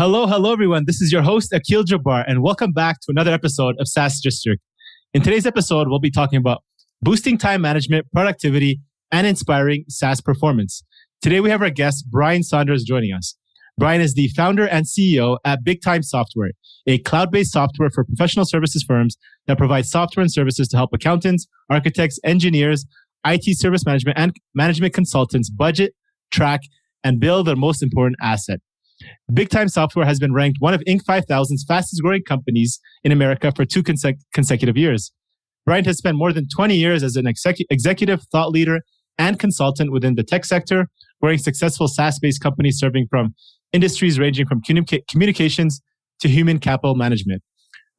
Hello, 0.00 0.26
hello, 0.26 0.50
everyone. 0.50 0.84
This 0.86 1.02
is 1.02 1.12
your 1.12 1.20
host, 1.20 1.52
Akil 1.52 1.84
Jabbar, 1.84 2.24
and 2.26 2.42
welcome 2.42 2.72
back 2.72 3.00
to 3.00 3.08
another 3.10 3.32
episode 3.32 3.76
of 3.78 3.86
SaaS 3.86 4.18
District. 4.18 4.62
In 5.12 5.20
today's 5.20 5.44
episode, 5.44 5.88
we'll 5.88 5.98
be 5.98 6.10
talking 6.10 6.38
about 6.38 6.62
boosting 7.02 7.36
time 7.36 7.60
management, 7.60 8.10
productivity, 8.10 8.80
and 9.12 9.26
inspiring 9.26 9.84
SaaS 9.90 10.22
performance. 10.22 10.82
Today, 11.20 11.40
we 11.40 11.50
have 11.50 11.60
our 11.60 11.68
guest, 11.68 12.06
Brian 12.10 12.42
Saunders, 12.42 12.82
joining 12.82 13.12
us. 13.12 13.36
Brian 13.76 14.00
is 14.00 14.14
the 14.14 14.28
founder 14.28 14.66
and 14.66 14.86
CEO 14.86 15.36
at 15.44 15.64
Big 15.64 15.82
Time 15.82 16.02
Software, 16.02 16.52
a 16.86 16.96
cloud 17.00 17.30
based 17.30 17.52
software 17.52 17.90
for 17.90 18.02
professional 18.02 18.46
services 18.46 18.82
firms 18.82 19.18
that 19.48 19.58
provides 19.58 19.90
software 19.90 20.22
and 20.22 20.32
services 20.32 20.66
to 20.68 20.78
help 20.78 20.94
accountants, 20.94 21.46
architects, 21.68 22.18
engineers, 22.24 22.86
IT 23.26 23.44
service 23.58 23.84
management, 23.84 24.18
and 24.18 24.34
management 24.54 24.94
consultants 24.94 25.50
budget, 25.50 25.92
track, 26.30 26.62
and 27.04 27.20
build 27.20 27.46
their 27.46 27.54
most 27.54 27.82
important 27.82 28.16
asset. 28.22 28.60
Big 29.32 29.48
Time 29.48 29.68
Software 29.68 30.06
has 30.06 30.18
been 30.18 30.32
ranked 30.32 30.58
one 30.60 30.74
of 30.74 30.82
Inc. 30.88 31.00
5000's 31.08 31.64
fastest 31.66 32.02
growing 32.02 32.22
companies 32.22 32.80
in 33.04 33.12
America 33.12 33.52
for 33.54 33.64
two 33.64 33.82
consec- 33.82 34.20
consecutive 34.34 34.76
years. 34.76 35.12
Brian 35.66 35.84
has 35.84 35.98
spent 35.98 36.16
more 36.16 36.32
than 36.32 36.48
20 36.48 36.74
years 36.76 37.02
as 37.02 37.16
an 37.16 37.26
exec- 37.26 37.56
executive 37.70 38.22
thought 38.32 38.50
leader 38.50 38.80
and 39.18 39.38
consultant 39.38 39.92
within 39.92 40.14
the 40.14 40.22
tech 40.22 40.44
sector, 40.44 40.88
growing 41.20 41.38
successful 41.38 41.86
SaaS 41.86 42.18
based 42.18 42.42
companies 42.42 42.78
serving 42.78 43.06
from 43.10 43.34
industries 43.72 44.18
ranging 44.18 44.46
from 44.46 44.60
communica- 44.62 45.06
communications 45.08 45.80
to 46.20 46.28
human 46.28 46.58
capital 46.58 46.94
management. 46.94 47.42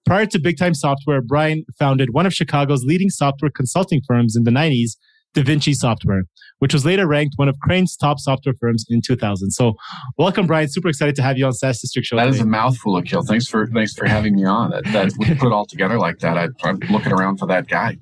Prior 0.05 0.25
to 0.25 0.39
Big 0.39 0.57
Time 0.57 0.73
Software, 0.73 1.21
Brian 1.21 1.63
founded 1.77 2.09
one 2.11 2.25
of 2.25 2.33
Chicago's 2.33 2.83
leading 2.83 3.09
software 3.09 3.51
consulting 3.51 4.01
firms 4.07 4.35
in 4.35 4.43
the 4.43 4.51
90s, 4.51 4.97
DaVinci 5.35 5.73
Software, 5.73 6.23
which 6.59 6.73
was 6.73 6.85
later 6.85 7.07
ranked 7.07 7.33
one 7.37 7.47
of 7.47 7.57
Crain's 7.59 7.95
top 7.95 8.19
software 8.19 8.55
firms 8.59 8.85
in 8.89 9.01
2000. 9.01 9.51
So, 9.51 9.73
welcome, 10.17 10.47
Brian. 10.47 10.69
Super 10.69 10.89
excited 10.89 11.15
to 11.15 11.23
have 11.23 11.37
you 11.37 11.45
on 11.45 11.53
SaaS 11.53 11.79
District 11.79 12.05
Show. 12.05 12.17
That 12.17 12.25
today. 12.25 12.37
is 12.37 12.41
a 12.41 12.45
mouthful 12.45 12.97
Akil. 12.97 13.23
Thanks 13.23 13.47
for 13.47 13.67
thanks 13.67 13.93
for 13.93 14.05
having 14.05 14.35
me 14.35 14.45
on. 14.45 14.71
That, 14.71 14.83
that 14.85 15.11
we 15.17 15.33
put 15.35 15.47
it 15.47 15.53
all 15.53 15.65
together 15.65 15.97
like 15.97 16.19
that. 16.19 16.37
I, 16.37 16.47
I'm 16.63 16.79
looking 16.89 17.13
around 17.13 17.37
for 17.37 17.47
that 17.47 17.67
guy. 17.67 17.97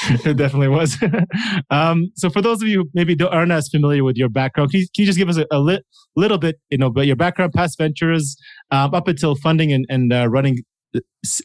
it 0.10 0.36
definitely 0.36 0.68
was. 0.68 0.96
um, 1.70 2.12
so, 2.14 2.30
for 2.30 2.40
those 2.40 2.62
of 2.62 2.68
you 2.68 2.82
who 2.82 2.90
maybe 2.94 3.14
don't, 3.14 3.32
aren't 3.32 3.52
as 3.52 3.68
familiar 3.68 4.04
with 4.04 4.16
your 4.16 4.28
background, 4.28 4.70
can 4.70 4.80
you, 4.80 4.86
can 4.94 5.02
you 5.02 5.06
just 5.06 5.18
give 5.18 5.28
us 5.28 5.36
a, 5.36 5.46
a 5.50 5.58
li- 5.58 5.82
little 6.14 6.38
bit, 6.38 6.60
you 6.70 6.78
know, 6.78 6.86
about 6.86 7.06
your 7.06 7.16
background, 7.16 7.52
past 7.52 7.78
ventures, 7.78 8.36
um, 8.70 8.94
up 8.94 9.08
until 9.08 9.34
funding 9.34 9.72
and, 9.72 9.86
and 9.88 10.12
uh, 10.12 10.28
running 10.28 10.58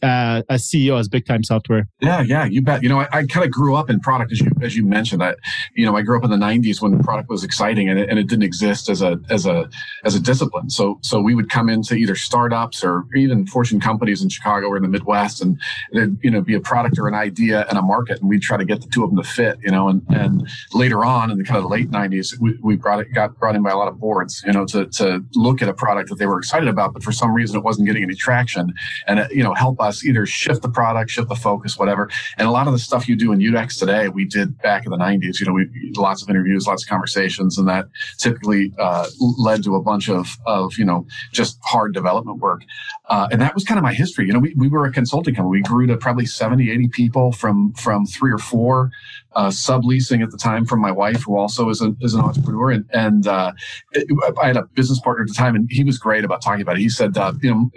uh, 0.02 0.42
as 0.48 0.62
CEO 0.62 0.98
as 0.98 1.08
Big 1.08 1.26
Time 1.26 1.42
Software? 1.42 1.88
Yeah, 2.00 2.22
yeah, 2.22 2.44
you 2.44 2.62
bet. 2.62 2.82
You 2.82 2.88
know, 2.88 3.00
I, 3.00 3.08
I 3.12 3.26
kind 3.26 3.44
of 3.44 3.50
grew 3.50 3.74
up 3.74 3.90
in 3.90 4.00
product 4.00 4.32
as 4.32 4.40
you 4.40 4.50
as 4.62 4.76
you 4.76 4.84
mentioned. 4.84 5.22
I, 5.22 5.34
you 5.74 5.84
know, 5.84 5.96
I 5.96 6.02
grew 6.02 6.16
up 6.16 6.24
in 6.24 6.30
the 6.30 6.36
'90s 6.36 6.80
when 6.80 6.98
product 7.02 7.28
was 7.28 7.44
exciting 7.44 7.88
and 7.88 7.98
it, 7.98 8.08
and 8.08 8.18
it 8.18 8.28
didn't 8.28 8.44
exist 8.44 8.88
as 8.88 9.02
a 9.02 9.20
as 9.30 9.46
a 9.46 9.68
as 10.04 10.14
a 10.14 10.20
discipline. 10.20 10.70
So 10.70 10.98
so 11.02 11.20
we 11.20 11.34
would 11.34 11.50
come 11.50 11.68
into 11.68 11.94
either 11.94 12.14
startups 12.14 12.84
or 12.84 13.04
even 13.14 13.46
Fortune 13.46 13.80
companies 13.80 14.22
in 14.22 14.28
Chicago 14.28 14.68
or 14.68 14.76
in 14.76 14.82
the 14.82 14.88
Midwest, 14.88 15.42
and 15.42 15.60
there'd 15.92 16.18
you 16.22 16.30
know 16.30 16.40
be 16.40 16.54
a 16.54 16.60
product 16.60 16.98
or 16.98 17.08
an 17.08 17.14
idea 17.14 17.66
and 17.68 17.78
a 17.78 17.82
market, 17.82 18.20
and 18.20 18.28
we'd 18.28 18.42
try 18.42 18.56
to 18.56 18.64
get 18.64 18.80
the 18.80 18.88
two 18.88 19.02
of 19.02 19.10
them 19.10 19.22
to 19.22 19.28
fit. 19.28 19.58
You 19.62 19.72
know, 19.72 19.88
and 19.88 20.02
and 20.08 20.48
later 20.72 21.04
on 21.04 21.30
in 21.30 21.38
the 21.38 21.44
kind 21.44 21.56
of 21.56 21.64
the 21.64 21.68
late 21.68 21.90
'90s, 21.90 22.38
we, 22.38 22.56
we 22.62 22.76
brought 22.76 23.00
it 23.00 23.12
got 23.12 23.38
brought 23.38 23.56
in 23.56 23.62
by 23.62 23.70
a 23.70 23.76
lot 23.76 23.88
of 23.88 23.98
boards. 23.98 24.42
You 24.46 24.52
know, 24.52 24.64
to 24.66 24.86
to 24.86 25.24
look 25.34 25.62
at 25.62 25.68
a 25.68 25.74
product 25.74 26.10
that 26.10 26.18
they 26.18 26.26
were 26.26 26.38
excited 26.38 26.68
about, 26.68 26.92
but 26.92 27.02
for 27.02 27.12
some 27.12 27.34
reason 27.34 27.56
it 27.56 27.64
wasn't 27.64 27.86
getting 27.86 28.04
any 28.04 28.14
traction, 28.14 28.72
and 29.08 29.18
it, 29.18 29.32
you 29.32 29.42
know 29.42 29.54
help 29.64 29.80
us 29.80 30.04
either 30.04 30.26
shift 30.26 30.60
the 30.60 30.68
product, 30.68 31.10
shift 31.10 31.28
the 31.30 31.34
focus, 31.34 31.78
whatever. 31.78 32.10
And 32.36 32.46
a 32.46 32.50
lot 32.50 32.66
of 32.66 32.74
the 32.74 32.78
stuff 32.78 33.08
you 33.08 33.16
do 33.16 33.32
in 33.32 33.38
UX 33.56 33.78
today, 33.78 34.08
we 34.08 34.26
did 34.26 34.58
back 34.58 34.84
in 34.84 34.90
the 34.90 34.98
90s. 34.98 35.40
You 35.40 35.46
know, 35.46 35.54
we 35.54 35.66
lots 35.96 36.22
of 36.22 36.28
interviews, 36.28 36.66
lots 36.66 36.82
of 36.84 36.88
conversations, 36.88 37.56
and 37.56 37.66
that 37.66 37.86
typically 38.18 38.72
uh, 38.78 39.06
led 39.38 39.64
to 39.64 39.74
a 39.74 39.82
bunch 39.82 40.10
of, 40.10 40.36
of, 40.44 40.74
you 40.76 40.84
know, 40.84 41.06
just 41.32 41.58
hard 41.62 41.94
development 41.94 42.40
work. 42.40 42.62
Uh, 43.08 43.26
and 43.32 43.40
that 43.40 43.54
was 43.54 43.64
kind 43.64 43.78
of 43.78 43.84
my 43.84 43.94
history. 43.94 44.26
You 44.26 44.34
know, 44.34 44.38
we, 44.38 44.54
we 44.54 44.68
were 44.68 44.84
a 44.84 44.92
consulting 44.92 45.34
company. 45.34 45.60
We 45.60 45.62
grew 45.62 45.86
to 45.86 45.96
probably 45.96 46.26
70, 46.26 46.70
80 46.70 46.88
people 46.88 47.32
from, 47.32 47.72
from 47.72 48.04
three 48.04 48.32
or 48.32 48.38
four 48.38 48.90
uh, 49.36 49.48
subleasing 49.48 50.22
at 50.22 50.30
the 50.30 50.36
time 50.36 50.64
from 50.64 50.80
my 50.80 50.90
wife, 50.90 51.22
who 51.24 51.36
also 51.36 51.68
is, 51.68 51.82
a, 51.82 51.94
is 52.00 52.14
an 52.14 52.20
entrepreneur. 52.20 52.70
And, 52.70 52.84
and 52.92 53.26
uh, 53.26 53.52
it, 53.92 54.06
I 54.40 54.46
had 54.46 54.56
a 54.56 54.64
business 54.74 55.00
partner 55.00 55.22
at 55.22 55.28
the 55.28 55.34
time, 55.34 55.54
and 55.54 55.68
he 55.70 55.84
was 55.84 55.98
great 55.98 56.24
about 56.24 56.42
talking 56.42 56.62
about 56.62 56.76
it. 56.76 56.80
He 56.80 56.88
said, 56.88 57.16
uh, 57.16 57.32
you 57.42 57.50
know, 57.50 57.70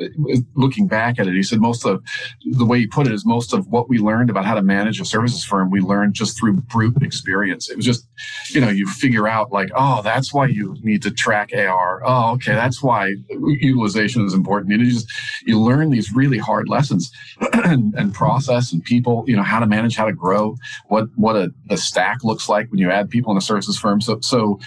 looking 0.55 0.87
back 0.87 1.19
at 1.19 1.27
it, 1.27 1.33
he 1.33 1.43
said 1.43 1.59
most 1.59 1.76
of 1.85 2.03
the 2.43 2.65
way 2.65 2.77
you 2.77 2.89
put 2.89 3.07
it 3.07 3.13
is 3.13 3.25
most 3.25 3.53
of 3.53 3.67
what 3.67 3.89
we 3.89 3.97
learned 3.99 4.29
about 4.29 4.45
how 4.45 4.55
to 4.55 4.61
manage 4.61 4.99
a 4.99 5.05
services 5.05 5.43
firm, 5.43 5.69
we 5.69 5.81
learned 5.81 6.13
just 6.13 6.37
through 6.37 6.53
brute 6.53 7.01
experience. 7.01 7.69
It 7.69 7.77
was 7.77 7.85
just, 7.85 8.07
you 8.49 8.61
know, 8.61 8.69
you 8.69 8.87
figure 8.87 9.27
out 9.27 9.51
like, 9.51 9.69
oh, 9.75 10.01
that's 10.01 10.33
why 10.33 10.47
you 10.47 10.75
need 10.81 11.01
to 11.03 11.11
track 11.11 11.51
AR. 11.53 12.01
Oh, 12.05 12.33
okay, 12.33 12.53
that's 12.53 12.81
why 12.81 13.13
utilization 13.29 14.25
is 14.25 14.33
important. 14.33 14.71
You, 14.71 14.77
know, 14.77 14.83
you 14.83 14.91
just 14.91 15.11
you 15.45 15.59
learn 15.59 15.89
these 15.89 16.11
really 16.13 16.37
hard 16.37 16.69
lessons 16.69 17.11
and, 17.53 17.93
and 17.95 18.13
process 18.13 18.71
and 18.71 18.83
people, 18.83 19.23
you 19.27 19.35
know, 19.35 19.43
how 19.43 19.59
to 19.59 19.67
manage, 19.67 19.95
how 19.95 20.05
to 20.05 20.13
grow, 20.13 20.55
what 20.87 21.07
what 21.15 21.35
a, 21.35 21.51
a 21.69 21.77
stack 21.77 22.23
looks 22.23 22.49
like 22.49 22.69
when 22.71 22.79
you 22.79 22.91
add 22.91 23.09
people 23.09 23.31
in 23.31 23.37
a 23.37 23.41
services 23.41 23.77
firm. 23.77 24.01
So 24.01 24.19
so 24.21 24.59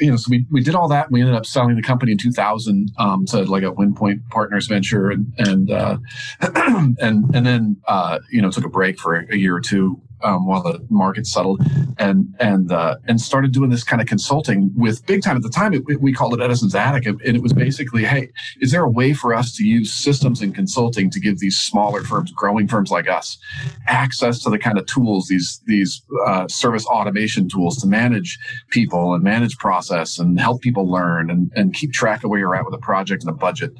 you 0.00 0.10
know, 0.10 0.16
so 0.16 0.28
we, 0.30 0.46
we 0.50 0.62
did 0.62 0.74
all 0.74 0.88
that. 0.88 1.10
We 1.10 1.20
ended 1.20 1.34
up 1.34 1.46
selling 1.46 1.76
the 1.76 1.82
company 1.82 2.12
in 2.12 2.18
2000 2.18 2.92
um, 2.98 3.24
to 3.26 3.42
like 3.44 3.62
a 3.62 3.72
WinPoint 3.72 4.28
Partners 4.30 4.66
venture, 4.66 5.10
and 5.10 5.32
and 5.38 5.70
uh, 5.70 5.98
and 6.40 6.96
and 7.00 7.46
then 7.46 7.76
uh, 7.86 8.18
you 8.30 8.42
know 8.42 8.50
took 8.50 8.64
a 8.64 8.68
break 8.68 8.98
for 8.98 9.14
a 9.16 9.36
year 9.36 9.56
or 9.56 9.60
two 9.60 10.00
um, 10.22 10.46
while 10.46 10.62
the 10.62 10.84
market 10.90 11.26
settled, 11.26 11.62
and 11.98 12.34
and 12.40 12.72
uh, 12.72 12.96
and 13.08 13.20
started 13.20 13.52
doing 13.52 13.70
this 13.70 13.84
kind 13.84 14.00
of 14.00 14.08
consulting 14.08 14.72
with 14.76 15.04
big 15.06 15.22
time. 15.22 15.36
At 15.36 15.42
the 15.42 15.50
time, 15.50 15.74
it, 15.74 15.82
we 16.00 16.12
called 16.12 16.34
it 16.34 16.40
Edison's 16.40 16.74
Attic, 16.74 17.06
and 17.06 17.20
it 17.22 17.42
was 17.42 17.52
basically, 17.52 18.04
hey, 18.04 18.30
is 18.60 18.70
there 18.70 18.82
a 18.82 18.90
way 18.90 19.12
for 19.12 19.34
us 19.34 19.54
to 19.56 19.64
use 19.64 19.92
systems 19.92 20.40
and 20.40 20.54
consulting 20.54 21.10
to 21.10 21.20
give 21.20 21.38
these 21.38 21.58
smaller 21.58 22.02
firms, 22.02 22.32
growing 22.32 22.68
firms 22.68 22.90
like 22.90 23.08
us, 23.08 23.38
access 23.86 24.42
to 24.42 24.50
the 24.50 24.58
kind 24.58 24.78
of 24.78 24.86
tools, 24.86 25.28
these 25.28 25.60
these 25.66 26.02
uh, 26.26 26.46
service 26.48 26.86
automation 26.86 27.48
tools 27.48 27.76
to 27.78 27.86
manage 27.86 28.38
people 28.70 29.14
and 29.14 29.22
manage 29.22 29.56
process 29.58 30.18
and 30.18 30.38
help 30.40 30.60
people 30.60 30.90
learn 30.90 31.30
and, 31.30 31.50
and 31.54 31.74
keep 31.74 31.92
track 31.92 32.24
of 32.24 32.30
where 32.30 32.38
you're 32.38 32.54
at 32.54 32.64
with 32.64 32.74
a 32.74 32.78
project 32.78 33.22
and 33.22 33.30
a 33.30 33.34
budget. 33.34 33.72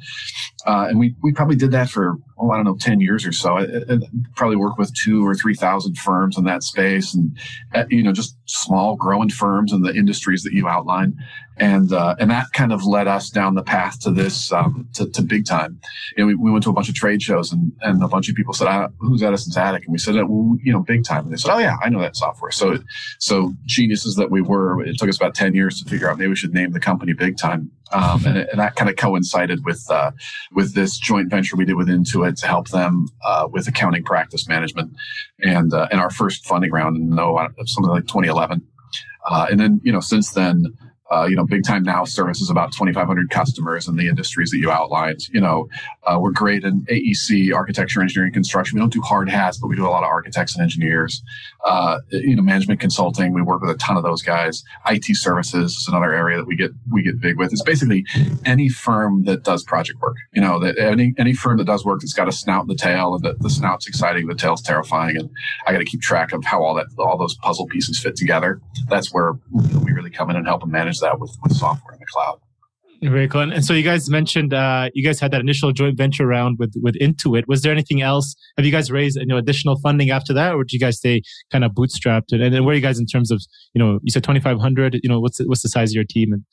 Uh, 0.65 0.87
and 0.89 0.99
we, 0.99 1.15
we 1.21 1.31
probably 1.31 1.55
did 1.55 1.71
that 1.71 1.89
for, 1.89 2.17
oh, 2.37 2.51
I 2.51 2.57
don't 2.57 2.65
know, 2.65 2.77
10 2.79 2.99
years 2.99 3.25
or 3.25 3.31
so. 3.31 3.57
I, 3.57 3.63
I 3.63 3.97
probably 4.35 4.57
worked 4.57 4.77
with 4.77 4.93
two 4.93 5.25
or 5.25 5.35
3,000 5.35 5.97
firms 5.97 6.37
in 6.37 6.43
that 6.45 6.63
space 6.63 7.13
and, 7.13 7.37
uh, 7.73 7.85
you 7.89 8.03
know, 8.03 8.11
just 8.11 8.37
small 8.45 8.95
growing 8.95 9.29
firms 9.29 9.71
in 9.71 9.81
the 9.81 9.93
industries 9.93 10.43
that 10.43 10.53
you 10.53 10.67
outline. 10.67 11.15
And, 11.57 11.93
uh, 11.93 12.15
and 12.19 12.29
that 12.31 12.47
kind 12.51 12.73
of 12.73 12.85
led 12.85 13.07
us 13.07 13.29
down 13.29 13.55
the 13.55 13.63
path 13.63 14.01
to 14.01 14.11
this, 14.11 14.51
um, 14.51 14.89
to, 14.93 15.09
to 15.11 15.21
big 15.21 15.45
time. 15.45 15.79
You 16.17 16.23
know, 16.23 16.27
we, 16.27 16.35
we 16.35 16.51
went 16.51 16.65
to 16.65 16.69
a 16.69 16.73
bunch 16.73 16.89
of 16.89 16.95
trade 16.95 17.21
shows 17.21 17.53
and, 17.53 17.71
and 17.81 18.03
a 18.03 18.09
bunch 18.09 18.27
of 18.27 18.35
people 18.35 18.53
said, 18.53 18.89
who's 18.99 19.23
Edison's 19.23 19.55
Attic? 19.55 19.85
And 19.85 19.93
we 19.93 19.97
said, 19.97 20.15
well, 20.15 20.57
you 20.61 20.73
know, 20.73 20.81
big 20.81 21.05
time. 21.05 21.23
And 21.23 21.31
they 21.31 21.37
said, 21.37 21.53
oh 21.53 21.59
yeah, 21.59 21.77
I 21.81 21.87
know 21.87 22.01
that 22.01 22.17
software. 22.17 22.51
So, 22.51 22.79
so 23.19 23.53
geniuses 23.65 24.15
that 24.15 24.31
we 24.31 24.41
were, 24.41 24.83
it 24.83 24.97
took 24.97 25.07
us 25.07 25.15
about 25.15 25.35
10 25.35 25.55
years 25.55 25.81
to 25.81 25.89
figure 25.89 26.09
out 26.09 26.17
maybe 26.17 26.29
we 26.29 26.35
should 26.35 26.53
name 26.53 26.73
the 26.73 26.81
company 26.81 27.13
big 27.13 27.37
time. 27.37 27.71
Um, 27.91 28.25
and, 28.25 28.37
and, 28.37 28.59
that 28.59 28.75
kind 28.75 28.89
of 28.89 28.95
coincided 28.95 29.63
with 29.63 29.85
uh, 29.91 30.11
with 30.51 30.73
this 30.73 30.97
joint 30.97 31.29
venture 31.29 31.55
we 31.55 31.65
did 31.65 31.75
with 31.75 31.87
Intuit 31.87 32.24
to 32.31 32.47
help 32.47 32.69
them 32.69 33.07
uh, 33.23 33.47
with 33.51 33.67
accounting 33.67 34.03
practice 34.03 34.47
management, 34.47 34.93
and 35.39 35.73
uh, 35.73 35.87
and 35.91 35.99
our 35.99 36.09
first 36.09 36.45
funding 36.45 36.71
round 36.71 36.97
in 36.97 37.09
no 37.09 37.37
something 37.65 37.91
like 37.91 38.07
2011, 38.07 38.61
uh, 39.29 39.47
and 39.49 39.59
then 39.59 39.81
you 39.83 39.91
know 39.91 39.99
since 39.99 40.31
then 40.31 40.65
uh, 41.11 41.25
you 41.29 41.35
know, 41.35 41.45
Big 41.45 41.63
Time 41.63 41.83
Now 41.83 42.03
services 42.03 42.49
about 42.49 42.71
2,500 42.71 43.29
customers 43.29 43.87
in 43.87 43.95
the 43.95 44.07
industries 44.07 44.49
that 44.51 44.57
you 44.57 44.71
outlined. 44.71 45.27
You 45.31 45.39
know, 45.39 45.67
uh, 46.03 46.17
we're 46.19 46.31
great 46.31 46.63
in 46.63 46.81
AEC, 46.85 47.53
architecture, 47.53 48.01
engineering, 48.01 48.33
construction. 48.33 48.75
We 48.75 48.81
don't 48.81 48.93
do 48.93 49.01
hard 49.01 49.29
hats, 49.29 49.57
but 49.57 49.67
we 49.67 49.75
do 49.75 49.85
a 49.85 49.89
lot 49.89 50.03
of 50.03 50.09
architects 50.09 50.55
and 50.55 50.63
engineers. 50.63 51.21
Uh, 51.63 51.99
you 52.09 52.35
know, 52.35 52.41
management 52.41 52.79
consulting. 52.79 53.33
We 53.33 53.41
work 53.41 53.61
with 53.61 53.69
a 53.69 53.77
ton 53.77 53.97
of 53.97 54.03
those 54.03 54.21
guys. 54.21 54.63
IT 54.89 55.15
services 55.15 55.73
is 55.73 55.87
another 55.87 56.13
area 56.13 56.37
that 56.37 56.47
we 56.47 56.55
get 56.55 56.71
we 56.91 57.03
get 57.03 57.19
big 57.19 57.37
with. 57.37 57.51
It's 57.51 57.63
basically 57.63 58.05
any 58.43 58.69
firm 58.69 59.25
that 59.25 59.43
does 59.43 59.63
project 59.63 59.99
work. 60.01 60.15
You 60.33 60.41
know, 60.41 60.59
that 60.59 60.77
any 60.79 61.13
any 61.17 61.33
firm 61.33 61.57
that 61.57 61.65
does 61.65 61.85
work 61.85 62.01
that's 62.01 62.13
got 62.13 62.27
a 62.27 62.31
snout 62.31 62.61
and 62.61 62.69
the 62.69 62.75
tail, 62.75 63.13
and 63.13 63.23
the, 63.23 63.35
the 63.39 63.49
snout's 63.49 63.87
exciting, 63.87 64.27
the 64.27 64.35
tail's 64.35 64.61
terrifying, 64.61 65.17
and 65.17 65.29
I 65.67 65.71
got 65.71 65.79
to 65.79 65.85
keep 65.85 66.01
track 66.01 66.33
of 66.33 66.43
how 66.43 66.63
all 66.63 66.73
that 66.75 66.87
all 66.97 67.17
those 67.17 67.35
puzzle 67.35 67.67
pieces 67.67 67.99
fit 67.99 68.15
together. 68.15 68.59
That's 68.87 69.13
where 69.13 69.33
you 69.53 69.73
know, 69.73 69.79
we 69.79 69.91
really 69.91 70.09
come 70.09 70.29
in 70.29 70.35
and 70.35 70.47
help 70.47 70.61
them 70.61 70.71
manage 70.71 70.94
that 70.99 71.19
with, 71.19 71.35
with 71.43 71.53
software 71.53 71.93
in 71.93 71.99
the 71.99 72.05
cloud. 72.11 72.39
Very 73.01 73.27
cool. 73.27 73.41
And 73.41 73.63
so 73.63 73.73
you 73.73 73.83
guys 73.83 74.09
mentioned 74.09 74.53
uh, 74.53 74.89
you 74.93 75.03
guys 75.03 75.19
had 75.19 75.31
that 75.31 75.41
initial 75.41 75.71
joint 75.71 75.97
venture 75.97 76.25
round 76.25 76.57
with 76.57 76.73
with 76.81 76.95
Intuit. 76.95 77.43
Was 77.47 77.61
there 77.61 77.71
anything 77.71 78.01
else? 78.01 78.35
Have 78.57 78.65
you 78.65 78.71
guys 78.71 78.89
raised 78.89 79.17
you 79.19 79.25
know 79.25 79.37
additional 79.37 79.77
funding 79.81 80.09
after 80.09 80.33
that, 80.33 80.53
or 80.53 80.63
did 80.63 80.71
you 80.73 80.79
guys 80.79 80.97
stay 80.97 81.21
kind 81.51 81.63
of 81.63 81.71
bootstrapped? 81.73 82.31
And, 82.31 82.41
and 82.41 82.53
then 82.53 82.63
where 82.63 82.73
are 82.73 82.75
you 82.75 82.81
guys 82.81 82.97
in 82.97 83.05
terms 83.05 83.31
of 83.31 83.43
you 83.73 83.79
know 83.79 83.99
you 84.03 84.11
said 84.11 84.23
twenty 84.23 84.39
five 84.39 84.59
hundred? 84.59 84.97
You 85.03 85.09
know 85.09 85.19
what's 85.19 85.37
the, 85.37 85.43
what's 85.45 85.61
the 85.61 85.69
size 85.69 85.91
of 85.91 85.95
your 85.95 86.05
team? 86.05 86.31
And 86.31 86.45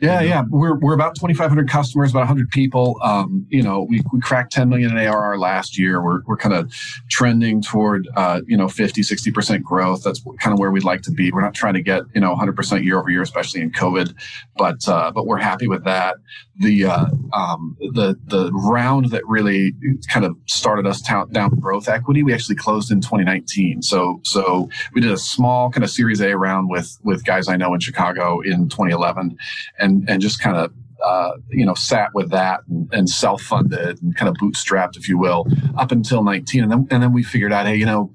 Yeah, 0.00 0.20
yeah, 0.22 0.42
we're 0.50 0.76
we're 0.76 0.92
about 0.92 1.14
2,500 1.14 1.68
customers, 1.70 2.10
about 2.10 2.20
100 2.20 2.50
people. 2.50 2.98
Um, 3.00 3.46
you 3.48 3.62
know, 3.62 3.86
we, 3.88 4.02
we 4.12 4.20
cracked 4.20 4.52
10 4.52 4.68
million 4.68 4.90
in 4.90 4.98
ARR 4.98 5.38
last 5.38 5.78
year. 5.78 6.02
We're 6.02 6.20
we're 6.26 6.36
kind 6.36 6.52
of 6.52 6.72
trending 7.08 7.62
toward 7.62 8.08
uh, 8.16 8.40
you 8.48 8.56
know 8.56 8.68
50, 8.68 9.04
60 9.04 9.30
percent 9.30 9.64
growth. 9.64 10.02
That's 10.02 10.20
kind 10.40 10.52
of 10.52 10.58
where 10.58 10.72
we'd 10.72 10.82
like 10.82 11.02
to 11.02 11.12
be. 11.12 11.30
We're 11.30 11.42
not 11.42 11.54
trying 11.54 11.74
to 11.74 11.82
get 11.82 12.02
you 12.12 12.20
know 12.20 12.30
100 12.30 12.56
percent 12.56 12.82
year 12.82 12.98
over 12.98 13.08
year, 13.08 13.22
especially 13.22 13.60
in 13.60 13.70
COVID, 13.70 14.14
but 14.56 14.86
uh, 14.88 15.12
but 15.12 15.26
we're 15.26 15.38
happy 15.38 15.68
with 15.68 15.84
that. 15.84 16.16
The 16.56 16.86
uh, 16.86 17.06
um, 17.32 17.76
the 17.92 18.18
the 18.26 18.50
round 18.52 19.10
that 19.10 19.24
really 19.28 19.74
kind 20.08 20.26
of 20.26 20.36
started 20.46 20.88
us 20.88 21.02
down 21.02 21.50
growth 21.60 21.88
equity, 21.88 22.24
we 22.24 22.34
actually 22.34 22.56
closed 22.56 22.90
in 22.90 23.00
2019. 23.00 23.82
So 23.82 24.20
so 24.24 24.68
we 24.92 25.00
did 25.00 25.12
a 25.12 25.18
small 25.18 25.70
kind 25.70 25.84
of 25.84 25.90
Series 25.90 26.20
A 26.20 26.36
round 26.36 26.68
with 26.68 26.98
with 27.04 27.24
guys 27.24 27.46
I 27.48 27.56
know 27.56 27.74
in 27.74 27.80
Chicago 27.80 28.40
in 28.40 28.68
2011 28.68 29.36
and 29.83 29.83
and 29.84 30.20
just 30.20 30.40
kind 30.40 30.56
of 30.56 30.72
uh, 31.04 31.32
you 31.50 31.66
know 31.66 31.74
sat 31.74 32.10
with 32.14 32.30
that 32.30 32.60
and, 32.68 32.88
and, 32.92 33.10
self-funded 33.10 34.02
and 34.02 34.16
kind 34.16 34.28
of 34.28 34.34
bootstrapped 34.36 34.96
if 34.96 35.08
you 35.08 35.18
will 35.18 35.46
up 35.76 35.92
until 35.92 36.24
19 36.24 36.62
and 36.62 36.72
then 36.72 36.86
and 36.90 37.02
then 37.02 37.12
we 37.12 37.22
figured 37.22 37.52
out 37.52 37.66
hey 37.66 37.76
you 37.76 37.84
know 37.84 38.10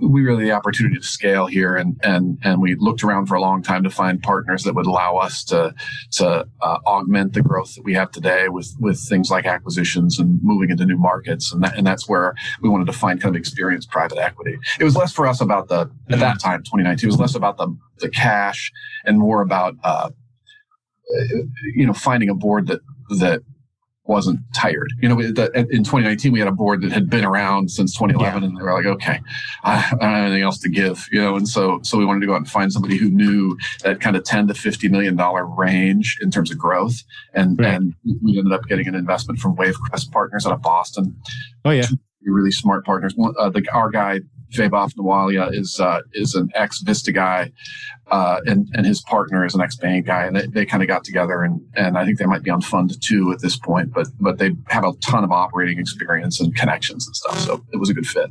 we 0.00 0.22
really 0.22 0.44
the 0.44 0.50
opportunity 0.50 0.96
to 0.96 1.02
scale 1.02 1.46
here 1.46 1.76
and 1.76 2.00
and 2.02 2.38
and 2.42 2.62
we 2.62 2.74
looked 2.76 3.04
around 3.04 3.26
for 3.26 3.34
a 3.34 3.40
long 3.40 3.62
time 3.62 3.82
to 3.82 3.90
find 3.90 4.22
partners 4.22 4.64
that 4.64 4.74
would 4.74 4.86
allow 4.86 5.16
us 5.16 5.44
to 5.44 5.74
to 6.10 6.46
uh, 6.62 6.78
augment 6.86 7.34
the 7.34 7.42
growth 7.42 7.74
that 7.74 7.84
we 7.84 7.92
have 7.92 8.10
today 8.10 8.48
with 8.48 8.74
with 8.80 8.98
things 8.98 9.30
like 9.30 9.44
acquisitions 9.44 10.18
and 10.18 10.40
moving 10.42 10.70
into 10.70 10.86
new 10.86 10.96
markets. 10.96 11.52
And 11.52 11.62
that, 11.62 11.76
and 11.76 11.86
that's 11.86 12.08
where 12.08 12.34
we 12.62 12.68
wanted 12.68 12.86
to 12.86 12.92
find 12.92 13.20
kind 13.20 13.34
of 13.34 13.38
experienced 13.38 13.90
private 13.90 14.18
equity. 14.18 14.58
It 14.80 14.84
was 14.84 14.96
less 14.96 15.12
for 15.12 15.26
us 15.26 15.40
about 15.40 15.68
the 15.68 15.90
at 16.10 16.20
that 16.20 16.40
time 16.40 16.60
2019 16.60 17.06
it 17.06 17.12
was 17.12 17.20
less 17.20 17.34
about 17.34 17.58
the 17.58 17.76
the 17.98 18.08
cash 18.08 18.72
and 19.04 19.18
more 19.18 19.42
about 19.42 19.76
uh, 19.84 20.10
you 21.74 21.86
know, 21.86 21.92
finding 21.92 22.28
a 22.28 22.34
board 22.34 22.66
that 22.68 22.80
that 23.18 23.42
wasn't 24.06 24.40
tired. 24.54 24.92
You 25.00 25.08
know, 25.08 25.18
in 25.18 25.34
2019 25.34 26.32
we 26.32 26.38
had 26.38 26.48
a 26.48 26.52
board 26.52 26.82
that 26.82 26.92
had 26.92 27.08
been 27.08 27.24
around 27.24 27.70
since 27.70 27.94
2011, 27.94 28.42
yeah. 28.42 28.48
and 28.48 28.56
they 28.56 28.62
were 28.62 28.74
like, 28.74 28.86
okay, 28.86 29.20
I, 29.64 29.88
don't 29.90 30.00
have 30.02 30.26
anything 30.26 30.42
else 30.42 30.58
to 30.60 30.68
give. 30.68 31.06
You 31.10 31.20
know, 31.20 31.36
and 31.36 31.48
so 31.48 31.80
so 31.82 31.98
we 31.98 32.04
wanted 32.04 32.20
to 32.20 32.26
go 32.26 32.34
out 32.34 32.38
and 32.38 32.48
find 32.48 32.72
somebody 32.72 32.96
who 32.96 33.08
knew 33.08 33.56
that 33.82 34.00
kind 34.00 34.16
of 34.16 34.24
10 34.24 34.48
to 34.48 34.54
50 34.54 34.88
million 34.88 35.16
dollar 35.16 35.46
range 35.46 36.18
in 36.20 36.30
terms 36.30 36.50
of 36.50 36.58
growth, 36.58 37.02
and 37.32 37.58
right. 37.58 37.74
and 37.74 37.94
we 38.22 38.38
ended 38.38 38.52
up 38.52 38.64
getting 38.66 38.86
an 38.86 38.94
investment 38.94 39.40
from 39.40 39.56
Wavecrest 39.56 40.10
Partners 40.12 40.46
out 40.46 40.52
of 40.52 40.62
Boston. 40.62 41.16
Oh 41.64 41.70
yeah. 41.70 41.86
Really 42.26 42.52
smart 42.52 42.86
partners. 42.86 43.12
One, 43.16 43.34
uh, 43.38 43.50
the, 43.50 43.62
our 43.74 43.90
guy 43.90 44.20
Vaibhav 44.56 44.94
Nalwaya 44.94 45.52
is 45.52 45.80
uh, 45.80 46.00
is 46.12 46.34
an 46.34 46.50
ex 46.54 46.80
Vista 46.80 47.12
guy, 47.12 47.52
uh, 48.10 48.40
and 48.46 48.68
and 48.74 48.86
his 48.86 49.00
partner 49.02 49.44
is 49.44 49.54
an 49.54 49.60
ex 49.60 49.76
Bain 49.76 50.02
guy, 50.02 50.24
and 50.24 50.36
they, 50.36 50.46
they 50.46 50.66
kind 50.66 50.82
of 50.82 50.88
got 50.88 51.04
together, 51.04 51.42
and 51.42 51.60
and 51.74 51.98
I 51.98 52.04
think 52.04 52.18
they 52.18 52.26
might 52.26 52.42
be 52.42 52.50
on 52.50 52.60
fund 52.60 53.00
two 53.02 53.32
at 53.32 53.40
this 53.40 53.56
point, 53.56 53.92
but 53.92 54.08
but 54.20 54.38
they 54.38 54.50
have 54.68 54.84
a 54.84 54.92
ton 55.02 55.24
of 55.24 55.32
operating 55.32 55.78
experience 55.78 56.40
and 56.40 56.54
connections 56.54 57.06
and 57.06 57.16
stuff, 57.16 57.38
so 57.38 57.64
it 57.72 57.78
was 57.78 57.90
a 57.90 57.94
good 57.94 58.06
fit. 58.06 58.30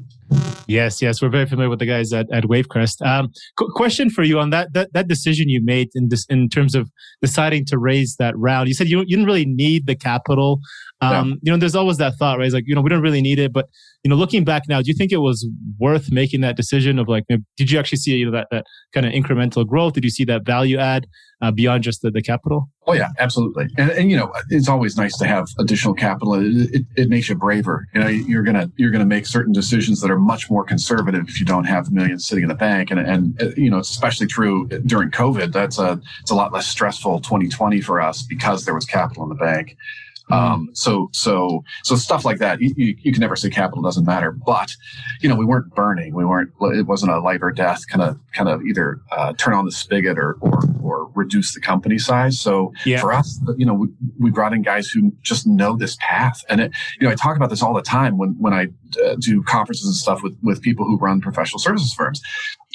Yes, 0.68 1.02
yes, 1.02 1.22
we're 1.22 1.30
very 1.30 1.46
familiar 1.46 1.70
with 1.70 1.80
the 1.80 1.86
guys 1.86 2.14
at, 2.14 2.32
at 2.32 2.46
Wavecrest. 2.46 3.06
Um, 3.06 3.32
qu- 3.58 3.72
question 3.76 4.10
for 4.10 4.24
you 4.24 4.40
on 4.40 4.50
that, 4.52 4.74
that 4.74 4.94
that 4.94 5.08
decision 5.08 5.50
you 5.50 5.62
made 5.64 5.90
in 5.94 6.10
this 6.10 6.26
in 6.28 6.50
terms 6.50 6.74
of 6.76 6.90
deciding 7.22 7.66
to 7.66 7.78
raise 7.78 8.16
that 8.18 8.38
round. 8.38 8.68
You 8.68 8.74
said 8.74 8.88
you, 8.88 9.00
you 9.00 9.18
didn't 9.18 9.26
really 9.26 9.46
need 9.46 9.88
the 9.88 9.96
capital. 9.96 10.60
Um, 11.04 11.30
yeah. 11.30 11.36
You 11.42 11.52
know, 11.52 11.58
there's 11.58 11.76
always 11.76 11.98
that 11.98 12.16
thought, 12.16 12.38
right? 12.38 12.46
It's 12.46 12.54
like 12.54 12.66
you 12.68 12.76
know, 12.76 12.82
we 12.82 12.90
don't 12.90 13.02
really 13.02 13.22
need 13.22 13.40
it, 13.40 13.54
but 13.54 13.70
you 14.04 14.10
know, 14.10 14.16
looking 14.16 14.44
back 14.44 14.64
now, 14.68 14.82
do 14.82 14.88
you 14.88 14.94
think 14.94 15.12
it 15.12 15.18
was 15.18 15.48
worth 15.80 16.12
making 16.12 16.42
that 16.42 16.58
decision 16.58 17.00
of 17.00 17.08
like, 17.08 17.26
did 17.58 17.72
you 17.72 17.80
actually 17.80 18.00
see 18.00 18.12
you 18.12 18.26
know 18.26 18.32
that 18.32 18.48
that 18.52 18.66
kind 18.94 19.06
of 19.06 19.14
incremental 19.14 19.66
growth? 19.66 19.94
Did 19.94 20.04
you 20.04 20.10
see 20.10 20.26
that 20.26 20.46
value 20.46 20.78
add 20.78 21.08
uh, 21.42 21.52
beyond 21.52 21.84
just 21.84 22.02
the, 22.02 22.12
the 22.12 22.22
capital? 22.22 22.70
Oh 22.86 22.94
yeah, 22.94 23.10
absolutely. 23.20 23.68
And, 23.78 23.92
and 23.92 24.12
you 24.12 24.18
know, 24.18 24.34
it's 24.50 24.68
always 24.68 24.98
nice 24.98 25.18
to 25.18 25.26
have 25.26 25.48
additional 25.60 25.94
capital. 25.94 26.34
It, 26.36 26.74
it, 26.74 26.86
it, 26.98 27.10
makes 27.10 27.30
you 27.30 27.36
braver. 27.36 27.88
You 27.94 28.02
know, 28.02 28.08
you're 28.08 28.44
gonna 28.44 28.70
you're 28.78 28.92
gonna 28.92 29.06
make 29.06 29.26
certain 29.26 29.54
decisions 29.54 30.02
that 30.02 30.12
are 30.12 30.20
much 30.20 30.50
more 30.50 30.64
conservative 30.64 31.28
if 31.28 31.40
you 31.40 31.46
don't 31.46 31.66
have 31.66 31.92
millions 31.92 32.28
sitting 32.28 32.44
in 32.44 32.50
the 32.50 32.56
bank. 32.56 32.92
And 32.92 33.00
and 33.00 33.42
uh, 33.42 33.50
you 33.56 33.70
know, 33.70 33.78
it's 33.78 33.90
especially 33.90 34.28
true 34.28 34.68
during 34.86 35.12
COVID. 35.12 35.54
That's 35.54 35.80
a 35.80 36.02
it's 36.22 36.32
a 36.32 36.36
lot 36.36 36.52
less 36.52 36.68
stressful 36.68 37.22
2020 37.22 37.82
for 37.82 38.02
us 38.02 38.22
because 38.22 38.66
there 38.66 38.76
was 38.76 38.86
capital 38.86 39.24
in 39.24 39.30
the 39.30 39.36
bank. 39.36 39.78
Um, 40.32 40.70
so, 40.74 41.10
so, 41.12 41.64
so 41.84 41.96
stuff 41.96 42.24
like 42.26 42.38
that. 42.40 42.62
You, 42.62 42.74
you, 42.78 42.96
you, 43.02 43.12
can 43.12 43.22
never 43.22 43.36
say 43.36 43.50
capital 43.50 43.82
doesn't 43.82 44.06
matter, 44.06 44.32
but 44.32 44.76
you 45.22 45.28
know, 45.28 45.36
we 45.36 45.46
weren't 45.46 45.74
burning. 45.76 46.14
We 46.14 46.26
weren't. 46.26 46.52
It 46.62 46.88
wasn't 46.88 47.12
a 47.12 47.20
life 47.20 47.42
or 47.42 47.52
death 47.52 47.88
kind 47.88 48.02
of, 48.02 48.20
kind 48.34 48.50
of 48.50 48.64
either 48.64 49.02
uh, 49.12 49.34
turn 49.34 49.54
on 49.54 49.66
the 49.66 49.72
spigot 49.72 50.18
or, 50.18 50.38
or, 50.40 50.62
or 50.94 51.10
reduce 51.16 51.54
the 51.54 51.60
company 51.60 51.98
size. 51.98 52.40
So 52.40 52.74
yeah. 52.86 53.00
for 53.00 53.14
us, 53.14 53.40
you 53.58 53.66
know, 53.66 53.74
we, 53.74 53.88
we 54.20 54.32
brought 54.32 54.54
in 54.54 54.62
guys 54.62 54.90
who 54.90 55.12
just 55.22 55.48
know 55.48 55.76
this 55.76 55.98
path, 56.00 56.44
and 56.50 56.62
it, 56.62 56.72
you 57.00 57.08
know, 57.08 57.12
I 57.12 57.16
talk 57.16 57.36
about 57.36 57.50
this 57.50 57.62
all 57.62 57.74
the 57.74 57.82
time 57.82 58.18
when 58.18 58.36
when 58.40 58.54
I 58.54 58.68
uh, 59.04 59.16
do 59.20 59.44
conferences 59.44 59.88
and 59.88 59.96
stuff 59.96 60.24
with 60.24 60.38
with 60.44 60.62
people 60.62 60.86
who 60.86 60.98
run 60.98 61.22
professional 61.22 61.60
services 61.60 61.94
firms 61.94 62.22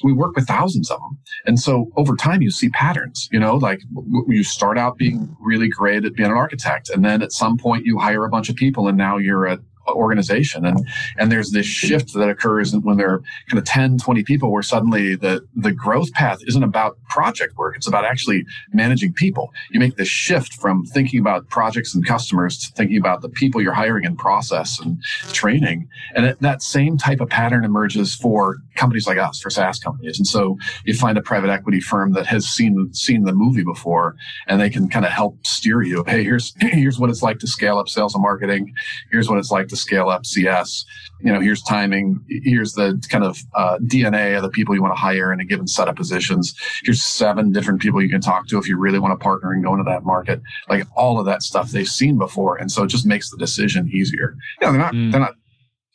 we 0.03 0.12
work 0.12 0.37
with 0.37 0.47
thousands 0.47 0.91
of 0.91 1.00
them. 1.00 1.19
And 1.47 1.59
so 1.59 1.91
over 1.97 2.17
time, 2.17 2.43
you 2.43 2.50
see 2.50 2.69
patterns, 2.70 3.29
you 3.32 3.38
know, 3.38 3.56
like 3.56 3.81
you 4.26 4.44
start 4.44 4.79
out 4.79 4.97
being 4.97 5.35
really 5.41 5.69
great 5.69 6.05
at 6.05 6.14
being 6.14 6.31
an 6.31 6.37
architect. 6.37 6.88
And 6.91 7.05
then 7.05 7.23
at 7.23 7.32
some 7.32 7.59
point 7.59 7.85
you 7.85 7.99
hire 7.99 8.25
a 8.25 8.29
bunch 8.29 8.49
of 8.49 8.56
people 8.56 8.88
and 8.88 8.97
now 8.97 9.17
you're 9.17 9.47
a 9.47 9.59
organization. 9.94 10.64
And 10.64 10.87
and 11.17 11.31
there's 11.31 11.50
this 11.50 11.67
shift 11.67 12.14
that 12.14 12.29
occurs 12.29 12.75
when 12.76 12.96
there 12.96 13.11
are 13.14 13.23
kind 13.49 13.58
of 13.58 13.64
10 13.64 13.99
20 13.99 14.23
people 14.25 14.52
where 14.52 14.62
suddenly 14.62 15.14
the 15.17 15.46
the 15.55 15.73
growth 15.73 16.12
path 16.12 16.38
isn't 16.46 16.62
about 16.62 16.99
project 17.08 17.56
work. 17.56 17.76
It's 17.76 17.88
about 17.88 18.05
actually 18.05 18.44
managing 18.73 19.12
people. 19.12 19.52
You 19.70 19.81
make 19.81 19.96
this 19.96 20.08
shift 20.08 20.55
from 20.55 20.85
thinking 20.87 21.20
about 21.20 21.49
projects 21.49 21.94
and 21.94 22.06
customers 22.06 22.58
to 22.58 22.73
thinking 22.75 22.99
about 22.99 23.23
the 23.23 23.29
people 23.29 23.62
you're 23.62 23.73
hiring 23.73 24.06
and 24.06 24.19
process 24.19 24.79
and 24.81 25.02
training. 25.32 25.88
And 26.14 26.37
that 26.40 26.62
same 26.62 26.99
type 26.99 27.20
of 27.20 27.29
pattern 27.29 27.64
emerges 27.64 28.14
for 28.14 28.58
companies 28.79 29.07
like 29.07 29.19
us 29.19 29.41
for 29.41 29.51
SaaS 29.51 29.79
companies 29.79 30.19
and 30.19 30.27
so 30.27 30.57
you 30.85 30.95
find 30.95 31.19
a 31.19 31.23
private 31.23 31.51
equity 31.51 31.81
firm 31.81 32.13
that 32.13 32.27
has 32.27 32.49
seen 32.49 32.93
seen 32.93 33.25
the 33.25 33.33
movie 33.33 33.65
before 33.65 34.17
and 34.47 34.61
they 34.61 34.71
can 34.71 34.89
kind 34.89 35.05
of 35.05 35.13
help 35.13 35.35
steer 35.47 35.83
you 35.83 36.05
hey 36.07 36.23
here's 36.23 36.55
here's 36.61 36.99
what 36.99 37.11
it's 37.11 37.23
like 37.23 37.39
to 37.41 37.47
scale 37.47 37.79
up 37.79 37.89
sales 37.89 38.15
and 38.15 38.23
marketing 38.23 38.73
here's 39.11 39.29
what 39.29 39.39
it's 39.39 39.51
like 39.51 39.69
to 39.69 39.77
scale 39.77 40.09
up 40.09 40.25
CS. 40.39 40.85
You 41.21 41.33
know, 41.33 41.41
here's 41.41 41.63
timing. 41.63 42.25
Here's 42.29 42.75
the 42.75 43.03
kind 43.09 43.25
of 43.25 43.39
uh, 43.55 43.79
DNA 43.79 44.37
of 44.37 44.43
the 44.43 44.51
people 44.51 44.75
you 44.75 44.83
want 44.83 44.95
to 44.95 45.01
hire 45.01 45.33
in 45.33 45.41
a 45.41 45.45
given 45.45 45.67
set 45.67 45.89
of 45.89 45.97
positions. 45.97 46.55
Here's 46.85 47.03
seven 47.03 47.53
different 47.53 47.81
people 47.81 48.01
you 48.01 48.09
can 48.09 48.21
talk 48.21 48.47
to 48.49 48.59
if 48.59 48.69
you 48.69 48.79
really 48.79 48.99
want 48.99 49.19
to 49.19 49.23
partner 49.23 49.53
and 49.53 49.65
go 49.65 49.73
into 49.73 49.85
that 49.85 50.05
market. 50.05 50.41
Like 50.69 50.87
all 50.97 51.19
of 51.19 51.27
that 51.27 51.43
stuff 51.43 51.71
they've 51.71 51.89
seen 51.89 52.19
before, 52.19 52.57
and 52.57 52.71
so 52.71 52.85
it 52.85 52.89
just 52.89 53.07
makes 53.07 53.31
the 53.31 53.37
decision 53.37 53.91
easier. 53.93 54.37
You 54.61 54.67
know, 54.67 54.73
they're 54.73 54.81
not. 54.81 54.95
Mm. 54.95 55.11
They're 55.11 55.21
not. 55.21 55.35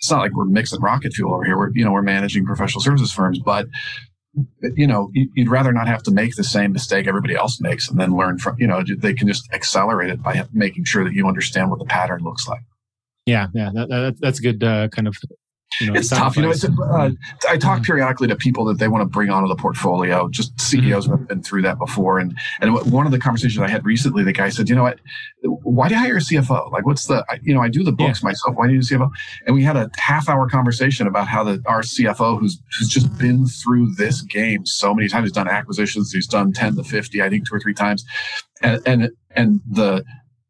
It's 0.03 0.11
not 0.11 0.19
like 0.19 0.33
we're 0.33 0.43
mixing 0.43 0.81
rocket 0.81 1.13
fuel 1.13 1.33
over 1.33 1.45
here. 1.45 1.57
We're 1.57 1.71
you 1.73 1.85
know 1.85 1.93
we're 1.93 2.01
managing 2.01 2.45
professional 2.45 2.81
services 2.81 3.13
firms, 3.13 3.39
but 3.39 3.67
you 4.75 4.85
know, 4.85 5.09
you'd 5.13 5.47
rather 5.47 5.71
not 5.71 5.87
have 5.87 6.03
to 6.03 6.11
make 6.11 6.35
the 6.35 6.43
same 6.43 6.73
mistake 6.73 7.07
everybody 7.07 7.35
else 7.35 7.61
makes 7.61 7.87
and 7.89 7.97
then 7.97 8.17
learn 8.17 8.37
from, 8.37 8.57
you 8.59 8.67
know, 8.67 8.83
they 8.97 9.13
can 9.13 9.27
just 9.29 9.47
accelerate 9.53 10.09
it 10.09 10.21
by 10.21 10.43
making 10.51 10.83
sure 10.83 11.05
that 11.05 11.13
you 11.13 11.25
understand 11.25 11.69
what 11.69 11.79
the 11.79 11.85
pattern 11.85 12.21
looks 12.21 12.47
like. 12.47 12.63
Yeah, 13.25 13.47
yeah, 13.53 13.69
that, 13.73 13.87
that, 13.89 14.15
that's 14.19 14.39
a 14.39 14.41
good 14.41 14.61
uh, 14.63 14.89
kind 14.89 15.07
of. 15.07 15.15
You 15.79 15.91
know, 15.91 15.99
it's 15.99 16.09
tough. 16.09 16.35
You 16.35 16.43
know, 16.43 16.51
it's, 16.51 16.63
uh, 16.63 17.11
I 17.49 17.57
talk 17.57 17.83
periodically 17.83 18.27
to 18.27 18.35
people 18.35 18.65
that 18.65 18.79
they 18.79 18.87
want 18.87 19.01
to 19.01 19.05
bring 19.05 19.29
onto 19.29 19.47
the 19.47 19.55
portfolio. 19.55 20.27
Just 20.29 20.59
CEOs 20.59 21.05
mm-hmm. 21.05 21.11
have 21.11 21.27
been 21.27 21.43
through 21.43 21.63
that 21.63 21.77
before, 21.79 22.19
and 22.19 22.37
and 22.61 22.75
one 22.91 23.05
of 23.05 23.11
the 23.11 23.19
conversations 23.19 23.59
I 23.59 23.69
had 23.69 23.85
recently, 23.85 24.23
the 24.23 24.33
guy 24.33 24.49
said, 24.49 24.69
"You 24.69 24.75
know 24.75 24.83
what? 24.83 24.99
Why 25.43 25.87
do 25.87 25.95
you 25.95 25.99
hire 25.99 26.17
a 26.17 26.19
CFO? 26.19 26.71
Like, 26.71 26.85
what's 26.85 27.05
the? 27.05 27.25
You 27.41 27.53
know, 27.53 27.61
I 27.61 27.69
do 27.69 27.83
the 27.83 27.91
books 27.91 28.21
yeah. 28.21 28.29
myself. 28.29 28.55
Why 28.55 28.67
do 28.67 28.73
you 28.73 28.79
need 28.79 28.91
a 28.91 28.95
CFO?" 28.95 29.09
And 29.45 29.55
we 29.55 29.63
had 29.63 29.75
a 29.75 29.89
half 29.97 30.29
hour 30.29 30.49
conversation 30.49 31.07
about 31.07 31.27
how 31.27 31.43
the 31.43 31.61
our 31.65 31.81
CFO, 31.81 32.39
who's 32.39 32.61
who's 32.77 32.89
just 32.89 33.17
been 33.17 33.45
through 33.47 33.93
this 33.95 34.21
game 34.21 34.65
so 34.65 34.93
many 34.93 35.07
times, 35.07 35.25
he's 35.25 35.31
done 35.31 35.47
acquisitions, 35.47 36.11
he's 36.11 36.27
done 36.27 36.53
ten 36.53 36.75
to 36.75 36.83
fifty, 36.83 37.21
I 37.21 37.29
think 37.29 37.47
two 37.47 37.55
or 37.55 37.59
three 37.59 37.73
times, 37.73 38.05
and 38.61 38.81
and 38.85 39.09
and 39.35 39.61
the 39.69 40.03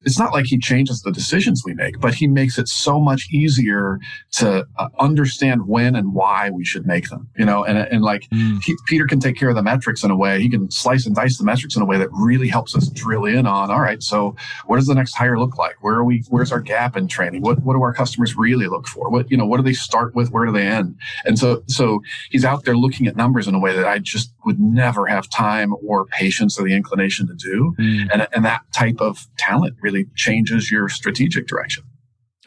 it's 0.03 0.19
not 0.19 0.33
like 0.33 0.45
he 0.45 0.57
changes 0.57 1.01
the 1.01 1.11
decisions 1.11 1.63
we 1.65 1.73
make, 1.73 1.99
but 1.99 2.13
he 2.13 2.27
makes 2.27 2.57
it 2.57 2.67
so 2.67 2.99
much 2.99 3.27
easier 3.31 3.99
to 4.33 4.65
uh, 4.77 4.89
understand 4.99 5.67
when 5.67 5.95
and 5.95 6.13
why 6.13 6.49
we 6.49 6.65
should 6.65 6.85
make 6.85 7.09
them, 7.09 7.29
you 7.37 7.45
know, 7.45 7.63
and, 7.63 7.77
and 7.77 8.01
like 8.01 8.29
mm. 8.29 8.61
he, 8.63 8.75
Peter 8.87 9.05
can 9.05 9.19
take 9.19 9.35
care 9.35 9.49
of 9.49 9.55
the 9.55 9.63
metrics 9.63 10.03
in 10.03 10.11
a 10.11 10.15
way, 10.15 10.41
he 10.41 10.49
can 10.49 10.69
slice 10.71 11.05
and 11.05 11.15
dice 11.15 11.37
the 11.37 11.43
metrics 11.43 11.75
in 11.75 11.81
a 11.81 11.85
way 11.85 11.97
that 11.97 12.09
really 12.11 12.47
helps 12.47 12.75
us 12.75 12.87
drill 12.89 13.25
in 13.25 13.45
on, 13.45 13.71
all 13.71 13.81
right, 13.81 14.03
so 14.03 14.35
what 14.65 14.77
does 14.77 14.87
the 14.87 14.95
next 14.95 15.15
hire 15.15 15.39
look 15.39 15.57
like? 15.57 15.75
Where 15.81 15.95
are 15.95 16.03
we, 16.03 16.23
where's 16.29 16.51
our 16.51 16.61
gap 16.61 16.97
in 16.97 17.07
training? 17.07 17.41
What, 17.41 17.61
what 17.63 17.73
do 17.73 17.81
our 17.81 17.93
customers 17.93 18.35
really 18.35 18.67
look 18.67 18.87
for? 18.87 19.09
What, 19.09 19.29
you 19.31 19.37
know, 19.37 19.45
what 19.45 19.57
do 19.57 19.63
they 19.63 19.73
start 19.73 20.15
with? 20.15 20.31
Where 20.31 20.45
do 20.45 20.51
they 20.51 20.67
end? 20.67 20.95
And 21.25 21.37
so, 21.37 21.63
so 21.67 22.01
he's 22.29 22.45
out 22.45 22.65
there 22.65 22.75
looking 22.75 23.07
at 23.07 23.15
numbers 23.15 23.47
in 23.47 23.55
a 23.55 23.59
way 23.59 23.75
that 23.75 23.85
I 23.85 23.99
just 23.99 24.33
would 24.45 24.59
never 24.59 25.05
have 25.07 25.29
time 25.29 25.73
or 25.85 26.05
patience 26.05 26.59
or 26.59 26.63
the 26.63 26.73
inclination 26.73 27.27
to 27.27 27.33
do. 27.35 27.75
Mm. 27.79 28.09
And, 28.11 28.27
and 28.33 28.45
that 28.45 28.61
type 28.73 28.99
of 28.99 29.27
talent 29.37 29.75
really 29.81 29.92
really 29.93 30.05
changes 30.15 30.71
your 30.71 30.89
strategic 30.89 31.47
direction. 31.47 31.83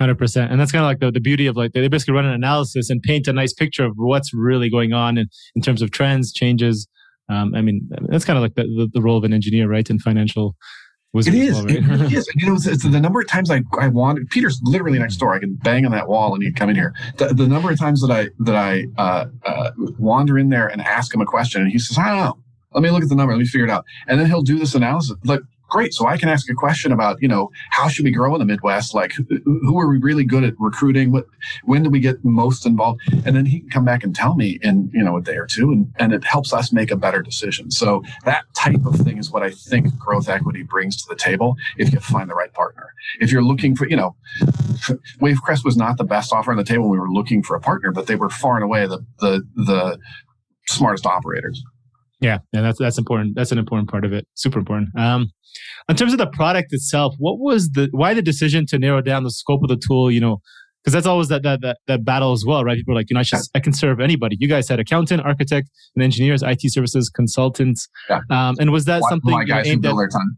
100% 0.00 0.50
and 0.50 0.60
that's 0.60 0.72
kind 0.72 0.84
of 0.84 0.86
like 0.86 1.00
the, 1.00 1.10
the 1.10 1.20
beauty 1.20 1.46
of 1.46 1.56
like 1.56 1.72
they 1.72 1.88
basically 1.88 2.12
run 2.12 2.26
an 2.26 2.32
analysis 2.32 2.90
and 2.90 3.00
paint 3.02 3.26
a 3.28 3.32
nice 3.32 3.54
picture 3.54 3.82
of 3.82 3.92
what's 3.96 4.34
really 4.34 4.68
going 4.68 4.92
on 4.92 5.16
in, 5.16 5.26
in 5.54 5.62
terms 5.62 5.80
of 5.80 5.90
trends 5.90 6.34
changes 6.34 6.86
um, 7.30 7.54
i 7.54 7.62
mean 7.62 7.88
that's 8.08 8.26
kind 8.26 8.36
of 8.36 8.42
like 8.42 8.54
the, 8.56 8.64
the, 8.64 8.90
the, 8.92 9.00
role 9.00 9.16
of 9.16 9.24
an 9.24 9.32
engineer 9.32 9.66
right 9.66 9.88
in 9.88 9.98
financial 9.98 10.54
it 11.14 11.28
is. 11.28 11.54
Well, 11.54 11.64
right? 11.64 11.76
it 11.76 12.12
is. 12.12 12.28
You 12.34 12.46
know, 12.46 12.54
it's, 12.56 12.66
it's, 12.66 12.86
the 12.86 13.00
number 13.00 13.20
of 13.20 13.26
times 13.26 13.50
I 13.50 13.62
I 13.80 13.88
wanted. 13.88 14.28
Peter's 14.28 14.60
literally 14.64 14.98
next 14.98 15.16
door. 15.16 15.32
I 15.34 15.38
can 15.38 15.54
bang 15.54 15.86
on 15.86 15.92
that 15.92 16.08
wall 16.08 16.34
and 16.34 16.42
he'd 16.42 16.56
come 16.56 16.68
in 16.68 16.76
here. 16.76 16.92
The, 17.16 17.28
the 17.28 17.48
number 17.48 17.70
of 17.70 17.78
times 17.78 18.06
that 18.06 18.10
I 18.10 18.28
that 18.40 18.54
I 18.54 18.84
uh, 18.98 19.24
uh, 19.46 19.70
wander 19.98 20.36
in 20.36 20.50
there 20.50 20.66
and 20.68 20.82
ask 20.82 21.14
him 21.14 21.22
a 21.22 21.24
question, 21.24 21.62
and 21.62 21.72
he 21.72 21.78
says, 21.78 21.96
"I 21.96 22.08
don't 22.08 22.18
know. 22.18 22.38
Let 22.74 22.82
me 22.82 22.90
look 22.90 23.02
at 23.02 23.08
the 23.08 23.14
number. 23.14 23.32
Let 23.32 23.38
me 23.38 23.46
figure 23.46 23.64
it 23.64 23.70
out." 23.70 23.86
And 24.08 24.20
then 24.20 24.26
he'll 24.26 24.42
do 24.42 24.58
this 24.58 24.74
analysis. 24.74 25.16
Like 25.24 25.40
great. 25.68 25.94
So 25.94 26.06
I 26.06 26.16
can 26.16 26.28
ask 26.28 26.48
a 26.50 26.54
question 26.54 26.92
about, 26.92 27.20
you 27.20 27.28
know, 27.28 27.50
how 27.70 27.88
should 27.88 28.04
we 28.04 28.10
grow 28.10 28.34
in 28.34 28.38
the 28.38 28.44
Midwest? 28.44 28.94
Like, 28.94 29.12
who 29.44 29.78
are 29.78 29.88
we 29.88 29.98
really 29.98 30.24
good 30.24 30.44
at 30.44 30.54
recruiting? 30.58 31.12
What, 31.12 31.26
when 31.64 31.82
do 31.82 31.90
we 31.90 32.00
get 32.00 32.24
most 32.24 32.66
involved? 32.66 33.00
And 33.24 33.36
then 33.36 33.46
he 33.46 33.60
can 33.60 33.70
come 33.70 33.84
back 33.84 34.04
and 34.04 34.14
tell 34.14 34.34
me 34.34 34.58
in, 34.62 34.90
you 34.92 35.02
know, 35.02 35.16
a 35.16 35.22
day 35.22 35.36
or 35.36 35.46
two, 35.46 35.72
and, 35.72 35.92
and 35.98 36.12
it 36.12 36.24
helps 36.24 36.52
us 36.52 36.72
make 36.72 36.90
a 36.90 36.96
better 36.96 37.22
decision. 37.22 37.70
So 37.70 38.02
that 38.24 38.44
type 38.54 38.84
of 38.86 38.96
thing 38.96 39.18
is 39.18 39.30
what 39.30 39.42
I 39.42 39.50
think 39.50 39.96
growth 39.98 40.28
equity 40.28 40.62
brings 40.62 40.96
to 41.02 41.08
the 41.08 41.16
table 41.16 41.56
if 41.76 41.92
you 41.92 42.00
find 42.00 42.30
the 42.30 42.34
right 42.34 42.52
partner. 42.52 42.92
If 43.20 43.32
you're 43.32 43.44
looking 43.44 43.76
for, 43.76 43.88
you 43.88 43.96
know, 43.96 44.16
Wavecrest 45.20 45.64
was 45.64 45.76
not 45.76 45.98
the 45.98 46.04
best 46.04 46.32
offer 46.32 46.50
on 46.50 46.56
the 46.56 46.64
table. 46.64 46.88
We 46.88 46.98
were 46.98 47.10
looking 47.10 47.42
for 47.42 47.56
a 47.56 47.60
partner, 47.60 47.92
but 47.92 48.06
they 48.06 48.16
were 48.16 48.30
far 48.30 48.56
and 48.56 48.64
away 48.64 48.86
the, 48.86 49.04
the, 49.18 49.42
the 49.54 49.98
smartest 50.66 51.06
operators. 51.06 51.62
Yeah, 52.20 52.38
yeah, 52.52 52.62
that's 52.62 52.78
that's 52.78 52.98
important. 52.98 53.34
That's 53.34 53.52
an 53.52 53.58
important 53.58 53.90
part 53.90 54.04
of 54.04 54.12
it. 54.12 54.26
Super 54.34 54.58
important. 54.58 54.88
Um, 54.98 55.30
in 55.88 55.96
terms 55.96 56.12
of 56.12 56.18
the 56.18 56.26
product 56.26 56.72
itself, 56.72 57.14
what 57.18 57.38
was 57.38 57.70
the 57.70 57.88
why 57.92 58.14
the 58.14 58.22
decision 58.22 58.66
to 58.66 58.78
narrow 58.78 59.02
down 59.02 59.24
the 59.24 59.30
scope 59.30 59.62
of 59.62 59.68
the 59.68 59.76
tool? 59.76 60.10
You 60.10 60.20
know, 60.20 60.40
because 60.82 60.94
that's 60.94 61.06
always 61.06 61.28
that, 61.28 61.42
that 61.42 61.60
that 61.60 61.78
that 61.88 62.04
battle 62.04 62.32
as 62.32 62.44
well, 62.46 62.64
right? 62.64 62.76
People 62.76 62.94
are 62.94 62.96
like, 62.96 63.10
you 63.10 63.14
know, 63.14 63.20
I, 63.20 63.24
just, 63.24 63.50
I 63.54 63.60
can 63.60 63.72
serve 63.72 64.00
anybody. 64.00 64.36
You 64.38 64.48
guys 64.48 64.68
had 64.68 64.80
accountant, 64.80 65.22
architect, 65.22 65.68
and 65.94 66.02
engineers, 66.02 66.42
IT 66.42 66.60
services, 66.66 67.10
consultants. 67.10 67.88
Yeah. 68.08 68.20
Um, 68.30 68.56
and 68.60 68.72
was 68.72 68.84
that 68.86 69.02
my, 69.02 69.08
something 69.08 69.32
my 69.32 69.44
guys 69.44 69.66
build 69.76 69.98
their 69.98 70.08
time? 70.08 70.36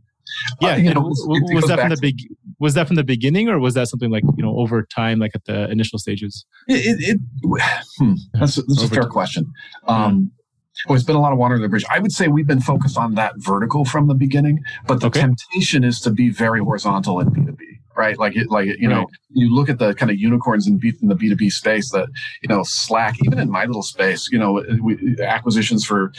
Yeah, 0.61 0.73
uh, 0.73 0.77
you 0.77 0.95
know, 0.95 1.01
was, 1.01 1.55
was 1.55 1.67
that 1.67 1.79
from 1.79 1.91
the 1.91 1.99
big? 2.01 2.17
Was 2.59 2.75
that 2.75 2.87
from 2.87 2.97
the 2.97 3.05
beginning, 3.05 3.49
or 3.49 3.59
was 3.59 3.75
that 3.75 3.89
something 3.89 4.11
like 4.11 4.25
you 4.37 4.43
know 4.43 4.59
over 4.59 4.83
time, 4.83 5.19
like 5.19 5.33
at 5.35 5.45
the 5.45 5.71
initial 5.71 5.99
stages? 5.99 6.45
It, 6.67 6.99
it, 6.99 7.17
it 7.17 7.21
hmm, 7.99 8.15
that's, 8.33 8.57
that's 8.57 8.83
a 8.83 8.89
fair 8.89 9.03
time. 9.03 9.11
question. 9.11 9.53
Um, 9.87 10.33
well, 10.87 10.97
it's 10.97 11.05
been 11.05 11.17
a 11.17 11.21
lot 11.21 11.33
of 11.33 11.39
water 11.39 11.55
under 11.55 11.67
the 11.67 11.71
bridge. 11.71 11.85
I 11.91 11.99
would 11.99 12.13
say 12.13 12.29
we've 12.29 12.47
been 12.47 12.61
focused 12.61 12.97
on 12.97 13.15
that 13.15 13.35
vertical 13.37 13.85
from 13.85 14.07
the 14.07 14.15
beginning, 14.15 14.63
but 14.87 15.01
the 15.01 15.09
okay. 15.09 15.21
temptation 15.21 15.85
is 15.85 16.01
to 16.01 16.11
be 16.11 16.31
very 16.31 16.61
horizontal 16.61 17.21
in 17.21 17.31
B2B 17.31 17.78
right? 17.99 18.19
Like 18.19 18.37
it, 18.37 18.49
like 18.51 18.69
you 18.79 18.89
know, 18.89 19.07
you 19.31 19.55
look 19.55 19.69
at 19.69 19.79
the 19.79 19.93
kind 19.95 20.11
of 20.11 20.19
unicorns 20.19 20.67
in, 20.67 20.79
B, 20.79 20.95
in 21.03 21.09
the 21.09 21.15
B 21.17 21.29
two 21.29 21.37
B 21.37 21.51
space 21.51 21.91
that 21.91 22.09
you 22.43 22.49
know 22.49 22.63
Slack, 22.63 23.17
even 23.25 23.39
in 23.39 23.51
my 23.51 23.65
little 23.65 23.83
space, 23.83 24.29
you 24.31 24.39
know, 24.39 24.65
we, 24.81 25.17
acquisitions 25.21 25.85
for 25.85 26.13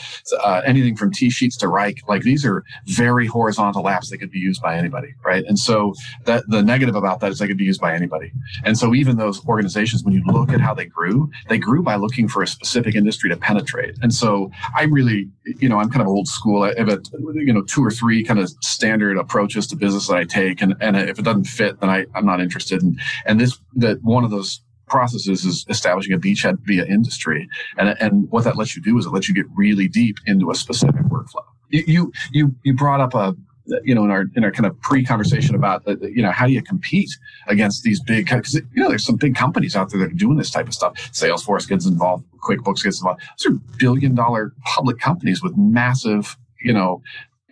uh, 0.43 0.61
anything 0.65 0.95
from 0.95 1.11
TSheets 1.11 1.57
to 1.59 1.67
Wrike, 1.67 1.99
like 2.07 2.21
these 2.23 2.45
are 2.45 2.63
very 2.85 3.25
horizontal 3.25 3.83
apps 3.85 4.09
that 4.09 4.17
could 4.17 4.31
be 4.31 4.39
used 4.39 4.61
by 4.61 4.75
anybody, 4.75 5.15
right? 5.23 5.45
And 5.45 5.57
so 5.57 5.93
that 6.25 6.43
the 6.49 6.61
negative 6.61 6.95
about 6.95 7.21
that 7.21 7.31
is 7.31 7.39
they 7.39 7.47
could 7.47 7.57
be 7.57 7.63
used 7.63 7.81
by 7.81 7.95
anybody. 7.95 8.31
And 8.65 8.77
so 8.77 8.93
even 8.93 9.17
those 9.17 9.43
organizations, 9.47 10.03
when 10.03 10.13
you 10.13 10.23
look 10.25 10.51
at 10.51 10.59
how 10.59 10.73
they 10.73 10.85
grew, 10.85 11.31
they 11.47 11.57
grew 11.57 11.81
by 11.81 11.95
looking 11.95 12.27
for 12.27 12.43
a 12.43 12.47
specific 12.47 12.93
industry 12.95 13.29
to 13.29 13.37
penetrate. 13.37 13.95
And 14.01 14.13
so 14.13 14.51
I 14.75 14.83
really, 14.83 15.29
you 15.45 15.69
know, 15.69 15.79
I'm 15.79 15.89
kind 15.89 16.01
of 16.01 16.07
old 16.07 16.27
school. 16.27 16.63
I 16.63 16.73
have 16.77 16.89
a, 16.89 17.01
you 17.33 17.53
know, 17.53 17.61
two 17.61 17.83
or 17.83 17.91
three 17.91 18.23
kind 18.23 18.39
of 18.39 18.49
standard 18.61 19.17
approaches 19.17 19.65
to 19.67 19.77
business 19.77 20.07
that 20.07 20.17
I 20.17 20.25
take, 20.25 20.61
and 20.61 20.75
and 20.81 20.97
if 20.97 21.17
it 21.19 21.23
doesn't 21.23 21.45
fit 21.45 21.68
it, 21.69 21.79
then 21.79 21.89
I, 21.89 22.05
I'm 22.15 22.25
not 22.25 22.41
interested 22.41 22.81
in. 22.83 22.97
And 23.25 23.39
this, 23.39 23.59
that 23.75 24.01
one 24.03 24.23
of 24.23 24.31
those 24.31 24.61
processes 24.87 25.45
is 25.45 25.65
establishing 25.69 26.13
a 26.13 26.19
beachhead 26.19 26.57
via 26.63 26.85
industry. 26.85 27.47
And, 27.77 27.95
and 28.01 28.29
what 28.31 28.43
that 28.43 28.57
lets 28.57 28.75
you 28.75 28.81
do 28.81 28.97
is 28.97 29.05
it 29.05 29.13
lets 29.13 29.29
you 29.29 29.35
get 29.35 29.45
really 29.55 29.87
deep 29.87 30.17
into 30.25 30.51
a 30.51 30.55
specific 30.55 31.03
workflow. 31.03 31.45
You, 31.69 32.11
you, 32.31 32.55
you 32.63 32.73
brought 32.73 32.99
up 32.99 33.13
a, 33.13 33.35
you 33.83 33.93
know, 33.93 34.03
in 34.03 34.11
our 34.11 34.25
in 34.35 34.43
our 34.43 34.51
kind 34.51 34.65
of 34.65 34.79
pre-conversation 34.81 35.55
about 35.55 35.85
the, 35.85 35.97
you 36.01 36.21
know 36.23 36.31
how 36.31 36.47
do 36.47 36.53
you 36.53 36.61
compete 36.63 37.11
against 37.47 37.83
these 37.83 38.01
big 38.01 38.25
because 38.25 38.55
you 38.55 38.81
know 38.81 38.89
there's 38.89 39.05
some 39.05 39.15
big 39.15 39.35
companies 39.35 39.75
out 39.75 39.91
there 39.91 39.99
that 39.99 40.11
are 40.11 40.15
doing 40.15 40.37
this 40.37 40.51
type 40.51 40.67
of 40.67 40.73
stuff. 40.73 40.93
Salesforce 41.11 41.67
gets 41.67 41.85
involved, 41.85 42.25
QuickBooks 42.39 42.83
gets 42.83 42.99
involved. 42.99 43.21
Those 43.37 43.53
are 43.53 43.59
billion-dollar 43.77 44.53
public 44.65 44.99
companies 44.99 45.43
with 45.43 45.55
massive 45.55 46.35
you 46.61 46.73
know 46.73 47.01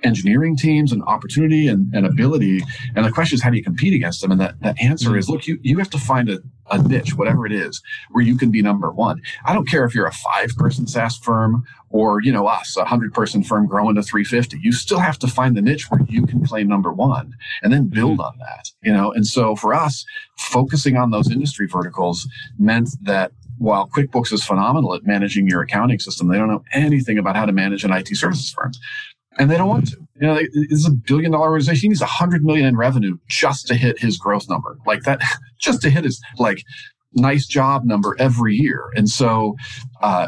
engineering 0.03 0.55
teams 0.55 0.91
and 0.91 1.03
opportunity 1.03 1.67
and, 1.67 1.93
and 1.93 2.05
ability. 2.05 2.61
And 2.95 3.05
the 3.05 3.11
question 3.11 3.35
is, 3.35 3.41
how 3.41 3.49
do 3.49 3.57
you 3.57 3.63
compete 3.63 3.93
against 3.93 4.21
them? 4.21 4.31
And 4.31 4.39
that, 4.39 4.59
that 4.61 4.79
answer 4.81 5.09
mm-hmm. 5.09 5.19
is, 5.19 5.29
look, 5.29 5.47
you, 5.47 5.59
you 5.61 5.77
have 5.79 5.89
to 5.91 5.97
find 5.97 6.29
a, 6.29 6.39
a 6.69 6.81
niche, 6.81 7.15
whatever 7.15 7.45
it 7.45 7.51
is, 7.51 7.81
where 8.11 8.23
you 8.23 8.37
can 8.37 8.51
be 8.51 8.61
number 8.61 8.91
one. 8.91 9.21
I 9.45 9.53
don't 9.53 9.67
care 9.67 9.85
if 9.85 9.95
you're 9.95 10.05
a 10.05 10.13
five 10.13 10.49
person 10.57 10.87
SaaS 10.87 11.17
firm 11.17 11.63
or, 11.89 12.21
you 12.21 12.31
know, 12.31 12.47
us, 12.47 12.77
a 12.77 12.85
hundred 12.85 13.13
person 13.13 13.43
firm 13.43 13.65
growing 13.65 13.95
to 13.95 14.03
350. 14.03 14.59
You 14.61 14.71
still 14.71 14.99
have 14.99 15.17
to 15.19 15.27
find 15.27 15.55
the 15.55 15.61
niche 15.61 15.89
where 15.89 16.01
you 16.07 16.25
can 16.27 16.45
claim 16.45 16.67
number 16.67 16.91
one 16.91 17.33
and 17.63 17.73
then 17.73 17.87
build 17.87 18.19
mm-hmm. 18.19 18.21
on 18.21 18.37
that, 18.39 18.69
you 18.83 18.93
know? 18.93 19.11
And 19.11 19.25
so 19.25 19.55
for 19.55 19.73
us, 19.73 20.05
focusing 20.37 20.97
on 20.97 21.11
those 21.11 21.31
industry 21.31 21.67
verticals 21.67 22.27
meant 22.59 22.89
that 23.01 23.31
while 23.57 23.87
QuickBooks 23.87 24.31
is 24.31 24.43
phenomenal 24.43 24.93
at 24.93 25.05
managing 25.05 25.47
your 25.47 25.61
accounting 25.61 25.99
system, 25.99 26.27
they 26.27 26.37
don't 26.37 26.47
know 26.47 26.63
anything 26.73 27.17
about 27.17 27.35
how 27.35 27.45
to 27.45 27.51
manage 27.51 27.83
an 27.83 27.91
IT 27.91 28.15
services 28.15 28.51
firm 28.51 28.71
and 29.37 29.49
they 29.49 29.57
don't 29.57 29.69
want 29.69 29.89
to. 29.89 29.97
You 30.19 30.27
know, 30.27 30.35
this 30.35 30.79
is 30.79 30.87
a 30.87 30.91
billion 30.91 31.31
dollar 31.31 31.49
organization. 31.49 31.81
He 31.81 31.87
needs 31.89 32.01
a 32.01 32.07
hundred 32.07 32.43
million 32.43 32.65
in 32.65 32.75
revenue 32.75 33.17
just 33.27 33.67
to 33.67 33.75
hit 33.75 33.99
his 33.99 34.17
growth 34.17 34.49
number. 34.49 34.77
Like 34.85 35.03
that, 35.03 35.21
just 35.59 35.81
to 35.83 35.89
hit 35.89 36.03
his 36.03 36.21
like 36.37 36.63
nice 37.13 37.45
job 37.45 37.85
number 37.85 38.15
every 38.19 38.55
year. 38.55 38.85
And 38.95 39.09
so, 39.09 39.55
uh, 40.01 40.27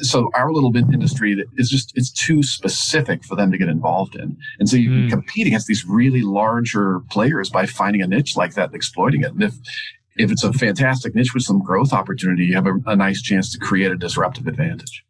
so 0.00 0.30
our 0.34 0.52
little 0.52 0.70
bit 0.70 0.84
industry 0.92 1.44
is 1.56 1.68
just 1.70 1.92
it's 1.94 2.10
too 2.10 2.42
specific 2.42 3.24
for 3.24 3.36
them 3.36 3.50
to 3.52 3.58
get 3.58 3.68
involved 3.68 4.16
in. 4.16 4.36
And 4.58 4.68
so 4.68 4.76
you 4.76 4.90
mm. 4.90 5.10
compete 5.10 5.46
against 5.46 5.66
these 5.66 5.84
really 5.86 6.22
larger 6.22 7.00
players 7.10 7.50
by 7.50 7.66
finding 7.66 8.02
a 8.02 8.06
niche 8.06 8.36
like 8.36 8.54
that 8.54 8.66
and 8.66 8.74
exploiting 8.74 9.22
it. 9.22 9.32
And 9.32 9.42
if 9.42 9.54
if 10.16 10.30
it's 10.30 10.44
a 10.44 10.52
fantastic 10.52 11.14
niche 11.14 11.32
with 11.32 11.42
some 11.42 11.62
growth 11.62 11.94
opportunity, 11.94 12.44
you 12.44 12.54
have 12.54 12.66
a, 12.66 12.74
a 12.86 12.96
nice 12.96 13.22
chance 13.22 13.50
to 13.52 13.58
create 13.58 13.90
a 13.90 13.96
disruptive 13.96 14.46
advantage 14.46 15.04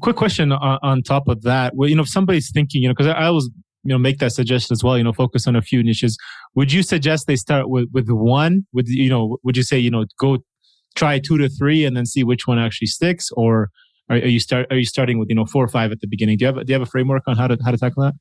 quick 0.00 0.16
question 0.16 0.52
on, 0.52 0.78
on 0.82 1.02
top 1.02 1.28
of 1.28 1.42
that. 1.42 1.74
Well, 1.76 1.88
you 1.88 1.96
know, 1.96 2.02
if 2.02 2.08
somebody's 2.08 2.50
thinking, 2.50 2.82
you 2.82 2.88
know, 2.88 2.94
because 2.94 3.08
I, 3.08 3.12
I 3.12 3.26
always, 3.26 3.50
you 3.84 3.88
know, 3.88 3.98
make 3.98 4.18
that 4.18 4.32
suggestion 4.32 4.72
as 4.72 4.84
well. 4.84 4.96
You 4.96 5.04
know, 5.04 5.12
focus 5.12 5.46
on 5.46 5.56
a 5.56 5.62
few 5.62 5.82
niches. 5.82 6.16
Would 6.54 6.72
you 6.72 6.82
suggest 6.82 7.26
they 7.26 7.36
start 7.36 7.68
with 7.68 7.88
with 7.92 8.08
one? 8.08 8.66
Would 8.72 8.88
you 8.88 9.10
know? 9.10 9.38
Would 9.44 9.56
you 9.56 9.62
say 9.62 9.78
you 9.78 9.90
know 9.90 10.04
go 10.18 10.38
try 10.94 11.18
two 11.18 11.38
to 11.38 11.48
three 11.48 11.84
and 11.84 11.96
then 11.96 12.06
see 12.06 12.22
which 12.22 12.46
one 12.46 12.58
actually 12.58 12.86
sticks, 12.86 13.30
or 13.32 13.70
are, 14.08 14.16
are 14.16 14.26
you 14.26 14.40
start 14.40 14.66
are 14.70 14.76
you 14.76 14.84
starting 14.84 15.18
with 15.18 15.28
you 15.28 15.34
know 15.34 15.46
four 15.46 15.64
or 15.64 15.68
five 15.68 15.90
at 15.90 16.00
the 16.00 16.06
beginning? 16.06 16.36
Do 16.38 16.44
you 16.44 16.46
have 16.46 16.64
do 16.64 16.70
you 16.70 16.74
have 16.74 16.82
a 16.86 16.90
framework 16.90 17.22
on 17.26 17.36
how 17.36 17.48
to 17.48 17.58
how 17.64 17.70
to 17.70 17.78
tackle 17.78 18.04
that? 18.04 18.14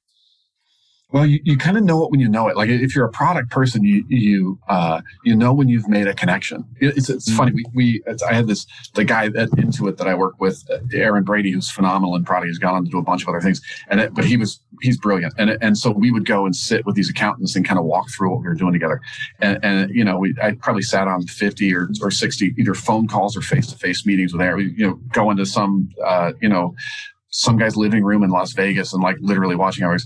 Well, 1.12 1.26
you, 1.26 1.40
you 1.44 1.58
kind 1.58 1.78
of 1.78 1.84
know 1.84 2.04
it 2.04 2.12
when 2.12 2.20
you 2.20 2.30
know 2.30 2.48
it. 2.48 2.56
Like 2.56 2.70
if 2.70 2.96
you're 2.96 3.06
a 3.06 3.12
product 3.12 3.50
person, 3.50 3.84
you 3.84 4.06
you 4.08 4.60
uh, 4.70 5.02
you 5.24 5.36
know 5.36 5.54
when 5.54 5.68
you've 5.68 5.90
made 5.90 6.08
a 6.08 6.14
connection. 6.14 6.66
It's 6.80 7.10
it's 7.10 7.28
mm-hmm. 7.28 7.38
funny. 7.38 7.52
We, 7.52 7.66
we 7.74 8.04
I 8.30 8.34
had 8.34 8.48
this 8.48 8.66
the 8.94 9.04
guy 9.04 9.26
at 9.26 9.34
Intuit 9.52 9.98
that 9.98 10.08
I 10.08 10.16
work 10.16 10.40
with, 10.40 10.64
uh, 10.72 10.80
Aaron 10.94 11.24
Brady, 11.24 11.52
who's 11.52 11.70
phenomenal 11.70 12.16
in 12.16 12.24
product. 12.24 12.48
He's 12.48 12.60
gone 12.60 12.76
on 12.76 12.86
to 12.86 12.92
do 12.92 12.98
a 12.98 13.04
bunch 13.04 13.24
of 13.24 13.28
other 13.28 13.42
things, 13.42 13.62
and 13.90 14.00
it, 14.00 14.14
but 14.14 14.24
he 14.24 14.38
was 14.38 14.62
he's 14.82 14.98
brilliant. 14.98 15.34
And 15.38 15.58
and 15.62 15.78
so 15.78 15.92
we 15.92 16.12
would 16.12 16.26
go 16.26 16.46
and 16.46 16.56
sit 16.56 16.86
with 16.86 16.96
these 16.96 17.10
accountants 17.10 17.56
and 17.56 17.68
kind 17.68 17.80
of 17.80 17.86
walk 17.86 18.10
through 18.10 18.32
what 18.32 18.42
we 18.42 18.48
were 18.48 18.56
doing 18.56 18.74
together. 18.74 19.02
And, 19.42 19.60
and 19.64 19.94
you 19.94 20.06
know, 20.06 20.18
we 20.18 20.34
I 20.42 20.54
probably 20.54 20.84
sat 20.84 21.08
on 21.08 21.24
fifty 21.24 21.76
or 21.76 21.90
or 22.02 22.12
sixty 22.12 22.56
either 22.58 22.74
phone 22.74 23.08
calls 23.08 23.36
or 23.36 23.42
face 23.42 23.68
to 23.68 23.78
face 23.78 24.06
meetings 24.06 24.32
with 24.32 24.42
Aaron. 24.42 24.74
You 24.78 24.88
know, 24.88 24.94
go 25.12 25.30
into 25.30 25.46
some 25.46 25.90
uh, 26.06 26.32
you 26.42 26.48
know 26.48 26.74
some 27.32 27.58
guy's 27.58 27.78
living 27.78 28.04
room 28.04 28.24
in 28.24 28.30
Las 28.30 28.54
Vegas 28.54 28.94
and 28.94 29.02
like 29.02 29.16
literally 29.22 29.56
watching 29.56 29.86
hours 29.86 30.06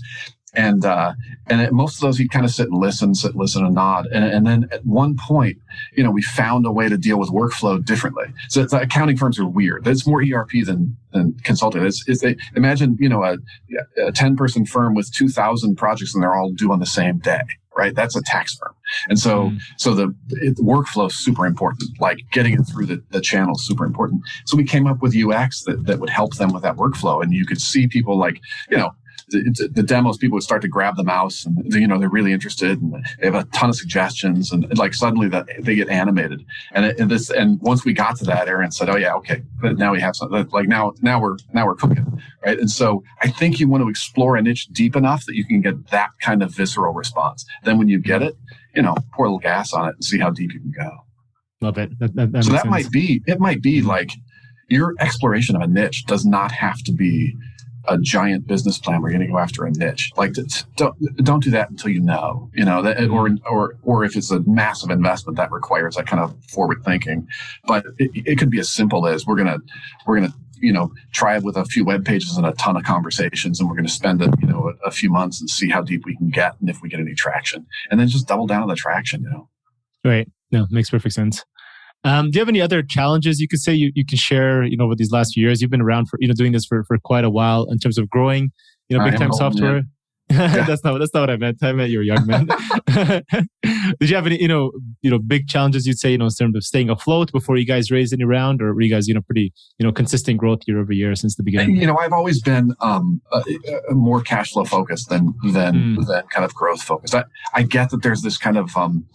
and 0.56 0.84
uh, 0.84 1.12
and 1.48 1.70
most 1.70 1.96
of 1.96 2.00
those 2.00 2.18
he'd 2.18 2.30
kind 2.30 2.44
of 2.44 2.50
sit 2.50 2.68
and 2.68 2.78
listen, 2.78 3.14
sit, 3.14 3.36
listen, 3.36 3.64
and 3.64 3.74
nod. 3.74 4.06
And, 4.06 4.24
and 4.24 4.46
then 4.46 4.68
at 4.72 4.84
one 4.84 5.16
point, 5.16 5.58
you 5.94 6.02
know, 6.02 6.10
we 6.10 6.22
found 6.22 6.66
a 6.66 6.72
way 6.72 6.88
to 6.88 6.96
deal 6.96 7.18
with 7.20 7.28
workflow 7.28 7.84
differently. 7.84 8.24
So 8.48 8.62
accounting 8.72 9.16
firms 9.16 9.38
are 9.38 9.46
weird. 9.46 9.86
It's 9.86 10.06
more 10.06 10.22
ERP 10.22 10.64
than 10.64 10.96
than 11.12 11.34
consulting. 11.44 11.84
It's, 11.84 12.06
it's 12.08 12.22
they, 12.22 12.36
imagine 12.56 12.96
you 12.98 13.08
know 13.08 13.22
a, 13.22 13.36
a 14.02 14.12
ten 14.12 14.36
person 14.36 14.64
firm 14.64 14.94
with 14.94 15.12
two 15.12 15.28
thousand 15.28 15.76
projects 15.76 16.14
and 16.14 16.22
they're 16.22 16.34
all 16.34 16.50
due 16.50 16.72
on 16.72 16.80
the 16.80 16.86
same 16.86 17.18
day. 17.18 17.42
Right, 17.76 17.94
that's 17.94 18.16
a 18.16 18.22
tax 18.22 18.54
firm, 18.54 18.74
and 19.10 19.18
so 19.18 19.50
mm. 19.50 19.60
so 19.76 19.94
the, 19.94 20.14
it, 20.30 20.56
the 20.56 20.62
workflow 20.62 21.08
is 21.08 21.14
super 21.14 21.44
important. 21.44 21.90
Like 22.00 22.20
getting 22.32 22.54
it 22.54 22.62
through 22.62 22.86
the, 22.86 23.02
the 23.10 23.20
channel 23.20 23.54
is 23.54 23.66
super 23.66 23.84
important. 23.84 24.22
So 24.46 24.56
we 24.56 24.64
came 24.64 24.86
up 24.86 25.02
with 25.02 25.14
UX 25.14 25.62
that 25.64 25.84
that 25.84 25.98
would 25.98 26.08
help 26.08 26.36
them 26.36 26.54
with 26.54 26.62
that 26.62 26.76
workflow, 26.76 27.22
and 27.22 27.34
you 27.34 27.44
could 27.44 27.60
see 27.60 27.86
people 27.86 28.16
like 28.16 28.40
you 28.70 28.78
know 28.78 28.92
the, 29.28 29.68
the, 29.72 29.82
demos, 29.82 30.16
people 30.16 30.34
would 30.34 30.42
start 30.42 30.62
to 30.62 30.68
grab 30.68 30.96
the 30.96 31.02
mouse 31.02 31.44
and, 31.44 31.72
you 31.74 31.86
know, 31.86 31.98
they're 31.98 32.08
really 32.08 32.32
interested 32.32 32.80
and 32.80 32.94
they 33.18 33.26
have 33.26 33.34
a 33.34 33.44
ton 33.46 33.70
of 33.70 33.76
suggestions 33.76 34.52
and 34.52 34.76
like 34.78 34.94
suddenly 34.94 35.28
that 35.28 35.46
they 35.60 35.74
get 35.74 35.88
animated. 35.88 36.44
And, 36.72 36.86
it, 36.86 37.00
and 37.00 37.10
this, 37.10 37.30
and 37.30 37.60
once 37.60 37.84
we 37.84 37.92
got 37.92 38.16
to 38.18 38.24
that, 38.26 38.48
Aaron 38.48 38.70
said, 38.70 38.88
Oh 38.88 38.96
yeah, 38.96 39.14
okay. 39.14 39.42
But 39.60 39.78
now 39.78 39.92
we 39.92 40.00
have 40.00 40.14
something 40.14 40.48
like 40.50 40.68
now, 40.68 40.92
now 41.02 41.20
we're, 41.20 41.36
now 41.52 41.66
we're 41.66 41.74
cooking. 41.74 42.06
Right. 42.44 42.58
And 42.58 42.70
so 42.70 43.02
I 43.20 43.28
think 43.28 43.58
you 43.58 43.68
want 43.68 43.82
to 43.82 43.88
explore 43.88 44.36
a 44.36 44.42
niche 44.42 44.68
deep 44.68 44.94
enough 44.94 45.24
that 45.26 45.34
you 45.34 45.44
can 45.44 45.60
get 45.60 45.88
that 45.90 46.10
kind 46.20 46.42
of 46.42 46.54
visceral 46.54 46.94
response. 46.94 47.44
Then 47.64 47.78
when 47.78 47.88
you 47.88 47.98
get 47.98 48.22
it, 48.22 48.36
you 48.76 48.82
know, 48.82 48.94
pour 49.14 49.26
a 49.26 49.28
little 49.28 49.40
gas 49.40 49.72
on 49.72 49.88
it 49.88 49.94
and 49.96 50.04
see 50.04 50.18
how 50.18 50.30
deep 50.30 50.52
you 50.52 50.60
can 50.60 50.72
go. 50.72 50.90
Love 51.60 51.78
it. 51.78 51.98
That, 51.98 52.14
that, 52.14 52.32
that 52.32 52.44
so 52.44 52.52
that 52.52 52.62
sense. 52.62 52.70
might 52.70 52.90
be, 52.92 53.22
it 53.26 53.40
might 53.40 53.60
be 53.60 53.82
like 53.82 54.12
your 54.68 54.94
exploration 55.00 55.56
of 55.56 55.62
a 55.62 55.66
niche 55.66 56.04
does 56.06 56.24
not 56.24 56.52
have 56.52 56.78
to 56.84 56.92
be 56.92 57.34
a 57.88 57.98
giant 57.98 58.46
business 58.46 58.78
plan 58.78 59.02
where 59.02 59.10
you're 59.10 59.18
going 59.18 59.28
to 59.28 59.32
go 59.32 59.38
after 59.38 59.64
a 59.64 59.70
niche. 59.70 60.12
Like 60.16 60.34
don't 60.76 61.24
don't 61.24 61.42
do 61.42 61.50
that 61.50 61.70
until 61.70 61.90
you 61.90 62.00
know, 62.00 62.50
you 62.54 62.64
know, 62.64 62.82
that, 62.82 63.08
or 63.08 63.30
or 63.48 63.78
or 63.82 64.04
if 64.04 64.16
it's 64.16 64.30
a 64.30 64.40
massive 64.40 64.90
investment 64.90 65.36
that 65.36 65.50
requires 65.52 65.96
that 65.96 66.06
kind 66.06 66.22
of 66.22 66.34
forward 66.46 66.84
thinking. 66.84 67.28
But 67.66 67.86
it, 67.98 68.10
it 68.14 68.38
could 68.38 68.50
be 68.50 68.58
as 68.58 68.70
simple 68.70 69.06
as 69.06 69.26
we're 69.26 69.36
gonna 69.36 69.58
we're 70.06 70.16
gonna 70.16 70.34
you 70.58 70.72
know 70.72 70.92
try 71.12 71.36
it 71.36 71.42
with 71.42 71.56
a 71.56 71.64
few 71.64 71.84
web 71.84 72.04
pages 72.04 72.36
and 72.36 72.46
a 72.46 72.52
ton 72.52 72.76
of 72.76 72.84
conversations 72.84 73.60
and 73.60 73.68
we're 73.68 73.74
going 73.74 73.86
to 73.86 73.92
spend 73.92 74.22
a, 74.22 74.32
you 74.40 74.46
know 74.46 74.72
a, 74.84 74.88
a, 74.88 74.90
few 74.90 75.10
months 75.10 75.40
and 75.40 75.50
see 75.50 75.68
how 75.68 75.82
deep 75.82 76.04
we 76.04 76.16
can 76.16 76.30
get 76.30 76.58
and 76.60 76.70
if 76.70 76.80
we 76.80 76.88
get 76.88 77.00
any 77.00 77.14
traction 77.14 77.66
and 77.90 78.00
then 78.00 78.08
just 78.08 78.26
double 78.26 78.46
down 78.46 78.62
on 78.62 78.68
the 78.68 78.74
traction 78.74 79.22
you 79.22 79.30
know 79.30 79.48
right 80.04 80.28
no 80.52 80.66
makes 80.70 80.90
perfect 80.90 81.14
sense 81.14 81.44
um, 82.04 82.30
do 82.30 82.38
you 82.38 82.40
have 82.40 82.48
any 82.48 82.60
other 82.60 82.82
challenges 82.82 83.40
you 83.40 83.48
could 83.48 83.60
say 83.60 83.72
you, 83.72 83.92
you 83.94 84.04
can 84.04 84.18
share 84.18 84.62
you 84.62 84.76
know 84.76 84.84
over 84.84 84.94
these 84.94 85.10
last 85.10 85.34
few 85.34 85.44
years 85.44 85.60
you've 85.60 85.70
been 85.70 85.80
around 85.80 86.06
for 86.08 86.18
you 86.20 86.28
know 86.28 86.34
doing 86.34 86.52
this 86.52 86.64
for, 86.64 86.84
for 86.84 86.98
quite 86.98 87.24
a 87.24 87.30
while 87.30 87.66
in 87.70 87.78
terms 87.78 87.98
of 87.98 88.08
growing 88.08 88.50
you 88.88 88.96
know 88.96 89.04
big 89.04 89.18
time 89.18 89.32
software 89.32 89.82
that's 90.28 90.82
not 90.82 90.98
that's 90.98 91.14
not 91.14 91.20
what 91.20 91.30
I 91.30 91.36
meant. 91.36 91.62
I 91.62 91.72
meant 91.72 91.90
you're 91.90 92.02
a 92.02 92.06
young 92.06 92.26
man. 92.26 92.48
Did 94.00 94.10
you 94.10 94.16
have 94.16 94.26
any, 94.26 94.42
you 94.42 94.48
know, 94.48 94.72
you 95.00 95.08
know, 95.08 95.20
big 95.20 95.46
challenges 95.46 95.86
you'd 95.86 96.00
say, 96.00 96.10
you 96.10 96.18
know, 96.18 96.24
in 96.24 96.32
terms 96.32 96.56
of 96.56 96.64
staying 96.64 96.90
afloat 96.90 97.30
before 97.30 97.56
you 97.56 97.64
guys 97.64 97.92
raised 97.92 98.12
any 98.12 98.24
round, 98.24 98.60
or 98.60 98.74
were 98.74 98.80
you 98.80 98.90
guys, 98.90 99.06
you 99.06 99.14
know, 99.14 99.20
pretty, 99.20 99.52
you 99.78 99.86
know, 99.86 99.92
consistent 99.92 100.38
growth 100.38 100.62
year 100.66 100.80
over 100.80 100.92
year 100.92 101.14
since 101.14 101.36
the 101.36 101.44
beginning? 101.44 101.76
You 101.76 101.86
know, 101.86 101.96
I've 101.96 102.12
always 102.12 102.42
been 102.42 102.74
um, 102.80 103.20
uh, 103.30 103.42
more 103.90 104.20
cash 104.20 104.50
flow 104.50 104.64
focused 104.64 105.10
than 105.10 105.32
than 105.52 105.96
mm. 105.96 106.06
than 106.08 106.24
kind 106.26 106.44
of 106.44 106.52
growth 106.54 106.82
focused. 106.82 107.14
I, 107.14 107.24
I 107.54 107.62
get 107.62 107.90
that 107.90 108.02
there's 108.02 108.22
this 108.22 108.36
kind 108.36 108.58
of 108.58 108.76
um, 108.76 109.06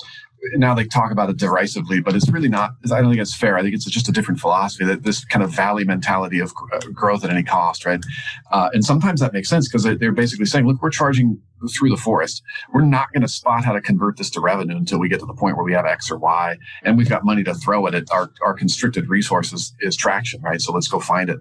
now 0.56 0.74
they 0.74 0.86
talk 0.86 1.12
about 1.12 1.30
it 1.30 1.38
derisively, 1.38 2.02
but 2.02 2.16
it's 2.16 2.30
really 2.30 2.50
not. 2.50 2.72
I 2.92 3.02
don't 3.02 3.10
think 3.10 3.22
it's 3.22 3.36
fair. 3.36 3.58
I 3.58 3.62
think 3.62 3.76
it's 3.76 3.86
just 3.86 4.10
a 4.10 4.12
different 4.12 4.40
philosophy 4.40 4.86
that 4.86 5.04
this 5.04 5.24
kind 5.26 5.44
of 5.44 5.52
valley 5.52 5.84
mentality 5.84 6.40
of 6.40 6.52
uh, 6.74 6.80
growth 6.94 7.24
at 7.24 7.30
any 7.30 7.44
cost, 7.44 7.86
right? 7.86 8.04
Uh, 8.52 8.70
and 8.74 8.84
sometimes 8.84 9.20
that 9.22 9.34
makes 9.34 9.50
sense 9.50 9.68
because 9.68 9.84
they're 9.84 10.12
basically 10.12 10.46
saying, 10.46 10.66
look, 10.66 10.82
we're 10.82 10.90
charging 10.90 11.40
through 11.70 11.90
the 11.90 11.98
forest. 11.98 12.44
We're 12.74 12.82
not 12.86 13.12
going 13.14 13.22
to 13.22 13.28
spot 13.28 13.66
how 13.66 13.74
to 13.74 13.82
convert 13.82 14.18
this 14.18 14.30
to 14.32 14.40
revenue 14.40 14.78
until 14.78 15.00
we 15.00 15.10
get 15.10 15.20
to 15.20 15.26
the 15.26 15.34
point 15.34 15.58
where 15.58 15.66
we 15.66 15.74
have 15.74 15.86
X 15.86 16.10
or 16.12 16.18
Y 16.18 16.58
and 16.84 16.98
we've 16.98 17.10
got 17.10 17.24
money 17.24 17.44
to 17.44 17.54
throw 17.54 17.88
at 17.88 17.94
it. 17.94 18.10
Our, 18.12 18.32
our 18.42 18.54
constricted 18.54 19.10
resources 19.10 19.76
is 19.80 19.96
traction, 19.96 20.42
right? 20.42 20.62
So 20.62 20.74
let's 20.74 20.88
go 20.88 21.00
find 21.00 21.30
it. 21.30 21.40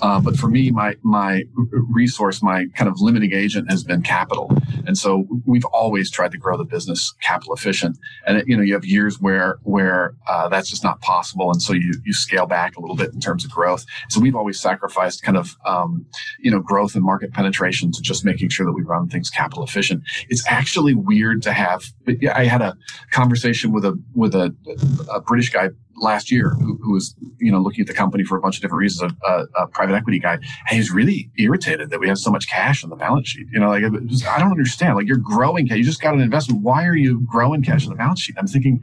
Uh, 0.00 0.20
but 0.20 0.36
for 0.36 0.48
me, 0.48 0.70
my, 0.70 0.96
my 1.02 1.44
resource, 1.72 2.42
my 2.42 2.66
kind 2.74 2.88
of 2.88 3.00
limiting 3.00 3.32
agent 3.32 3.70
has 3.70 3.84
been 3.84 4.02
capital. 4.02 4.52
And 4.86 4.96
so 4.96 5.26
we've 5.44 5.64
always 5.66 6.10
tried 6.10 6.32
to 6.32 6.38
grow 6.38 6.56
the 6.56 6.64
business 6.64 7.14
capital 7.20 7.54
efficient. 7.54 7.98
And, 8.26 8.38
it, 8.38 8.48
you 8.48 8.56
know, 8.56 8.62
you 8.62 8.74
have 8.74 8.84
years 8.84 9.20
where, 9.20 9.58
where 9.62 10.14
uh, 10.26 10.48
that's 10.48 10.70
just 10.70 10.84
not 10.84 11.00
possible. 11.00 11.50
And 11.50 11.60
so 11.60 11.72
you, 11.72 11.94
you 12.04 12.12
scale 12.12 12.46
back 12.46 12.76
a 12.76 12.80
little 12.80 12.96
bit 12.96 13.12
in 13.12 13.20
terms 13.20 13.44
of 13.44 13.50
growth. 13.50 13.84
So 14.08 14.20
we've 14.20 14.36
always 14.36 14.60
sacrificed 14.60 15.22
kind 15.22 15.36
of, 15.36 15.56
um, 15.66 16.06
you 16.38 16.50
know, 16.50 16.60
growth 16.60 16.94
and 16.94 17.04
market 17.04 17.32
penetration 17.32 17.92
to 17.92 18.02
just 18.02 18.24
making 18.24 18.48
sure 18.50 18.66
that 18.66 18.72
we 18.72 18.82
run 18.82 19.08
things 19.08 19.30
capital 19.30 19.57
capital 19.58 19.64
efficient. 19.64 20.02
It's 20.28 20.46
actually 20.46 20.94
weird 20.94 21.42
to 21.42 21.52
have. 21.52 21.84
But 22.04 22.16
I 22.34 22.44
had 22.44 22.62
a 22.62 22.76
conversation 23.10 23.72
with 23.72 23.84
a 23.84 24.00
with 24.14 24.34
a, 24.34 24.54
a 25.12 25.20
British 25.20 25.50
guy 25.50 25.70
last 25.96 26.30
year 26.30 26.50
who, 26.50 26.78
who, 26.80 26.92
was 26.92 27.16
you 27.38 27.50
know 27.50 27.58
looking 27.58 27.80
at 27.80 27.88
the 27.88 27.94
company 27.94 28.22
for 28.22 28.38
a 28.38 28.40
bunch 28.40 28.56
of 28.56 28.62
different 28.62 28.78
reasons 28.78 29.12
a, 29.12 29.28
a, 29.28 29.64
a, 29.64 29.66
private 29.66 29.96
equity 29.96 30.20
guy 30.20 30.34
and 30.34 30.76
he's 30.76 30.92
really 30.92 31.28
irritated 31.38 31.90
that 31.90 31.98
we 31.98 32.06
have 32.06 32.18
so 32.18 32.30
much 32.30 32.48
cash 32.48 32.84
on 32.84 32.90
the 32.90 32.94
balance 32.94 33.30
sheet 33.30 33.48
you 33.50 33.58
know 33.58 33.68
like 33.70 33.82
just, 34.06 34.24
i 34.28 34.38
don't 34.38 34.52
understand 34.52 34.94
like 34.94 35.08
you're 35.08 35.16
growing 35.16 35.66
cash 35.66 35.76
you 35.76 35.82
just 35.82 36.00
got 36.00 36.14
an 36.14 36.20
investment 36.20 36.62
why 36.62 36.86
are 36.86 36.94
you 36.94 37.20
growing 37.26 37.64
cash 37.64 37.84
on 37.84 37.90
the 37.90 37.96
balance 37.96 38.20
sheet 38.20 38.36
i'm 38.38 38.46
thinking 38.46 38.80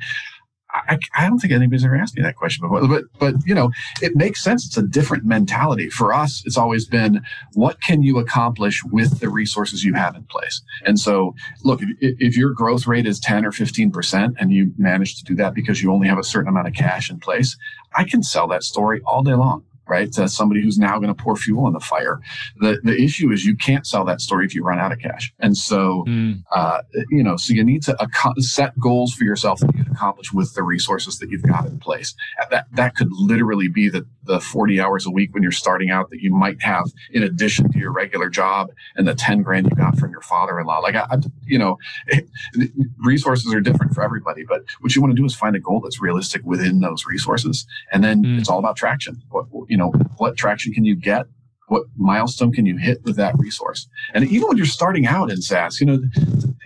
I, 0.87 0.99
I 1.15 1.27
don't 1.27 1.39
think 1.39 1.53
anybody's 1.53 1.85
ever 1.85 1.95
asked 1.95 2.15
me 2.15 2.23
that 2.23 2.35
question 2.35 2.67
before, 2.67 2.87
but 2.87 3.05
but 3.19 3.35
you 3.45 3.55
know, 3.55 3.71
it 4.01 4.15
makes 4.15 4.43
sense. 4.43 4.65
It's 4.65 4.77
a 4.77 4.83
different 4.83 5.25
mentality 5.25 5.89
for 5.89 6.13
us. 6.13 6.43
It's 6.45 6.57
always 6.57 6.85
been 6.85 7.21
what 7.53 7.81
can 7.81 8.03
you 8.03 8.17
accomplish 8.17 8.83
with 8.83 9.19
the 9.19 9.29
resources 9.29 9.83
you 9.83 9.93
have 9.93 10.15
in 10.15 10.23
place. 10.23 10.61
And 10.85 10.99
so, 10.99 11.35
look, 11.63 11.81
if, 11.81 12.15
if 12.19 12.37
your 12.37 12.51
growth 12.51 12.87
rate 12.87 13.05
is 13.05 13.19
ten 13.19 13.45
or 13.45 13.51
fifteen 13.51 13.91
percent, 13.91 14.35
and 14.39 14.51
you 14.51 14.73
manage 14.77 15.17
to 15.17 15.23
do 15.23 15.35
that 15.35 15.53
because 15.53 15.81
you 15.81 15.91
only 15.91 16.07
have 16.07 16.19
a 16.19 16.23
certain 16.23 16.49
amount 16.49 16.67
of 16.67 16.73
cash 16.73 17.09
in 17.09 17.19
place, 17.19 17.57
I 17.95 18.03
can 18.03 18.23
sell 18.23 18.47
that 18.49 18.63
story 18.63 19.01
all 19.05 19.23
day 19.23 19.33
long 19.33 19.63
right? 19.87 20.11
To 20.13 20.27
somebody 20.27 20.61
who's 20.61 20.77
now 20.77 20.97
going 20.97 21.13
to 21.13 21.23
pour 21.23 21.35
fuel 21.35 21.65
on 21.65 21.73
the 21.73 21.79
fire. 21.79 22.19
The 22.57 22.79
the 22.83 22.95
issue 22.95 23.31
is 23.31 23.45
you 23.45 23.55
can't 23.55 23.85
sell 23.85 24.05
that 24.05 24.21
story 24.21 24.45
if 24.45 24.55
you 24.55 24.63
run 24.63 24.79
out 24.79 24.91
of 24.91 24.99
cash. 24.99 25.33
And 25.39 25.57
so, 25.57 26.05
mm. 26.07 26.43
uh, 26.51 26.81
you 27.09 27.23
know, 27.23 27.37
so 27.37 27.53
you 27.53 27.63
need 27.63 27.83
to 27.83 27.97
ac- 28.01 28.41
set 28.41 28.77
goals 28.79 29.13
for 29.13 29.23
yourself 29.23 29.59
that 29.59 29.75
you 29.75 29.83
can 29.83 29.93
accomplish 29.93 30.33
with 30.33 30.53
the 30.53 30.63
resources 30.63 31.19
that 31.19 31.29
you've 31.29 31.43
got 31.43 31.65
in 31.65 31.79
place. 31.79 32.15
That 32.49 32.67
that 32.73 32.95
could 32.95 33.09
literally 33.11 33.67
be 33.67 33.89
the 33.89 34.05
the 34.25 34.39
40 34.39 34.79
hours 34.79 35.05
a 35.05 35.11
week 35.11 35.33
when 35.33 35.43
you're 35.43 35.51
starting 35.51 35.89
out 35.89 36.09
that 36.09 36.21
you 36.21 36.31
might 36.31 36.61
have 36.61 36.85
in 37.11 37.23
addition 37.23 37.71
to 37.71 37.79
your 37.79 37.91
regular 37.91 38.29
job 38.29 38.69
and 38.95 39.07
the 39.07 39.15
10 39.15 39.41
grand 39.41 39.67
you 39.69 39.75
got 39.75 39.97
from 39.97 40.11
your 40.11 40.21
father-in-law. 40.21 40.79
Like, 40.79 40.95
I, 40.95 41.07
I 41.11 41.17
you 41.45 41.57
know, 41.57 41.77
it, 42.07 42.27
resources 42.97 43.53
are 43.53 43.61
different 43.61 43.93
for 43.93 44.03
everybody, 44.03 44.43
but 44.43 44.63
what 44.81 44.95
you 44.95 45.01
want 45.01 45.11
to 45.11 45.15
do 45.15 45.25
is 45.25 45.35
find 45.35 45.55
a 45.55 45.59
goal 45.59 45.79
that's 45.81 46.01
realistic 46.01 46.41
within 46.43 46.79
those 46.79 47.05
resources. 47.05 47.65
And 47.91 48.03
then 48.03 48.23
mm. 48.23 48.39
it's 48.39 48.49
all 48.49 48.59
about 48.59 48.75
traction. 48.75 49.21
What, 49.29 49.47
you 49.67 49.77
know, 49.77 49.91
what 50.17 50.37
traction 50.37 50.73
can 50.73 50.85
you 50.85 50.95
get? 50.95 51.25
What 51.67 51.83
milestone 51.97 52.51
can 52.51 52.65
you 52.67 52.77
hit 52.77 53.03
with 53.03 53.15
that 53.15 53.35
resource? 53.39 53.87
And 54.13 54.23
even 54.25 54.47
when 54.47 54.57
you're 54.57 54.67
starting 54.67 55.07
out 55.07 55.31
in 55.31 55.41
SaaS, 55.41 55.79
you 55.79 55.87
know, 55.87 55.99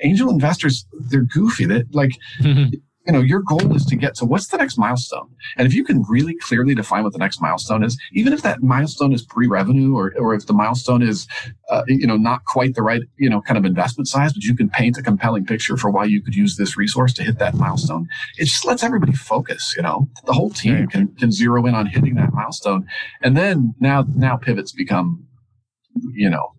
angel 0.04 0.30
investors, 0.30 0.86
they're 0.92 1.22
goofy. 1.22 1.66
That 1.66 1.94
like, 1.96 2.12
you 3.10 3.14
know, 3.14 3.22
your 3.22 3.42
goal 3.42 3.76
is 3.76 3.84
to 3.86 3.96
get 3.96 4.14
to 4.14 4.24
what's 4.24 4.50
the 4.50 4.58
next 4.58 4.78
milestone. 4.78 5.28
And 5.58 5.66
if 5.66 5.74
you 5.74 5.84
can 5.84 6.04
really 6.08 6.36
clearly 6.36 6.76
define 6.76 7.04
what 7.04 7.12
the 7.12 7.18
next 7.18 7.42
milestone 7.42 7.84
is, 7.84 8.00
even 8.14 8.34
if 8.34 8.44
that 8.44 8.62
milestone 8.62 9.14
is 9.14 9.24
pre-revenue 9.24 9.96
or, 9.96 10.14
or 10.20 10.36
if 10.36 10.46
the 10.46 10.54
milestone 10.54 11.02
is, 11.02 11.28
uh, 11.72 11.82
you 11.88 12.06
know, 12.06 12.18
not 12.18 12.46
quite 12.46 12.76
the 12.76 12.84
right, 12.84 13.02
you 13.18 13.28
know, 13.28 13.42
kind 13.42 13.58
of 13.58 13.66
investment 13.66 14.08
size, 14.08 14.32
but 14.32 14.44
you 14.44 14.56
can 14.56 14.70
paint 14.70 14.96
a 15.00 15.02
compelling 15.02 15.44
picture 15.44 15.76
for 15.76 15.90
why 15.90 16.06
you 16.06 16.22
could 16.22 16.36
use 16.36 16.56
this 16.56 16.78
resource 16.78 17.12
to 17.14 17.24
hit 17.24 17.40
that 17.40 17.56
milestone. 17.56 18.08
It 18.38 18.46
just 18.46 18.64
lets 18.64 18.84
everybody 18.84 19.14
focus, 19.14 19.74
you 19.76 19.82
know, 19.82 20.08
the 20.28 20.34
whole 20.34 20.52
team 20.52 20.86
can, 20.86 21.08
can 21.16 21.32
zero 21.32 21.66
in 21.66 21.74
on 21.74 21.88
hitting 21.88 22.14
that 22.14 22.32
milestone. 22.32 22.86
And 23.24 23.36
then 23.36 23.74
now, 23.80 24.06
now 24.16 24.38
pivots 24.38 24.72
become, 24.72 25.26
you 26.14 26.30
know, 26.30 26.54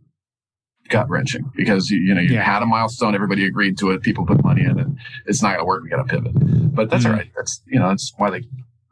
gut 0.91 1.09
wrenching 1.09 1.51
because 1.57 1.89
you, 1.89 1.99
you 1.99 2.15
know 2.15 2.21
you 2.21 2.35
yeah. 2.35 2.43
had 2.43 2.63
a 2.63 2.67
milestone, 2.67 3.15
everybody 3.15 3.47
agreed 3.47 3.79
to 3.79 3.91
it, 3.91 4.03
people 4.03 4.27
put 4.27 4.45
money 4.45 4.63
in, 4.63 4.79
and 4.79 4.99
it's 5.27 5.43
not 5.43 5.57
going 5.57 5.61
to 5.61 5.65
work. 5.65 5.83
We 5.83 5.89
got 5.89 5.97
to 5.97 6.05
pivot, 6.05 6.33
but 6.75 6.91
that's 6.91 7.05
mm-hmm. 7.05 7.13
all 7.13 7.19
right. 7.19 7.31
That's 7.35 7.63
you 7.67 7.79
know 7.79 7.89
that's 7.89 8.13
why 8.19 8.31
they 8.31 8.43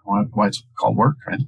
why, 0.04 0.22
why 0.32 0.46
it's 0.46 0.62
called 0.78 0.96
work, 0.96 1.16
right? 1.26 1.40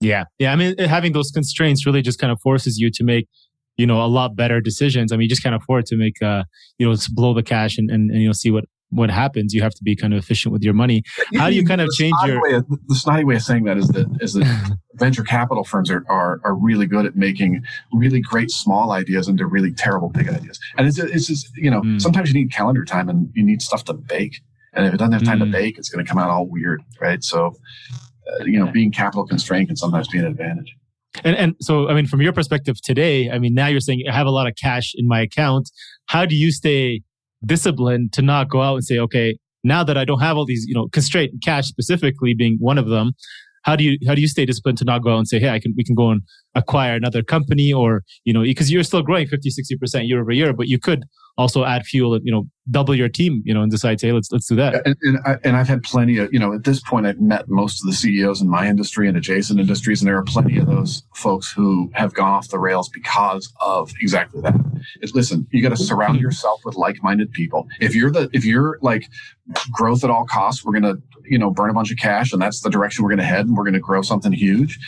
Yeah, 0.00 0.24
yeah. 0.38 0.52
I 0.52 0.56
mean, 0.56 0.78
having 0.78 1.12
those 1.12 1.30
constraints 1.30 1.86
really 1.86 2.02
just 2.02 2.18
kind 2.18 2.32
of 2.32 2.40
forces 2.40 2.78
you 2.78 2.90
to 2.92 3.04
make 3.04 3.28
you 3.76 3.86
know 3.86 4.02
a 4.02 4.06
lot 4.06 4.36
better 4.36 4.60
decisions. 4.60 5.12
I 5.12 5.16
mean, 5.16 5.24
you 5.24 5.28
just 5.28 5.42
can't 5.42 5.54
afford 5.54 5.86
to 5.86 5.96
make 5.96 6.22
uh 6.22 6.44
you 6.78 6.88
know 6.88 6.96
blow 7.12 7.34
the 7.34 7.42
cash 7.42 7.78
and, 7.78 7.90
and, 7.90 8.10
and 8.10 8.20
you 8.20 8.28
know 8.28 8.32
see 8.32 8.50
what 8.50 8.64
what 8.90 9.10
happens, 9.10 9.52
you 9.52 9.62
have 9.62 9.74
to 9.74 9.84
be 9.84 9.96
kind 9.96 10.12
of 10.12 10.18
efficient 10.18 10.52
with 10.52 10.62
your 10.62 10.74
money. 10.74 11.02
How 11.34 11.48
do 11.48 11.56
you 11.56 11.64
kind 11.64 11.80
of 11.80 11.88
change 11.90 12.14
your? 12.24 12.56
Of, 12.56 12.66
the 12.68 12.94
snotty 12.94 13.24
way 13.24 13.36
of 13.36 13.42
saying 13.42 13.64
that 13.64 13.76
is 13.76 13.88
that 13.88 14.06
is 14.20 14.34
that 14.34 14.78
venture 14.94 15.24
capital 15.24 15.64
firms 15.64 15.90
are, 15.90 16.04
are 16.08 16.40
are 16.44 16.54
really 16.54 16.86
good 16.86 17.06
at 17.06 17.16
making 17.16 17.62
really 17.92 18.20
great 18.20 18.50
small 18.50 18.92
ideas 18.92 19.28
into 19.28 19.46
really 19.46 19.72
terrible 19.72 20.08
big 20.08 20.28
ideas. 20.28 20.58
And 20.76 20.86
it's 20.86 20.98
it's 20.98 21.26
just 21.26 21.50
you 21.56 21.70
know 21.70 21.82
mm. 21.82 22.00
sometimes 22.00 22.32
you 22.32 22.34
need 22.34 22.52
calendar 22.52 22.84
time 22.84 23.08
and 23.08 23.30
you 23.34 23.44
need 23.44 23.62
stuff 23.62 23.84
to 23.84 23.94
bake. 23.94 24.40
And 24.72 24.86
if 24.86 24.94
it 24.94 24.98
doesn't 24.98 25.12
have 25.12 25.24
time 25.24 25.38
mm. 25.38 25.46
to 25.46 25.50
bake, 25.50 25.78
it's 25.78 25.88
going 25.88 26.04
to 26.04 26.08
come 26.08 26.18
out 26.18 26.28
all 26.28 26.46
weird, 26.46 26.82
right? 27.00 27.24
So, 27.24 27.54
uh, 28.30 28.44
you 28.44 28.58
know, 28.58 28.70
being 28.70 28.92
capital 28.92 29.26
constrained 29.26 29.68
can 29.68 29.76
sometimes 29.76 30.06
be 30.06 30.18
an 30.18 30.26
advantage. 30.26 30.76
And 31.24 31.34
and 31.36 31.54
so 31.60 31.88
I 31.88 31.94
mean, 31.94 32.06
from 32.06 32.20
your 32.20 32.32
perspective 32.32 32.76
today, 32.82 33.30
I 33.30 33.38
mean, 33.38 33.54
now 33.54 33.66
you're 33.66 33.80
saying 33.80 34.02
I 34.08 34.14
have 34.14 34.26
a 34.26 34.30
lot 34.30 34.46
of 34.46 34.54
cash 34.54 34.92
in 34.94 35.08
my 35.08 35.20
account. 35.20 35.70
How 36.06 36.26
do 36.26 36.36
you 36.36 36.52
stay 36.52 37.02
discipline 37.44 38.08
to 38.12 38.22
not 38.22 38.48
go 38.48 38.62
out 38.62 38.76
and 38.76 38.84
say, 38.84 38.98
okay, 38.98 39.36
now 39.64 39.82
that 39.84 39.98
I 39.98 40.04
don't 40.04 40.20
have 40.20 40.36
all 40.36 40.46
these, 40.46 40.64
you 40.66 40.74
know, 40.74 40.88
constraint 40.88 41.32
cash 41.44 41.66
specifically 41.66 42.34
being 42.34 42.56
one 42.60 42.78
of 42.78 42.88
them, 42.88 43.12
how 43.62 43.74
do 43.74 43.82
you 43.82 43.98
how 44.06 44.14
do 44.14 44.20
you 44.20 44.28
stay 44.28 44.46
disciplined 44.46 44.78
to 44.78 44.84
not 44.84 45.02
go 45.02 45.10
out 45.10 45.18
and 45.18 45.28
say, 45.28 45.40
hey, 45.40 45.50
I 45.50 45.58
can 45.58 45.74
we 45.76 45.84
can 45.84 45.96
go 45.96 46.10
and 46.10 46.22
acquire 46.54 46.94
another 46.94 47.22
company 47.22 47.72
or 47.72 48.02
you 48.24 48.32
know 48.32 48.42
because 48.42 48.70
you're 48.70 48.84
still 48.84 49.02
growing 49.02 49.26
50 49.26 49.50
60 49.50 49.76
percent 49.76 50.06
year 50.06 50.20
over 50.20 50.30
year, 50.30 50.52
but 50.52 50.68
you 50.68 50.78
could 50.78 51.04
also 51.38 51.64
add 51.64 51.84
fuel 51.84 52.14
and 52.14 52.24
you 52.24 52.32
know 52.32 52.46
double 52.70 52.94
your 52.94 53.08
team 53.08 53.42
you 53.44 53.54
know 53.54 53.62
and 53.62 53.70
decide 53.70 54.00
hey 54.00 54.12
let's 54.12 54.32
let's 54.32 54.46
do 54.46 54.56
that. 54.56 54.86
And, 54.86 54.96
and, 55.02 55.18
I, 55.24 55.36
and 55.44 55.56
i've 55.56 55.68
had 55.68 55.82
plenty 55.82 56.18
of 56.18 56.32
you 56.32 56.38
know 56.38 56.52
at 56.52 56.64
this 56.64 56.80
point 56.80 57.06
i've 57.06 57.20
met 57.20 57.48
most 57.48 57.82
of 57.82 57.86
the 57.86 57.92
ceos 57.92 58.40
in 58.40 58.48
my 58.48 58.66
industry 58.66 59.06
and 59.06 59.16
adjacent 59.16 59.60
industries 59.60 60.00
and 60.00 60.08
there 60.08 60.16
are 60.16 60.24
plenty 60.24 60.58
of 60.58 60.66
those 60.66 61.02
folks 61.14 61.50
who 61.52 61.90
have 61.94 62.14
gone 62.14 62.32
off 62.32 62.48
the 62.48 62.58
rails 62.58 62.88
because 62.88 63.52
of 63.60 63.92
exactly 64.00 64.40
that. 64.40 64.54
It's, 65.00 65.14
listen 65.14 65.46
you 65.50 65.62
got 65.62 65.70
to 65.70 65.76
surround 65.76 66.14
mm-hmm. 66.16 66.24
yourself 66.24 66.60
with 66.64 66.74
like-minded 66.76 67.32
people. 67.32 67.68
If 67.80 67.94
you're 67.94 68.10
the 68.10 68.28
if 68.32 68.44
you're 68.44 68.78
like 68.82 69.08
growth 69.70 70.04
at 70.04 70.10
all 70.10 70.26
costs 70.26 70.64
we're 70.64 70.72
gonna 70.72 70.96
you 71.24 71.38
know 71.38 71.50
burn 71.50 71.70
a 71.70 71.74
bunch 71.74 71.90
of 71.90 71.98
cash 71.98 72.32
and 72.32 72.40
that's 72.40 72.60
the 72.60 72.70
direction 72.70 73.04
we're 73.04 73.10
gonna 73.10 73.22
head 73.22 73.46
and 73.46 73.56
we're 73.56 73.64
gonna 73.64 73.78
grow 73.78 74.02
something 74.02 74.32
huge 74.32 74.78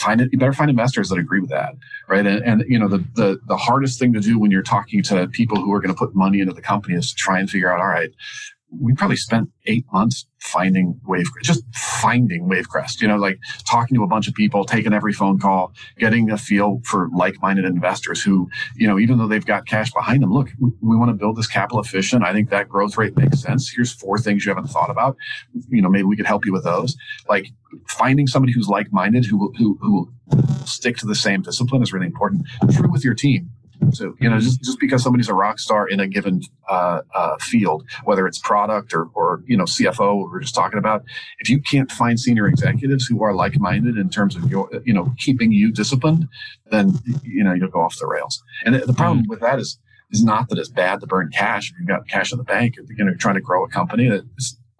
find 0.00 0.20
it 0.20 0.30
you 0.32 0.38
better 0.38 0.52
find 0.52 0.70
investors 0.70 1.08
that 1.08 1.18
agree 1.18 1.40
with 1.40 1.50
that 1.50 1.74
right? 2.08 2.26
And, 2.26 2.42
and 2.44 2.64
you 2.68 2.78
know 2.78 2.88
the, 2.88 2.98
the 3.14 3.40
the 3.46 3.56
hardest 3.56 3.98
thing 3.98 4.12
to 4.14 4.20
do 4.20 4.38
when 4.38 4.50
you're 4.50 4.62
talking 4.62 5.02
to 5.04 5.28
people 5.28 5.60
who 5.60 5.72
are 5.72 5.80
going 5.80 5.94
to 5.94 5.98
put 5.98 6.14
money 6.14 6.40
into 6.40 6.52
the 6.52 6.62
company 6.62 6.96
is 6.96 7.10
to 7.10 7.14
try 7.14 7.38
and 7.38 7.48
figure 7.48 7.72
out 7.72 7.80
all 7.80 7.86
right 7.86 8.12
we 8.78 8.94
probably 8.94 9.16
spent 9.16 9.50
eight 9.66 9.84
months 9.92 10.26
finding 10.38 11.00
Wavecrest, 11.06 11.42
just 11.42 11.64
finding 11.74 12.48
Wavecrest, 12.48 13.00
you 13.00 13.08
know, 13.08 13.16
like 13.16 13.38
talking 13.68 13.96
to 13.96 14.02
a 14.02 14.06
bunch 14.06 14.28
of 14.28 14.34
people, 14.34 14.64
taking 14.64 14.92
every 14.92 15.12
phone 15.12 15.38
call, 15.38 15.72
getting 15.98 16.30
a 16.30 16.38
feel 16.38 16.80
for 16.84 17.08
like-minded 17.14 17.64
investors 17.64 18.22
who, 18.22 18.48
you 18.76 18.86
know, 18.86 18.98
even 18.98 19.18
though 19.18 19.26
they've 19.26 19.44
got 19.44 19.66
cash 19.66 19.92
behind 19.92 20.22
them, 20.22 20.32
look, 20.32 20.50
we, 20.58 20.70
we 20.80 20.96
want 20.96 21.10
to 21.10 21.14
build 21.14 21.36
this 21.36 21.46
capital 21.46 21.80
efficient. 21.80 22.24
I 22.24 22.32
think 22.32 22.50
that 22.50 22.68
growth 22.68 22.96
rate 22.96 23.16
makes 23.16 23.40
sense. 23.40 23.70
Here's 23.74 23.92
four 23.92 24.18
things 24.18 24.44
you 24.44 24.50
haven't 24.50 24.68
thought 24.68 24.90
about. 24.90 25.16
You 25.68 25.82
know, 25.82 25.90
maybe 25.90 26.04
we 26.04 26.16
could 26.16 26.26
help 26.26 26.46
you 26.46 26.52
with 26.52 26.64
those. 26.64 26.96
Like 27.28 27.46
finding 27.88 28.26
somebody 28.26 28.52
who's 28.52 28.68
like-minded, 28.68 29.26
who, 29.26 29.52
who, 29.58 29.78
who 29.80 29.92
will 29.92 30.12
stick 30.64 30.96
to 30.98 31.06
the 31.06 31.14
same 31.14 31.42
discipline 31.42 31.82
is 31.82 31.92
really 31.92 32.06
important. 32.06 32.46
True 32.72 32.90
with 32.90 33.04
your 33.04 33.14
team 33.14 33.50
so, 33.92 34.14
you 34.20 34.28
know, 34.28 34.38
just, 34.38 34.62
just 34.62 34.78
because 34.78 35.02
somebody's 35.02 35.28
a 35.28 35.34
rock 35.34 35.58
star 35.58 35.88
in 35.88 36.00
a 36.00 36.06
given 36.06 36.42
uh, 36.68 37.02
uh, 37.14 37.36
field, 37.38 37.84
whether 38.04 38.26
it's 38.26 38.38
product 38.38 38.94
or, 38.94 39.06
or, 39.14 39.42
you 39.46 39.56
know, 39.56 39.64
CFO, 39.64 40.16
we 40.16 40.24
we're 40.24 40.40
just 40.40 40.54
talking 40.54 40.78
about, 40.78 41.04
if 41.38 41.48
you 41.48 41.60
can't 41.60 41.90
find 41.90 42.18
senior 42.18 42.46
executives 42.46 43.06
who 43.06 43.22
are 43.22 43.34
like 43.34 43.58
minded 43.58 43.96
in 43.96 44.10
terms 44.10 44.36
of 44.36 44.50
your, 44.50 44.68
you 44.84 44.92
know, 44.92 45.12
keeping 45.18 45.52
you 45.52 45.72
disciplined, 45.72 46.28
then, 46.70 46.92
you 47.22 47.42
know, 47.42 47.52
you'll 47.52 47.70
go 47.70 47.80
off 47.80 47.98
the 47.98 48.06
rails. 48.06 48.42
And 48.64 48.74
the 48.74 48.92
problem 48.92 49.20
mm-hmm. 49.20 49.30
with 49.30 49.40
that 49.40 49.58
is, 49.58 49.78
is 50.12 50.24
not 50.24 50.48
that 50.48 50.58
it's 50.58 50.68
bad 50.68 51.00
to 51.00 51.06
burn 51.06 51.30
cash 51.32 51.70
if 51.70 51.78
you've 51.78 51.88
got 51.88 52.08
cash 52.08 52.32
in 52.32 52.38
the 52.38 52.44
bank, 52.44 52.76
you 52.76 53.04
know, 53.04 53.10
you're 53.10 53.14
trying 53.14 53.36
to 53.36 53.40
grow 53.40 53.64
a 53.64 53.68
company 53.68 54.08
that 54.08 54.24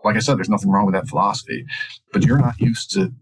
like 0.05 0.17
I 0.17 0.21
said, 0.21 0.39
there's 0.39 0.49
nothing 0.49 0.71
wrong 0.71 0.87
with 0.87 0.95
that 0.95 1.09
philosophy, 1.09 1.67
but 2.13 2.25
you're 2.25 2.39
not 2.39 2.59
used 2.59 2.91
to 2.93 3.13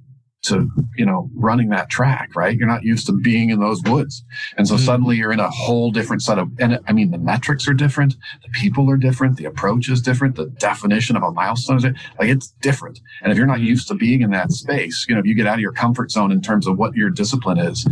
to 0.43 0.69
you 0.97 1.05
know 1.05 1.29
running 1.35 1.69
that 1.71 1.91
track 1.91 2.31
right? 2.37 2.57
You're 2.57 2.69
not 2.69 2.85
used 2.85 3.07
to 3.07 3.13
being 3.13 3.51
in 3.51 3.61
those 3.61 3.83
woods. 3.83 4.25
And 4.57 4.67
so 4.67 4.75
mm-hmm. 4.75 4.85
suddenly 4.85 5.17
you're 5.17 5.33
in 5.33 5.41
a 5.41 5.51
whole 5.51 5.91
different 5.91 6.23
set 6.23 6.39
of 6.39 6.49
and 6.59 6.79
i 6.87 6.93
mean 6.93 7.11
the 7.11 7.19
metrics 7.19 7.67
are 7.69 7.75
different. 7.75 8.17
The 8.43 8.51
people 8.51 8.89
are 8.91 8.97
different. 8.97 9.37
The 9.37 9.47
approach 9.47 9.89
is 9.89 10.01
different. 10.01 10.37
The 10.37 10.47
definition 10.47 11.17
of 11.17 11.23
a 11.23 11.33
milestone 11.33 11.79
is 11.79 11.85
like 11.85 12.29
it's 12.29 12.53
different. 12.61 13.01
And 13.23 13.33
if 13.33 13.39
you're 13.39 13.47
not 13.47 13.61
used 13.61 13.89
to 13.89 13.95
being 13.95 14.23
in 14.23 14.31
that 14.31 14.53
space 14.53 15.07
you 15.09 15.15
know 15.15 15.21
if 15.21 15.27
you 15.27 15.35
get 15.35 15.47
out 15.47 15.55
of 15.55 15.61
your 15.61 15.73
comfort 15.73 16.11
zone 16.11 16.31
in 16.31 16.41
terms 16.41 16.67
of 16.67 16.79
what 16.79 16.95
your 16.95 17.11
discipline 17.11 17.59
is 17.59 17.87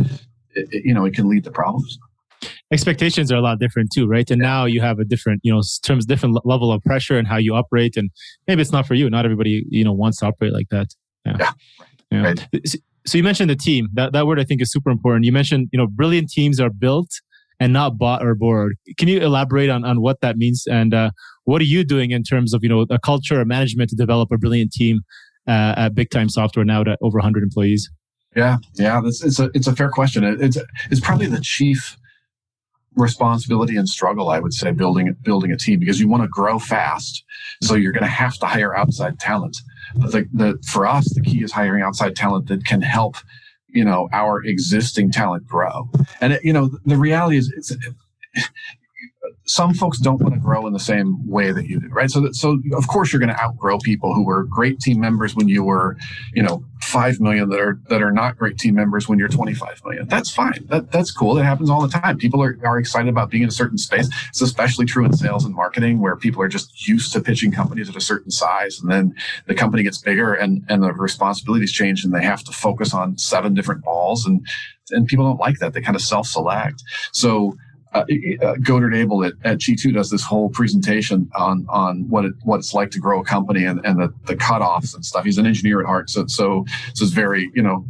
it, 0.51 0.67
it, 0.71 0.85
you 0.85 0.93
know 0.93 1.05
it 1.05 1.13
can 1.13 1.29
lead 1.29 1.43
to 1.43 1.51
problems. 1.51 1.99
Expectations 2.71 3.31
are 3.31 3.37
a 3.37 3.41
lot 3.41 3.59
different 3.59 3.91
too 3.93 4.07
right? 4.07 4.29
And 4.31 4.41
now 4.41 4.65
you 4.65 4.81
have 4.81 4.99
a 4.99 5.05
different 5.05 5.41
you 5.43 5.53
know 5.53 5.61
terms 5.83 6.05
different 6.05 6.39
level 6.45 6.71
of 6.71 6.81
pressure 6.83 7.17
and 7.17 7.27
how 7.27 7.37
you 7.37 7.55
operate. 7.55 7.97
And 7.97 8.09
maybe 8.47 8.61
it's 8.61 8.71
not 8.71 8.87
for 8.87 8.93
you. 8.93 9.09
Not 9.09 9.25
everybody 9.25 9.65
you 9.69 9.83
know 9.83 9.93
wants 9.93 10.19
to 10.19 10.27
operate 10.27 10.53
like 10.53 10.69
that. 10.69 10.87
Yeah, 11.25 11.35
yeah. 11.39 11.51
Yeah. 12.11 12.21
Right. 12.21 12.47
So 13.05 13.17
you 13.17 13.23
mentioned 13.23 13.49
the 13.49 13.55
team. 13.55 13.89
That 13.93 14.13
that 14.13 14.27
word 14.27 14.39
I 14.39 14.43
think 14.43 14.61
is 14.61 14.71
super 14.71 14.89
important. 14.89 15.25
You 15.25 15.31
mentioned 15.31 15.69
you 15.71 15.77
know 15.77 15.87
brilliant 15.87 16.29
teams 16.29 16.59
are 16.59 16.69
built 16.69 17.09
and 17.59 17.73
not 17.73 17.97
bought 17.97 18.25
or 18.25 18.35
borrowed. 18.35 18.73
Can 18.97 19.07
you 19.07 19.19
elaborate 19.19 19.69
on 19.69 19.83
on 19.83 20.01
what 20.01 20.21
that 20.21 20.37
means 20.37 20.65
and 20.69 20.93
uh, 20.93 21.11
what 21.45 21.61
are 21.61 21.65
you 21.65 21.83
doing 21.83 22.11
in 22.11 22.23
terms 22.23 22.53
of 22.53 22.63
you 22.63 22.69
know 22.69 22.85
a 22.89 22.99
culture 22.99 23.39
or 23.39 23.45
management 23.45 23.89
to 23.91 23.95
develop 23.95 24.31
a 24.31 24.37
brilliant 24.37 24.71
team 24.71 25.01
uh, 25.47 25.73
at 25.77 25.95
Big 25.95 26.09
Time 26.09 26.29
Software 26.29 26.65
now 26.65 26.81
at 26.81 26.97
over 27.01 27.17
100 27.17 27.43
employees? 27.43 27.89
Yeah, 28.35 28.57
yeah, 28.75 29.01
that's, 29.01 29.23
it's 29.23 29.39
a 29.39 29.49
it's 29.53 29.67
a 29.67 29.75
fair 29.75 29.89
question. 29.89 30.23
It's 30.23 30.57
it's 30.91 30.99
probably 30.99 31.27
the 31.27 31.41
chief 31.41 31.97
responsibility 32.97 33.77
and 33.77 33.87
struggle 33.87 34.29
i 34.29 34.39
would 34.39 34.53
say 34.53 34.71
building 34.71 35.15
building 35.21 35.51
a 35.51 35.57
team 35.57 35.79
because 35.79 35.99
you 35.99 36.07
want 36.07 36.23
to 36.23 36.29
grow 36.29 36.59
fast 36.59 37.23
so 37.61 37.75
you're 37.75 37.91
going 37.91 38.03
to 38.03 38.09
have 38.09 38.35
to 38.37 38.45
hire 38.45 38.75
outside 38.75 39.19
talent 39.19 39.57
the, 39.95 40.27
the, 40.33 40.59
for 40.65 40.85
us, 40.85 41.13
the 41.13 41.21
key 41.21 41.43
is 41.43 41.51
hiring 41.51 41.83
outside 41.83 42.15
talent 42.15 42.47
that 42.47 42.65
can 42.65 42.81
help, 42.81 43.15
you 43.67 43.83
know, 43.83 44.09
our 44.11 44.43
existing 44.43 45.11
talent 45.11 45.47
grow. 45.47 45.89
And, 46.21 46.33
it, 46.33 46.43
you 46.43 46.53
know, 46.53 46.69
the 46.85 46.97
reality 46.97 47.37
is 47.37 47.53
it's, 47.55 47.75
some 49.47 49.73
folks 49.73 49.97
don't 49.97 50.21
want 50.21 50.33
to 50.33 50.39
grow 50.39 50.67
in 50.67 50.73
the 50.73 50.79
same 50.79 51.25
way 51.25 51.53
that 51.53 51.67
you 51.67 51.79
do, 51.79 51.87
right? 51.87 52.11
So, 52.11 52.19
that, 52.19 52.35
so 52.35 52.59
of 52.73 52.87
course 52.87 53.13
you're 53.13 53.19
going 53.21 53.33
to 53.33 53.41
outgrow 53.41 53.79
people 53.79 54.13
who 54.13 54.25
were 54.25 54.43
great 54.43 54.79
team 54.79 54.99
members 54.99 55.35
when 55.35 55.47
you 55.47 55.63
were, 55.63 55.95
you 56.33 56.43
know, 56.43 56.65
five 56.81 57.19
million 57.21 57.49
that 57.49 57.59
are 57.59 57.79
that 57.89 58.01
are 58.01 58.11
not 58.11 58.37
great 58.37 58.57
team 58.57 58.75
members 58.75 59.07
when 59.07 59.17
you're 59.17 59.29
25 59.29 59.81
million. 59.85 60.07
That's 60.07 60.29
fine. 60.29 60.65
That 60.67 60.91
that's 60.91 61.11
cool. 61.11 61.37
It 61.37 61.43
happens 61.43 61.69
all 61.69 61.81
the 61.81 61.87
time. 61.87 62.17
People 62.17 62.43
are, 62.43 62.57
are 62.65 62.77
excited 62.77 63.09
about 63.09 63.29
being 63.29 63.43
in 63.43 63.49
a 63.49 63.53
certain 63.53 63.77
space. 63.77 64.09
It's 64.29 64.41
especially 64.41 64.85
true 64.85 65.05
in 65.05 65.13
sales 65.13 65.45
and 65.45 65.55
marketing 65.55 66.01
where 66.01 66.17
people 66.17 66.41
are 66.41 66.49
just 66.49 66.85
used 66.85 67.13
to 67.13 67.21
pitching 67.21 67.51
companies 67.51 67.89
at 67.89 67.95
a 67.95 68.01
certain 68.01 68.31
size, 68.31 68.79
and 68.81 68.91
then 68.91 69.15
the 69.47 69.55
company 69.55 69.81
gets 69.81 69.97
bigger 69.97 70.33
and 70.33 70.65
and 70.67 70.83
the 70.83 70.91
responsibilities 70.91 71.71
change, 71.71 72.03
and 72.03 72.13
they 72.13 72.23
have 72.23 72.43
to 72.43 72.51
focus 72.51 72.93
on 72.93 73.17
seven 73.17 73.53
different 73.53 73.83
balls 73.83 74.25
and 74.25 74.45
and 74.91 75.07
people 75.07 75.25
don't 75.25 75.39
like 75.39 75.59
that. 75.59 75.73
They 75.73 75.81
kind 75.81 75.95
of 75.95 76.01
self-select. 76.01 76.83
So 77.11 77.57
uh, 77.93 78.03
uh, 78.41 78.55
Godard 78.61 78.95
Abel 78.95 79.23
at, 79.23 79.33
at, 79.43 79.59
G2 79.59 79.93
does 79.93 80.09
this 80.09 80.23
whole 80.23 80.49
presentation 80.49 81.29
on 81.35 81.65
on 81.69 82.07
what 82.09 82.25
it 82.25 82.33
what 82.43 82.57
it's 82.57 82.73
like 82.73 82.91
to 82.91 82.99
grow 82.99 83.21
a 83.21 83.23
company 83.23 83.65
and, 83.65 83.79
and 83.85 83.99
the, 83.99 84.13
the 84.25 84.35
cutoffs 84.35 84.93
and 84.93 85.05
stuff. 85.05 85.23
He's 85.23 85.37
an 85.37 85.45
engineer 85.45 85.79
at 85.79 85.85
heart, 85.85 86.09
so 86.09 86.25
so 86.27 86.65
so 86.93 87.03
it's 87.05 87.13
very 87.13 87.49
you 87.53 87.61
know 87.61 87.85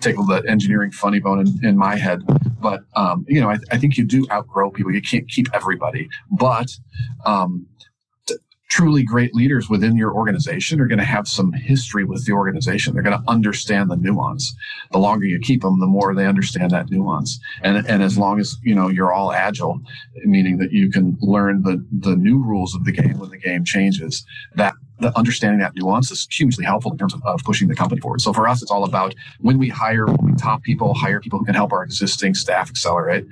tickled 0.00 0.28
the 0.28 0.42
engineering 0.48 0.90
funny 0.90 1.18
bone 1.18 1.40
in, 1.40 1.64
in 1.64 1.76
my 1.76 1.96
head. 1.96 2.22
But 2.60 2.84
um, 2.94 3.24
you 3.28 3.40
know, 3.40 3.50
I, 3.50 3.58
I, 3.70 3.78
think 3.78 3.96
you 3.96 4.04
do 4.04 4.26
outgrow 4.30 4.70
people. 4.70 4.92
You 4.92 5.02
can't 5.02 5.28
keep 5.28 5.46
everybody, 5.52 6.08
but 6.30 6.76
um, 7.24 7.66
truly 8.68 9.02
great 9.02 9.34
leaders 9.34 9.70
within 9.70 9.96
your 9.96 10.12
organization 10.12 10.80
are 10.80 10.88
going 10.88 10.98
to 10.98 11.04
have 11.04 11.28
some 11.28 11.52
history 11.52 12.04
with 12.04 12.24
the 12.26 12.32
organization. 12.32 12.92
They're 12.92 13.02
going 13.02 13.18
to 13.18 13.30
understand 13.30 13.90
the 13.90 13.96
nuance. 13.96 14.54
The 14.90 14.98
longer 14.98 15.24
you 15.24 15.38
keep 15.38 15.62
them, 15.62 15.80
the 15.80 15.86
more 15.86 16.14
they 16.14 16.26
understand 16.26 16.72
that 16.72 16.90
nuance. 16.90 17.38
And, 17.62 17.86
and 17.88 18.02
as 18.02 18.18
long 18.18 18.40
as, 18.40 18.56
you 18.62 18.74
know, 18.74 18.88
you're 18.88 19.12
all 19.12 19.32
agile, 19.32 19.80
meaning 20.24 20.58
that 20.58 20.72
you 20.72 20.90
can 20.90 21.16
learn 21.20 21.62
the, 21.62 21.84
the 21.92 22.16
new 22.16 22.42
rules 22.42 22.74
of 22.74 22.84
the 22.84 22.92
game 22.92 23.18
when 23.18 23.30
the 23.30 23.38
game 23.38 23.64
changes, 23.64 24.24
that 24.56 24.74
the 24.98 25.16
understanding 25.16 25.60
that 25.60 25.74
nuance 25.74 26.10
is 26.10 26.26
hugely 26.30 26.64
helpful 26.64 26.92
in 26.92 26.98
terms 26.98 27.14
of, 27.14 27.22
of, 27.24 27.40
pushing 27.44 27.68
the 27.68 27.74
company 27.74 28.00
forward. 28.00 28.20
So 28.20 28.32
for 28.32 28.48
us, 28.48 28.62
it's 28.62 28.70
all 28.70 28.84
about 28.84 29.14
when 29.40 29.58
we 29.58 29.68
hire, 29.68 30.06
when 30.06 30.32
we 30.32 30.34
top 30.34 30.62
people, 30.62 30.94
hire 30.94 31.20
people 31.20 31.38
who 31.38 31.44
can 31.44 31.54
help 31.54 31.72
our 31.72 31.82
existing 31.82 32.34
staff 32.34 32.70
accelerate. 32.70 33.26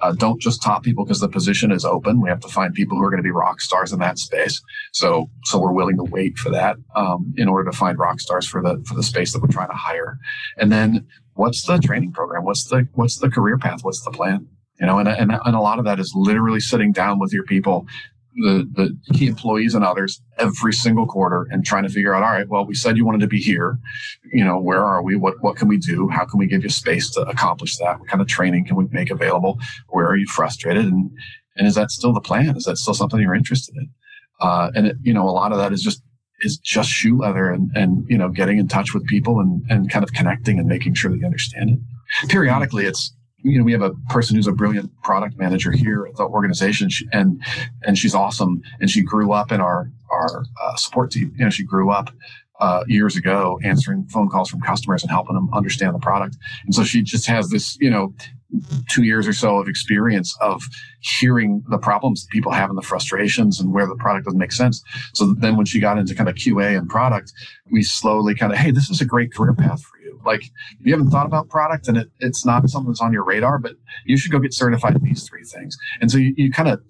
Uh, 0.00 0.12
don't 0.12 0.40
just 0.40 0.62
top 0.62 0.84
people 0.84 1.04
because 1.04 1.20
the 1.20 1.28
position 1.28 1.72
is 1.72 1.84
open. 1.84 2.20
We 2.20 2.28
have 2.28 2.40
to 2.40 2.48
find 2.48 2.72
people 2.72 2.96
who 2.96 3.04
are 3.04 3.10
going 3.10 3.22
to 3.22 3.26
be 3.26 3.32
rock 3.32 3.60
stars 3.60 3.92
in 3.92 3.98
that 3.98 4.18
space. 4.18 4.62
So 4.92 5.28
so 5.44 5.58
we're 5.58 5.72
willing 5.72 5.96
to 5.96 6.04
wait 6.04 6.38
for 6.38 6.50
that 6.50 6.76
um, 6.94 7.34
in 7.36 7.48
order 7.48 7.70
to 7.70 7.76
find 7.76 7.98
rock 7.98 8.20
stars 8.20 8.46
for 8.46 8.62
the 8.62 8.82
for 8.86 8.94
the 8.94 9.02
space 9.02 9.32
that 9.32 9.42
we're 9.42 9.48
trying 9.48 9.70
to 9.70 9.74
hire. 9.74 10.18
And 10.56 10.70
then 10.70 11.06
what's 11.34 11.66
the 11.66 11.78
training 11.78 12.12
program? 12.12 12.44
What's 12.44 12.64
the 12.64 12.86
what's 12.94 13.18
the 13.18 13.30
career 13.30 13.58
path? 13.58 13.80
What's 13.82 14.02
the 14.02 14.10
plan? 14.10 14.46
You 14.80 14.86
know, 14.86 14.98
and, 14.98 15.08
and, 15.08 15.32
and 15.32 15.56
a 15.56 15.60
lot 15.60 15.80
of 15.80 15.84
that 15.86 15.98
is 15.98 16.12
literally 16.14 16.60
sitting 16.60 16.92
down 16.92 17.18
with 17.18 17.32
your 17.32 17.42
people 17.42 17.86
the, 18.38 18.68
the 18.74 19.14
key 19.14 19.26
employees 19.26 19.74
and 19.74 19.84
others 19.84 20.22
every 20.38 20.72
single 20.72 21.06
quarter 21.06 21.46
and 21.50 21.64
trying 21.64 21.82
to 21.82 21.88
figure 21.88 22.14
out, 22.14 22.22
all 22.22 22.30
right, 22.30 22.48
well, 22.48 22.64
we 22.64 22.74
said 22.74 22.96
you 22.96 23.04
wanted 23.04 23.20
to 23.20 23.26
be 23.26 23.40
here. 23.40 23.78
You 24.32 24.44
know, 24.44 24.58
where 24.58 24.84
are 24.84 25.02
we? 25.02 25.16
What, 25.16 25.34
what 25.40 25.56
can 25.56 25.68
we 25.68 25.76
do? 25.76 26.08
How 26.08 26.24
can 26.24 26.38
we 26.38 26.46
give 26.46 26.62
you 26.62 26.68
space 26.68 27.10
to 27.10 27.22
accomplish 27.22 27.76
that? 27.78 27.98
What 27.98 28.08
kind 28.08 28.20
of 28.20 28.28
training 28.28 28.66
can 28.66 28.76
we 28.76 28.86
make 28.90 29.10
available? 29.10 29.58
Where 29.88 30.06
are 30.06 30.16
you 30.16 30.26
frustrated? 30.26 30.84
And, 30.84 31.10
and 31.56 31.66
is 31.66 31.74
that 31.74 31.90
still 31.90 32.12
the 32.12 32.20
plan? 32.20 32.56
Is 32.56 32.64
that 32.64 32.78
still 32.78 32.94
something 32.94 33.20
you're 33.20 33.34
interested 33.34 33.74
in? 33.76 33.90
Uh, 34.40 34.70
and 34.74 34.86
it, 34.86 34.96
you 35.02 35.12
know, 35.12 35.28
a 35.28 35.30
lot 35.30 35.52
of 35.52 35.58
that 35.58 35.72
is 35.72 35.82
just, 35.82 36.02
is 36.40 36.56
just 36.58 36.88
shoe 36.88 37.18
leather 37.18 37.50
and, 37.50 37.70
and, 37.74 38.06
you 38.08 38.16
know, 38.16 38.28
getting 38.28 38.58
in 38.58 38.68
touch 38.68 38.94
with 38.94 39.04
people 39.06 39.40
and, 39.40 39.62
and 39.68 39.90
kind 39.90 40.04
of 40.04 40.12
connecting 40.12 40.58
and 40.58 40.68
making 40.68 40.94
sure 40.94 41.10
they 41.10 41.24
understand 41.24 41.70
it. 41.70 42.28
Periodically, 42.28 42.86
it's, 42.86 43.12
you 43.42 43.58
know, 43.58 43.64
we 43.64 43.72
have 43.72 43.82
a 43.82 43.92
person 44.10 44.36
who's 44.36 44.46
a 44.46 44.52
brilliant 44.52 44.90
product 45.02 45.38
manager 45.38 45.70
here 45.70 46.06
at 46.06 46.16
the 46.16 46.24
organization, 46.24 46.88
and 47.12 47.42
and 47.82 47.96
she's 47.96 48.14
awesome. 48.14 48.62
And 48.80 48.90
she 48.90 49.02
grew 49.02 49.32
up 49.32 49.52
in 49.52 49.60
our 49.60 49.90
our 50.10 50.44
uh, 50.60 50.76
support 50.76 51.10
team. 51.10 51.32
You 51.36 51.44
know, 51.44 51.50
she 51.50 51.64
grew 51.64 51.90
up 51.90 52.10
uh, 52.60 52.82
years 52.88 53.16
ago 53.16 53.58
answering 53.62 54.06
phone 54.08 54.28
calls 54.28 54.50
from 54.50 54.60
customers 54.60 55.02
and 55.02 55.10
helping 55.10 55.34
them 55.34 55.48
understand 55.54 55.94
the 55.94 56.00
product. 56.00 56.36
And 56.64 56.74
so 56.74 56.82
she 56.82 57.02
just 57.02 57.26
has 57.26 57.50
this, 57.50 57.78
you 57.80 57.90
know, 57.90 58.12
two 58.88 59.02
years 59.02 59.28
or 59.28 59.32
so 59.32 59.58
of 59.58 59.68
experience 59.68 60.36
of 60.40 60.62
hearing 61.00 61.62
the 61.68 61.78
problems 61.78 62.24
that 62.24 62.30
people 62.30 62.50
have 62.50 62.70
and 62.70 62.78
the 62.78 62.82
frustrations 62.82 63.60
and 63.60 63.72
where 63.72 63.86
the 63.86 63.94
product 63.96 64.24
doesn't 64.24 64.38
make 64.38 64.52
sense. 64.52 64.82
So 65.14 65.34
then 65.34 65.56
when 65.56 65.66
she 65.66 65.80
got 65.80 65.98
into 65.98 66.14
kind 66.14 66.28
of 66.28 66.34
QA 66.34 66.76
and 66.76 66.88
product, 66.88 67.32
we 67.70 67.82
slowly 67.82 68.34
kind 68.34 68.52
of, 68.52 68.58
hey, 68.58 68.70
this 68.70 68.90
is 68.90 69.00
a 69.00 69.04
great 69.04 69.32
career 69.32 69.54
path 69.54 69.82
for 69.82 69.97
Like 70.24 70.42
you 70.80 70.92
haven't 70.92 71.10
thought 71.10 71.26
about 71.26 71.48
product 71.48 71.88
and 71.88 71.96
it, 71.96 72.10
it's 72.20 72.44
not 72.44 72.68
something 72.68 72.90
that's 72.90 73.00
on 73.00 73.12
your 73.12 73.24
radar, 73.24 73.58
but 73.58 73.72
you 74.04 74.16
should 74.16 74.32
go 74.32 74.38
get 74.38 74.54
certified 74.54 74.96
in 74.96 75.02
these 75.02 75.26
three 75.28 75.44
things. 75.44 75.76
And 76.00 76.10
so 76.10 76.18
you, 76.18 76.34
you 76.36 76.50
kind 76.50 76.68
of 76.68 76.80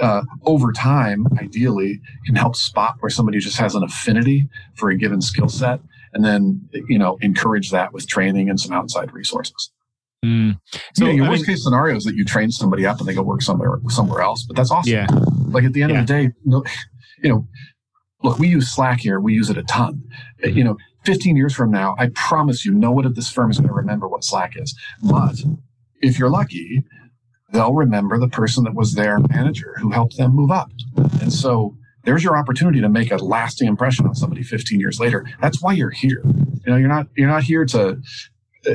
uh, 0.00 0.22
over 0.44 0.72
time, 0.72 1.26
ideally, 1.38 2.00
can 2.26 2.34
help 2.34 2.56
spot 2.56 2.96
where 3.00 3.10
somebody 3.10 3.38
just 3.38 3.56
has 3.58 3.74
an 3.74 3.84
affinity 3.84 4.48
for 4.74 4.90
a 4.90 4.96
given 4.96 5.20
skill 5.20 5.48
set, 5.48 5.80
and 6.12 6.24
then 6.24 6.68
you 6.88 6.98
know 6.98 7.16
encourage 7.20 7.70
that 7.70 7.92
with 7.92 8.08
training 8.08 8.50
and 8.50 8.58
some 8.58 8.72
outside 8.72 9.12
resources. 9.12 9.70
Mm. 10.24 10.58
So 10.94 11.06
your 11.06 11.26
I 11.26 11.28
worst 11.28 11.42
mean, 11.42 11.54
case 11.54 11.64
scenario 11.64 11.96
is 11.96 12.04
that 12.04 12.14
you 12.16 12.24
train 12.24 12.50
somebody 12.50 12.86
up 12.86 12.98
and 12.98 13.06
they 13.06 13.14
go 13.14 13.22
work 13.22 13.42
somewhere 13.42 13.78
somewhere 13.88 14.22
else, 14.22 14.44
but 14.44 14.56
that's 14.56 14.70
awesome. 14.70 14.92
Yeah. 14.92 15.06
Like 15.48 15.64
at 15.64 15.74
the 15.74 15.82
end 15.82 15.92
yeah. 15.92 16.00
of 16.00 16.06
the 16.06 16.12
day, 16.12 16.32
no, 16.44 16.64
you 17.22 17.28
know, 17.28 17.46
look, 18.22 18.38
we 18.38 18.48
use 18.48 18.70
Slack 18.70 19.00
here. 19.00 19.20
We 19.20 19.34
use 19.34 19.50
it 19.50 19.58
a 19.58 19.62
ton. 19.64 20.02
Mm-hmm. 20.42 20.56
You 20.56 20.64
know, 20.64 20.76
15 21.04 21.36
years 21.36 21.54
from 21.54 21.70
now, 21.70 21.94
I 21.98 22.08
promise 22.14 22.64
you, 22.64 22.72
no 22.72 22.90
one 22.90 23.06
at 23.06 23.14
this 23.14 23.30
firm 23.30 23.50
is 23.50 23.58
going 23.58 23.68
to 23.68 23.74
remember 23.74 24.08
what 24.08 24.24
Slack 24.24 24.54
is. 24.56 24.78
But 25.02 25.36
if 26.00 26.18
you're 26.18 26.30
lucky, 26.30 26.84
they'll 27.52 27.74
remember 27.74 28.18
the 28.18 28.28
person 28.28 28.64
that 28.64 28.74
was 28.74 28.94
their 28.94 29.18
manager 29.18 29.74
who 29.78 29.90
helped 29.90 30.16
them 30.16 30.34
move 30.34 30.50
up. 30.50 30.70
And 31.20 31.32
so 31.32 31.76
there's 32.04 32.24
your 32.24 32.36
opportunity 32.36 32.80
to 32.80 32.88
make 32.88 33.10
a 33.10 33.16
lasting 33.16 33.68
impression 33.68 34.06
on 34.06 34.14
somebody 34.14 34.42
15 34.42 34.80
years 34.80 35.00
later. 35.00 35.26
That's 35.40 35.62
why 35.62 35.72
you're 35.72 35.90
here. 35.90 36.22
You 36.24 36.72
know, 36.72 36.76
you're 36.76 36.88
not 36.88 37.06
you're 37.16 37.28
not 37.28 37.44
here 37.44 37.64
to 37.66 38.00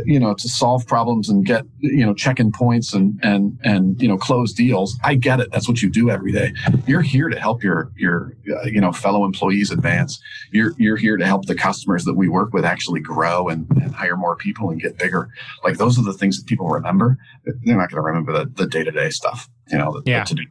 you 0.05 0.19
know 0.19 0.33
to 0.33 0.47
solve 0.47 0.85
problems 0.87 1.29
and 1.29 1.45
get 1.45 1.63
you 1.79 2.05
know 2.05 2.13
checking 2.13 2.51
points 2.51 2.93
and 2.93 3.19
and 3.23 3.57
and 3.63 4.01
you 4.01 4.07
know 4.07 4.17
close 4.17 4.53
deals 4.53 4.97
i 5.03 5.15
get 5.15 5.39
it 5.39 5.51
that's 5.51 5.67
what 5.67 5.81
you 5.81 5.89
do 5.89 6.09
every 6.09 6.31
day 6.31 6.53
you're 6.87 7.01
here 7.01 7.29
to 7.29 7.39
help 7.39 7.63
your 7.63 7.91
your 7.95 8.33
uh, 8.51 8.63
you 8.65 8.81
know 8.81 8.91
fellow 8.91 9.25
employees 9.25 9.71
advance 9.71 10.19
you're 10.51 10.73
you're 10.77 10.97
here 10.97 11.17
to 11.17 11.25
help 11.25 11.45
the 11.45 11.55
customers 11.55 12.05
that 12.05 12.15
we 12.15 12.27
work 12.27 12.53
with 12.53 12.65
actually 12.65 12.99
grow 12.99 13.47
and, 13.47 13.67
and 13.81 13.93
hire 13.93 14.17
more 14.17 14.35
people 14.35 14.69
and 14.69 14.81
get 14.81 14.97
bigger 14.97 15.29
like 15.63 15.77
those 15.77 15.97
are 15.97 16.03
the 16.03 16.13
things 16.13 16.37
that 16.37 16.45
people 16.45 16.67
remember 16.67 17.17
they're 17.43 17.77
not 17.77 17.89
going 17.89 17.97
to 17.97 18.01
remember 18.01 18.31
the, 18.33 18.45
the 18.55 18.67
day-to-day 18.67 19.09
stuff 19.09 19.49
you 19.69 19.77
know 19.77 19.91
the, 19.91 20.09
yeah. 20.09 20.23
the 20.23 20.29
to-do 20.29 20.43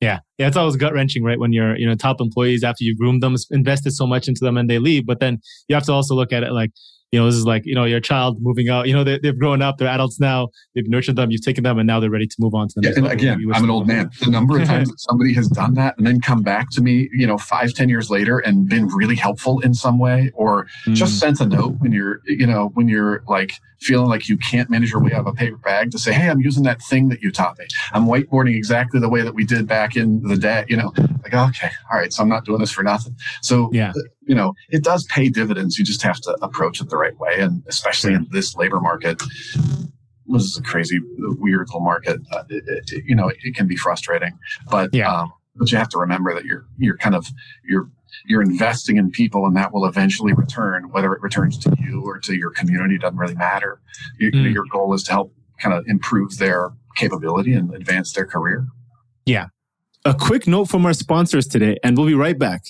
yeah, 0.00 0.18
yeah, 0.36 0.46
it's 0.46 0.58
always 0.58 0.76
gut 0.76 0.92
wrenching, 0.92 1.24
right? 1.24 1.38
When 1.38 1.54
you're, 1.54 1.74
you 1.76 1.86
know, 1.86 1.94
top 1.94 2.20
employees 2.20 2.62
after 2.62 2.84
you 2.84 2.94
groomed 2.94 3.22
them, 3.22 3.34
invested 3.50 3.92
so 3.92 4.06
much 4.06 4.28
into 4.28 4.44
them, 4.44 4.58
and 4.58 4.68
they 4.68 4.78
leave. 4.78 5.06
But 5.06 5.20
then 5.20 5.40
you 5.68 5.74
have 5.74 5.84
to 5.84 5.92
also 5.92 6.14
look 6.14 6.32
at 6.32 6.42
it 6.42 6.52
like, 6.52 6.70
you 7.16 7.22
know, 7.22 7.26
this 7.26 7.36
is 7.36 7.46
like, 7.46 7.64
you 7.64 7.74
know, 7.74 7.84
your 7.84 7.98
child 7.98 8.42
moving 8.42 8.68
out, 8.68 8.86
you 8.86 8.94
know, 8.94 9.02
they, 9.02 9.18
they've 9.18 9.38
grown 9.38 9.62
up, 9.62 9.78
they're 9.78 9.88
adults 9.88 10.20
now, 10.20 10.50
they've 10.74 10.86
nurtured 10.86 11.16
them, 11.16 11.30
you've 11.30 11.40
taken 11.40 11.64
them, 11.64 11.78
and 11.78 11.86
now 11.86 11.98
they're 11.98 12.10
ready 12.10 12.26
to 12.26 12.36
move 12.38 12.54
on 12.54 12.68
to 12.68 12.74
the 12.76 12.82
next. 12.82 12.98
Yeah, 12.98 13.04
and 13.04 13.12
again, 13.12 13.52
I'm 13.54 13.64
an 13.64 13.70
old 13.70 13.86
man. 13.86 14.10
The 14.20 14.30
number 14.30 14.60
of 14.60 14.68
times 14.68 14.90
that 14.90 15.00
somebody 15.00 15.32
has 15.32 15.48
done 15.48 15.72
that 15.74 15.96
and 15.96 16.06
then 16.06 16.20
come 16.20 16.42
back 16.42 16.68
to 16.72 16.82
me, 16.82 17.08
you 17.14 17.26
know, 17.26 17.38
five, 17.38 17.72
ten 17.72 17.88
years 17.88 18.10
later 18.10 18.40
and 18.40 18.68
been 18.68 18.88
really 18.88 19.16
helpful 19.16 19.60
in 19.60 19.72
some 19.72 19.98
way, 19.98 20.30
or 20.34 20.66
mm. 20.86 20.94
just 20.94 21.18
sent 21.18 21.40
a 21.40 21.46
note 21.46 21.76
when 21.78 21.90
you're, 21.90 22.20
you 22.26 22.46
know, 22.46 22.70
when 22.74 22.86
you're 22.86 23.22
like 23.26 23.52
feeling 23.80 24.08
like 24.08 24.28
you 24.28 24.36
can't 24.36 24.70
manage 24.70 24.90
your 24.90 25.02
way 25.02 25.12
out 25.12 25.20
of 25.20 25.26
a 25.26 25.32
paper 25.32 25.56
bag 25.58 25.90
to 25.90 25.98
say, 25.98 26.12
Hey, 26.12 26.28
I'm 26.28 26.40
using 26.40 26.62
that 26.64 26.80
thing 26.82 27.08
that 27.08 27.22
you 27.22 27.30
taught 27.30 27.58
me. 27.58 27.66
I'm 27.92 28.06
whiteboarding 28.06 28.56
exactly 28.56 29.00
the 29.00 29.08
way 29.08 29.22
that 29.22 29.34
we 29.34 29.44
did 29.44 29.66
back 29.66 29.96
in 29.96 30.22
the 30.22 30.36
day, 30.36 30.64
you 30.68 30.76
know, 30.76 30.92
like, 31.22 31.34
okay, 31.34 31.70
all 31.90 31.98
right. 31.98 32.12
So 32.12 32.22
I'm 32.22 32.28
not 32.28 32.44
doing 32.44 32.60
this 32.60 32.70
for 32.70 32.82
nothing. 32.82 33.16
So, 33.42 33.70
yeah. 33.72 33.92
you 34.26 34.34
know, 34.34 34.54
it 34.70 34.84
does 34.84 35.04
pay 35.04 35.28
dividends. 35.28 35.78
You 35.78 35.84
just 35.84 36.02
have 36.02 36.20
to 36.22 36.36
approach 36.42 36.80
it 36.80 36.88
the 36.88 36.96
right 36.96 37.18
way. 37.18 37.36
And 37.38 37.62
especially 37.68 38.14
in 38.14 38.26
this 38.30 38.56
labor 38.56 38.80
market, 38.80 39.22
this 40.28 40.42
is 40.42 40.58
a 40.58 40.62
crazy, 40.62 41.00
weird 41.18 41.68
little 41.68 41.80
market. 41.80 42.20
Uh, 42.32 42.44
it, 42.48 42.64
it, 42.66 43.04
you 43.06 43.14
know, 43.14 43.28
it, 43.28 43.36
it, 43.42 43.54
can 43.54 43.66
be 43.66 43.76
frustrating, 43.76 44.36
but, 44.70 44.92
yeah. 44.92 45.12
um, 45.12 45.32
but 45.54 45.70
you 45.70 45.78
have 45.78 45.88
to 45.90 45.98
remember 45.98 46.34
that 46.34 46.44
you're, 46.44 46.66
you're 46.78 46.96
kind 46.96 47.14
of, 47.14 47.26
you're, 47.64 47.88
you're 48.24 48.42
investing 48.42 48.96
in 48.96 49.10
people 49.10 49.46
and 49.46 49.56
that 49.56 49.72
will 49.72 49.86
eventually 49.86 50.32
return, 50.32 50.90
whether 50.90 51.12
it 51.12 51.20
returns 51.22 51.58
to 51.58 51.74
you 51.78 52.02
or 52.04 52.18
to 52.20 52.34
your 52.34 52.50
community 52.50 52.98
doesn't 52.98 53.18
really 53.18 53.34
matter. 53.34 53.80
You, 54.18 54.32
mm. 54.32 54.52
Your 54.52 54.64
goal 54.70 54.94
is 54.94 55.02
to 55.04 55.12
help 55.12 55.34
kind 55.58 55.74
of 55.74 55.84
improve 55.86 56.38
their 56.38 56.72
capability 56.96 57.52
and 57.52 57.74
advance 57.74 58.12
their 58.12 58.26
career. 58.26 58.66
Yeah. 59.24 59.48
A 60.04 60.14
quick 60.14 60.46
note 60.46 60.66
from 60.66 60.86
our 60.86 60.92
sponsors 60.92 61.46
today, 61.46 61.78
and 61.82 61.96
we'll 61.96 62.06
be 62.06 62.14
right 62.14 62.38
back. 62.38 62.64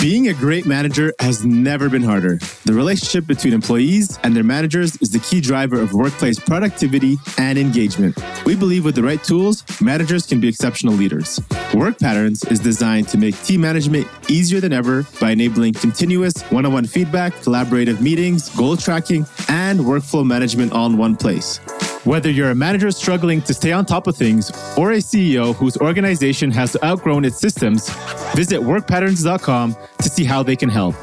Being 0.00 0.28
a 0.28 0.32
great 0.32 0.64
manager 0.64 1.12
has 1.18 1.44
never 1.44 1.90
been 1.90 2.02
harder. 2.02 2.38
The 2.64 2.72
relationship 2.72 3.26
between 3.26 3.52
employees 3.52 4.18
and 4.22 4.34
their 4.34 4.42
managers 4.42 4.96
is 5.02 5.10
the 5.10 5.18
key 5.18 5.42
driver 5.42 5.78
of 5.78 5.92
workplace 5.92 6.40
productivity 6.40 7.18
and 7.36 7.58
engagement. 7.58 8.16
We 8.46 8.56
believe 8.56 8.86
with 8.86 8.94
the 8.94 9.02
right 9.02 9.22
tools, 9.22 9.62
managers 9.78 10.24
can 10.24 10.40
be 10.40 10.48
exceptional 10.48 10.94
leaders. 10.94 11.38
Work 11.74 11.98
Patterns 11.98 12.42
is 12.44 12.60
designed 12.60 13.08
to 13.08 13.18
make 13.18 13.38
team 13.42 13.60
management 13.60 14.08
easier 14.26 14.58
than 14.58 14.72
ever 14.72 15.06
by 15.20 15.32
enabling 15.32 15.74
continuous 15.74 16.40
one 16.44 16.64
on 16.64 16.72
one 16.72 16.86
feedback, 16.86 17.34
collaborative 17.34 18.00
meetings, 18.00 18.48
goal 18.56 18.78
tracking, 18.78 19.26
and 19.48 19.80
workflow 19.80 20.26
management 20.26 20.72
all 20.72 20.86
in 20.86 20.96
one 20.96 21.14
place. 21.14 21.60
Whether 22.04 22.30
you're 22.30 22.50
a 22.50 22.54
manager 22.54 22.90
struggling 22.92 23.42
to 23.42 23.52
stay 23.52 23.72
on 23.72 23.84
top 23.84 24.06
of 24.06 24.16
things 24.16 24.50
or 24.78 24.92
a 24.92 24.98
CEO 24.98 25.54
whose 25.54 25.76
organization 25.76 26.50
has 26.50 26.74
outgrown 26.82 27.26
its 27.26 27.38
systems, 27.38 27.90
visit 28.34 28.58
workpatterns.com 28.60 29.76
to 30.00 30.08
see 30.08 30.24
how 30.24 30.42
they 30.42 30.56
can 30.56 30.70
help. 30.70 30.94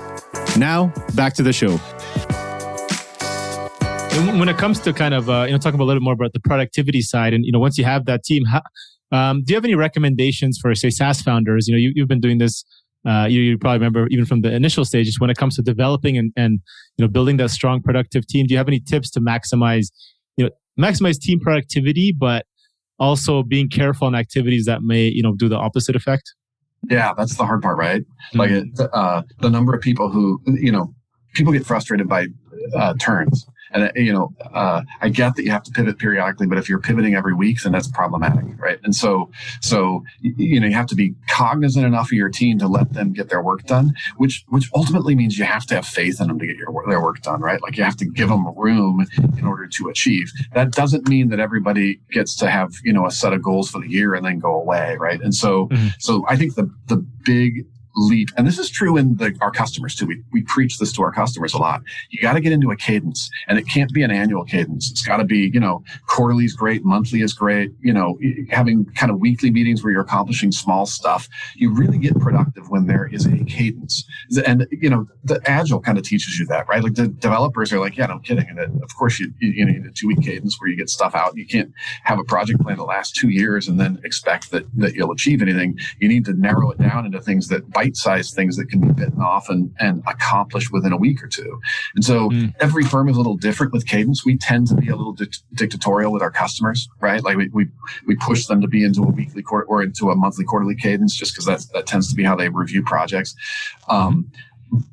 Now, 0.58 0.92
back 1.14 1.36
to 1.36 1.44
the 1.44 1.54
show. 1.54 1.78
When 4.40 4.50
it 4.50 4.58
comes 4.58 4.80
to 4.80 4.92
kind 4.92 5.14
of, 5.14 5.30
uh, 5.30 5.44
you 5.46 5.52
know, 5.52 5.60
talking 5.60 5.80
a 5.80 5.84
little 5.84 6.02
more 6.02 6.14
about 6.14 6.34
the 6.34 6.40
productivity 6.40 7.02
side, 7.02 7.36
and 7.36 7.46
you 7.46 7.52
know, 7.52 7.60
once 7.60 7.78
you 7.78 7.84
have 7.84 8.06
that 8.06 8.24
team, 8.24 8.46
how, 8.46 8.64
um, 9.12 9.44
do 9.44 9.54
you 9.54 9.56
have 9.56 9.66
any 9.66 9.76
recommendations 9.76 10.58
for, 10.60 10.74
say, 10.74 10.90
SaaS 10.90 11.22
founders? 11.22 11.68
You 11.68 11.76
know, 11.76 11.80
you, 11.80 12.02
have 12.02 12.10
been 12.10 12.20
doing 12.20 12.40
this. 12.40 12.66
Uh, 13.08 13.28
you, 13.30 13.42
you, 13.42 13.58
probably 13.60 13.78
remember 13.78 14.08
even 14.10 14.26
from 14.26 14.42
the 14.42 14.52
initial 14.52 14.84
stages 14.84 15.20
when 15.20 15.30
it 15.30 15.38
comes 15.38 15.56
to 15.56 15.62
developing 15.62 16.18
and, 16.18 16.34
and 16.36 16.60
you 16.98 17.06
know 17.06 17.08
building 17.08 17.38
that 17.38 17.52
strong 17.52 17.84
productive 17.84 18.26
team. 18.26 18.48
Do 18.48 18.54
you 18.54 18.58
have 18.58 18.68
any 18.68 18.80
tips 18.80 19.12
to 19.12 19.22
maximize 19.22 19.92
maximize 20.80 21.20
team 21.20 21.40
productivity, 21.40 22.14
but 22.18 22.46
also 23.00 23.44
being 23.44 23.70
careful 23.70 24.08
on 24.08 24.16
activities 24.16 24.66
that 24.66 24.82
may, 24.82 25.08
you 25.08 25.22
know, 25.22 25.34
do 25.36 25.50
the 25.50 25.58
opposite 25.58 25.96
effect? 25.96 26.34
Yeah, 26.90 27.14
that's 27.18 27.36
the 27.36 27.46
hard 27.46 27.62
part, 27.62 27.78
right? 27.78 28.02
Mm-hmm. 28.02 28.40
Like 28.40 28.52
it, 28.52 28.68
uh, 28.94 29.24
the 29.40 29.50
number 29.50 29.74
of 29.74 29.82
people 29.82 30.10
who, 30.10 30.42
you 30.46 30.72
know, 30.72 30.94
people 31.34 31.54
get 31.54 31.66
frustrated 31.66 32.08
by 32.08 32.28
uh, 32.76 32.94
turns. 33.00 33.46
And 33.72 33.84
uh, 33.84 33.92
you 33.96 34.14
know, 34.14 34.34
uh, 34.54 34.84
I 35.02 35.10
get 35.10 35.36
that 35.36 35.44
you 35.44 35.52
have 35.52 35.64
to 35.64 35.72
pivot 35.72 35.98
periodically, 35.98 36.48
but 36.48 36.58
if 36.58 36.70
you're 36.70 36.80
pivoting 36.80 37.16
every 37.16 37.34
week, 37.34 37.62
then 37.62 37.72
that's 37.72 37.88
problematic, 37.88 38.46
right? 38.58 38.80
And 38.84 38.96
so, 38.96 39.30
so 39.62 40.04
you 40.22 40.60
know, 40.60 40.68
you 40.68 40.74
have 40.74 40.88
to 40.88 40.96
be 40.96 41.16
cognizant 41.30 41.86
enough 41.86 42.08
of 42.08 42.14
your 42.14 42.30
team 42.30 42.60
to 42.60 42.68
let 42.68 42.94
them 42.94 43.14
get 43.14 43.30
their 43.30 43.42
work 43.42 43.64
done, 43.64 43.94
which 44.18 44.46
which 44.50 44.70
ultimately 44.74 45.16
means 45.16 45.38
you 45.38 45.46
have 45.46 45.66
to 45.68 45.76
have 45.76 45.86
faith 45.86 46.22
in 46.22 46.28
them 46.28 46.40
to 46.40 46.48
get 46.48 46.58
your 46.58 46.74
their 46.88 47.02
work 47.02 47.22
done, 47.22 47.42
right? 47.42 47.62
Like 47.62 47.78
you 47.78 47.84
have 47.84 47.98
to 47.98 48.06
give 48.06 48.30
them 48.30 48.48
room 48.58 49.06
in 49.38 49.46
order 49.46 49.68
to 49.68 49.90
achieve. 49.90 50.32
That 50.54 50.72
doesn't 50.72 51.08
mean 51.08 51.30
that 51.30 51.40
everybody 51.40 52.00
gets 52.12 52.36
to 52.38 52.50
have 52.50 52.74
you 52.84 52.94
know 52.94 53.06
a 53.06 53.12
set 53.12 53.34
of 53.34 53.42
goals 53.42 53.70
for 53.70 53.80
the 53.80 53.90
year 53.90 54.14
and 54.14 54.26
then 54.26 54.40
go 54.40 54.56
away, 54.56 54.98
right? 55.00 55.22
And 55.22 55.34
so, 55.34 55.68
mm-hmm. 55.68 55.88
so 56.00 56.26
I 56.28 56.36
think 56.36 56.56
the 56.56 56.72
the 56.88 56.98
big 57.26 57.66
leap. 57.98 58.30
And 58.38 58.48
this 58.48 58.60
is 58.60 58.70
true 58.70 58.96
in 58.96 59.18
the, 59.18 59.36
our 59.42 59.52
customers 59.52 59.96
too. 59.96 60.06
We, 60.06 60.24
we 60.32 60.44
preach 60.44 60.78
this 60.78 60.94
to 60.94 61.04
our 61.04 61.12
customers 61.12 61.54
a 61.54 61.58
lot. 61.58 61.82
You 62.12 62.22
got 62.22 62.34
to 62.34 62.40
get 62.40 62.52
into 62.52 62.72
a 62.72 62.76
cadence 62.76 63.30
and 63.48 63.58
it 63.58 63.68
can't 63.68 63.92
be 63.92 64.04
an 64.04 64.12
annual 64.12 64.46
cadence. 64.46 64.92
It's 64.92 65.06
got 65.06 65.18
to 65.18 65.24
be, 65.24 65.50
you 65.54 65.60
know, 65.60 65.84
quarterly 66.08 66.46
is 66.46 66.54
great. 66.54 66.86
Monthly 66.86 67.22
is 67.22 67.34
great. 67.34 67.72
You 67.82 67.94
know, 67.94 68.18
having 68.50 68.86
kind 68.96 69.12
of 69.12 69.20
weekly 69.20 69.50
meetings 69.50 69.84
where 69.84 69.92
you're 69.92 70.04
accomplishing 70.04 70.52
small 70.52 70.86
stuff. 70.86 71.28
You 71.56 71.74
really 71.74 71.98
get 71.98 72.18
productive 72.20 72.70
when 72.70 72.86
there 72.86 73.08
is 73.08 73.26
a 73.26 73.44
cadence. 73.46 74.06
And, 74.46 74.68
you 74.72 74.90
know, 74.90 75.08
the 75.24 75.42
agile 75.46 75.82
kind 75.82 75.98
of 75.98 76.04
teaches 76.04 76.40
you 76.40 76.46
that, 76.48 76.68
right? 76.68 76.84
Like 76.84 76.94
the 76.94 77.08
developers 77.08 77.74
are 77.74 77.80
like, 77.80 77.98
yeah, 77.98 78.06
no 78.06 78.20
kidding. 78.20 78.48
And 78.48 78.60
of 78.84 78.96
course 78.96 79.20
you, 79.20 79.34
you 79.40 79.66
need 79.66 79.86
a 79.86 79.92
two 79.92 80.08
week 80.08 80.22
cadence 80.22 80.60
where 80.60 80.70
you 80.70 80.76
get 80.76 80.90
stuff 80.90 81.16
out. 81.16 81.36
You 81.36 81.48
can't 81.48 81.74
have 82.04 82.20
a 82.20 82.24
project 82.24 82.62
plan 82.62 82.78
that 82.78 82.84
lasts 82.84 83.20
two 83.20 83.30
years 83.30 83.68
and 83.68 83.80
then 83.80 84.00
expect 84.04 84.52
that, 84.52 84.66
that 84.78 84.94
you'll 84.94 85.12
achieve 85.12 85.42
anything. 85.42 85.80
You 86.00 86.08
need 86.08 86.26
to 86.26 86.34
narrow 86.34 86.70
it 86.72 86.78
down 86.78 87.06
into 87.06 87.20
things 87.22 87.48
that 87.48 87.70
bite 87.72 87.87
bite-sized 87.88 88.36
things 88.36 88.58
that 88.58 88.70
can 88.70 88.82
be 88.82 88.92
bitten 88.92 89.22
off 89.22 89.50
and, 89.50 89.74
and 89.80 90.04
accomplished 90.08 90.72
within 90.72 90.92
a 90.92 90.98
week 90.98 91.24
or 91.24 91.28
two. 91.28 91.60
And 91.96 92.04
so 92.04 92.30
mm. 92.30 92.54
every 92.60 92.84
firm 92.84 93.10
is 93.10 93.16
a 93.16 93.20
little 93.20 93.38
different 93.38 93.74
with 93.74 93.86
cadence. 93.86 94.26
We 94.26 94.38
tend 94.38 94.68
to 94.68 94.76
be 94.76 94.90
a 94.90 94.96
little 94.96 95.14
di- 95.14 95.28
dictatorial 95.54 96.12
with 96.12 96.22
our 96.22 96.32
customers, 96.32 96.88
right? 97.00 97.24
Like 97.24 97.38
we, 97.38 97.50
we, 97.50 97.68
we 98.06 98.16
push 98.16 98.46
them 98.46 98.62
to 98.62 98.68
be 98.68 98.84
into 98.84 99.02
a 99.02 99.08
weekly 99.08 99.42
court 99.42 99.66
or 99.70 99.82
into 99.82 100.10
a 100.12 100.16
monthly 100.16 100.46
quarterly 100.46 100.76
cadence 100.76 101.16
just 101.16 101.34
because 101.34 101.46
that, 101.46 101.66
that 101.74 101.88
tends 101.88 102.10
to 102.10 102.16
be 102.16 102.24
how 102.24 102.36
they 102.36 102.50
review 102.50 102.84
projects. 102.84 103.36
Um, 103.88 104.32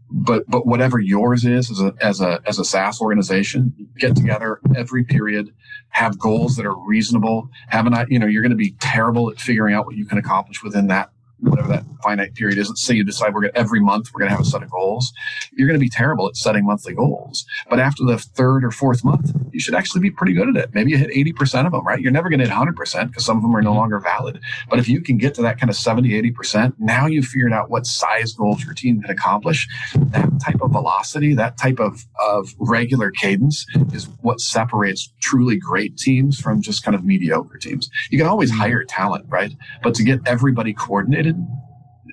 but 0.09 0.45
but 0.47 0.67
whatever 0.67 1.01
yours 1.01 1.45
is 1.45 1.69
as 1.69 1.81
a 1.81 1.93
as 2.01 2.21
a 2.21 2.41
as 2.47 2.61
a 2.61 2.65
SaaS 2.65 3.01
organization, 3.01 3.75
get 3.99 4.15
together 4.15 4.61
every 4.77 5.03
period, 5.03 5.53
have 5.89 6.17
goals 6.17 6.55
that 6.55 6.65
are 6.65 6.77
reasonable. 6.77 7.49
Have 7.69 7.87
an 7.89 8.07
you 8.09 8.21
know 8.21 8.27
you're 8.27 8.43
going 8.43 8.51
to 8.51 8.57
be 8.57 8.77
terrible 8.79 9.31
at 9.31 9.41
figuring 9.41 9.75
out 9.75 9.85
what 9.85 9.97
you 9.97 10.07
can 10.07 10.17
accomplish 10.17 10.63
within 10.63 10.87
that 10.87 11.11
whatever 11.51 11.69
that 11.69 11.85
finite 12.03 12.35
period 12.35 12.59
is. 12.59 12.69
Let's 12.69 12.83
say 12.83 12.95
you 12.95 13.05
decide 13.05 13.35
we're 13.35 13.43
going 13.43 13.53
to, 13.53 13.59
every 13.59 13.81
month 13.81 14.13
we're 14.13 14.21
going 14.21 14.31
to 14.31 14.37
have 14.37 14.45
a 14.45 14.49
set 14.49 14.63
of 14.63 14.71
goals. 14.71 15.13
You're 15.53 15.69
going 15.69 15.79
to 15.79 15.85
be 15.85 15.89
terrible 15.89 16.29
at 16.29 16.37
setting 16.37 16.65
monthly 16.65 16.95
goals. 16.95 17.45
But 17.71 17.81
after 17.81 18.05
the 18.05 18.19
third 18.19 18.65
or 18.65 18.71
fourth 18.71 19.05
month, 19.05 19.33
you 19.53 19.61
should 19.61 19.75
actually 19.75 20.01
be 20.01 20.11
pretty 20.11 20.33
good 20.33 20.49
at 20.49 20.57
it. 20.57 20.75
Maybe 20.75 20.91
you 20.91 20.99
hit 20.99 21.11
80% 21.11 21.67
of 21.67 21.73
them, 21.73 21.87
right? 21.87 22.01
You're 22.01 22.13
never 22.13 22.29
going 22.29 22.41
to 22.41 22.47
hit 22.47 22.55
100% 22.55 23.09
because 23.09 23.25
some 23.25 23.37
of 23.37 23.43
them 23.43 23.55
are 23.55 23.63
no 23.63 23.71
mm-hmm. 23.71 23.79
longer 23.79 24.01
valid. 24.01 24.41
But 24.69 24.79
if 24.79 24.89
you 24.89 25.01
can 25.01 25.17
get 25.17 25.35
to 25.35 25.43
that 25.43 25.59
kind 25.59 25.71
of 25.71 25.77
70, 25.77 26.11
80%, 26.33 26.75
now 26.79 27.07
you've 27.07 27.27
figured 27.27 27.53
out 27.53 27.71
what 27.71 27.87
size 27.87 28.33
goals 28.33 28.65
your 28.65 28.75
team 28.75 29.01
can 29.01 29.11
accomplish. 29.11 29.69
That 29.95 30.29
type 30.45 30.61
of 30.61 30.73
velocity, 30.73 31.35
that 31.35 31.57
type 31.57 31.79
of, 31.79 32.05
of 32.27 32.55
regular 32.59 33.11
cadence 33.11 33.67
is 33.93 34.09
what 34.23 34.41
separates 34.41 35.13
truly 35.21 35.57
great 35.57 35.97
teams 35.97 36.41
from 36.41 36.61
just 36.61 36.83
kind 36.83 36.95
of 36.95 37.05
mediocre 37.05 37.59
teams. 37.59 37.91
You 38.11 38.19
can 38.19 38.27
always 38.27 38.51
mm-hmm. 38.51 38.61
hire 38.61 38.85
talent, 38.85 39.27
right? 39.29 39.53
But 39.83 39.95
to 39.95 40.03
get 40.03 40.21
everybody 40.27 40.73
coordinated, 40.73 41.34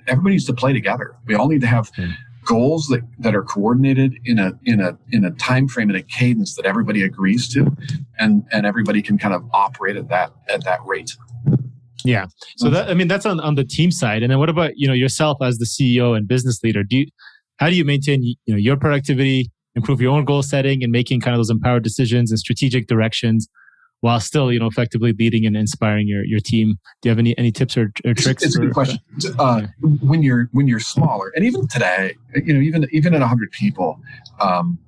everybody 0.06 0.34
needs 0.34 0.46
to 0.46 0.54
play 0.54 0.72
together. 0.72 1.16
We 1.26 1.34
all 1.34 1.48
need 1.48 1.60
to 1.60 1.66
have 1.66 1.92
mm. 1.92 2.12
goals 2.44 2.86
that, 2.88 3.02
that 3.18 3.34
are 3.34 3.42
coordinated 3.42 4.18
in 4.24 4.38
a 4.38 4.52
in 4.64 4.80
a 4.80 4.98
in 5.10 5.24
a 5.24 5.30
time 5.32 5.68
frame 5.68 5.90
and 5.90 5.98
a 5.98 6.02
cadence 6.02 6.56
that 6.56 6.66
everybody 6.66 7.02
agrees 7.02 7.48
to, 7.54 7.74
and 8.18 8.44
and 8.52 8.66
everybody 8.66 9.02
can 9.02 9.18
kind 9.18 9.34
of 9.34 9.44
operate 9.52 9.96
at 9.96 10.08
that 10.08 10.32
at 10.48 10.64
that 10.64 10.80
rate. 10.84 11.16
Yeah. 12.04 12.26
So 12.56 12.68
that 12.70 12.90
I 12.90 12.94
mean 12.94 13.08
that's 13.08 13.26
on, 13.26 13.40
on 13.40 13.54
the 13.54 13.64
team 13.64 13.90
side. 13.90 14.22
And 14.22 14.30
then 14.30 14.38
what 14.38 14.48
about, 14.48 14.72
you 14.76 14.88
know, 14.88 14.94
yourself 14.94 15.38
as 15.40 15.58
the 15.58 15.66
CEO 15.66 16.16
and 16.16 16.26
business 16.26 16.62
leader? 16.62 16.82
Do 16.82 16.98
you 16.98 17.06
how 17.58 17.68
do 17.68 17.76
you 17.76 17.84
maintain 17.84 18.22
you 18.22 18.36
know 18.48 18.56
your 18.56 18.76
productivity, 18.76 19.50
improve 19.74 20.00
your 20.00 20.12
own 20.12 20.24
goal 20.24 20.42
setting 20.42 20.82
and 20.82 20.90
making 20.90 21.20
kind 21.20 21.34
of 21.34 21.38
those 21.38 21.50
empowered 21.50 21.84
decisions 21.84 22.30
and 22.30 22.38
strategic 22.38 22.86
directions 22.86 23.48
while 24.02 24.18
still, 24.18 24.52
you 24.52 24.58
know, 24.58 24.66
effectively 24.66 25.12
leading 25.12 25.46
and 25.46 25.56
inspiring 25.56 26.08
your, 26.08 26.24
your 26.24 26.40
team. 26.40 26.76
Do 27.00 27.08
you 27.08 27.10
have 27.10 27.20
any, 27.20 27.38
any 27.38 27.52
tips 27.52 27.76
or, 27.76 27.92
or 28.04 28.14
tricks? 28.14 28.42
It's, 28.42 28.44
it's 28.44 28.56
for, 28.56 28.62
a 28.62 28.66
good 28.66 28.74
question. 28.74 28.98
Uh, 29.38 29.62
when 30.00 30.22
you're, 30.24 30.48
when 30.52 30.66
you're 30.66 30.80
smaller 30.80 31.32
and 31.36 31.44
even 31.44 31.68
today, 31.68 32.16
you 32.34 32.52
know, 32.52 32.60
even, 32.60 32.86
even 32.90 33.14
at 33.14 33.22
hundred 33.22 33.52
people, 33.52 34.00
um, 34.40 34.78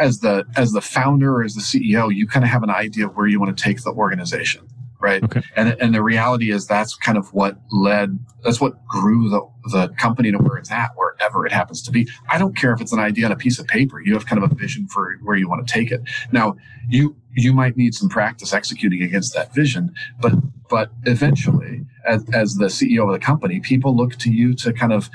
as 0.00 0.20
the, 0.20 0.44
as 0.56 0.70
the 0.70 0.80
founder 0.80 1.34
or 1.34 1.44
as 1.44 1.54
the 1.54 1.60
CEO, 1.60 2.14
you 2.14 2.26
kind 2.28 2.44
of 2.44 2.50
have 2.50 2.62
an 2.62 2.70
idea 2.70 3.06
of 3.06 3.16
where 3.16 3.26
you 3.26 3.40
want 3.40 3.56
to 3.56 3.62
take 3.62 3.82
the 3.82 3.90
organization 3.90 4.66
right? 5.04 5.22
Okay. 5.22 5.42
And 5.54 5.76
and 5.80 5.94
the 5.94 6.02
reality 6.02 6.50
is 6.50 6.66
that's 6.66 6.94
kind 6.96 7.18
of 7.18 7.32
what 7.34 7.58
led 7.70 8.18
that's 8.42 8.58
what 8.58 8.84
grew 8.86 9.28
the 9.28 9.40
the 9.70 9.88
company 9.98 10.32
to 10.32 10.38
where 10.38 10.56
it's 10.56 10.70
at, 10.70 10.90
wherever 10.96 11.44
it 11.44 11.52
happens 11.52 11.82
to 11.82 11.90
be. 11.90 12.08
I 12.30 12.38
don't 12.38 12.56
care 12.56 12.72
if 12.72 12.80
it's 12.80 12.92
an 12.92 12.98
idea 12.98 13.26
on 13.26 13.32
a 13.32 13.36
piece 13.36 13.58
of 13.58 13.66
paper. 13.66 14.00
You 14.00 14.14
have 14.14 14.24
kind 14.24 14.42
of 14.42 14.50
a 14.50 14.54
vision 14.54 14.88
for 14.88 15.18
where 15.22 15.36
you 15.36 15.46
want 15.46 15.66
to 15.66 15.72
take 15.72 15.92
it. 15.92 16.00
Now, 16.32 16.56
you 16.88 17.16
you 17.36 17.52
might 17.52 17.76
need 17.76 17.94
some 17.94 18.08
practice 18.08 18.54
executing 18.54 19.02
against 19.02 19.34
that 19.34 19.54
vision, 19.54 19.92
but 20.20 20.32
but 20.70 20.90
eventually, 21.04 21.84
as, 22.06 22.24
as 22.32 22.54
the 22.54 22.66
CEO 22.66 23.06
of 23.06 23.12
the 23.12 23.18
company, 23.18 23.60
people 23.60 23.94
look 23.94 24.16
to 24.16 24.30
you 24.30 24.54
to 24.54 24.72
kind 24.72 24.92
of 24.92 25.10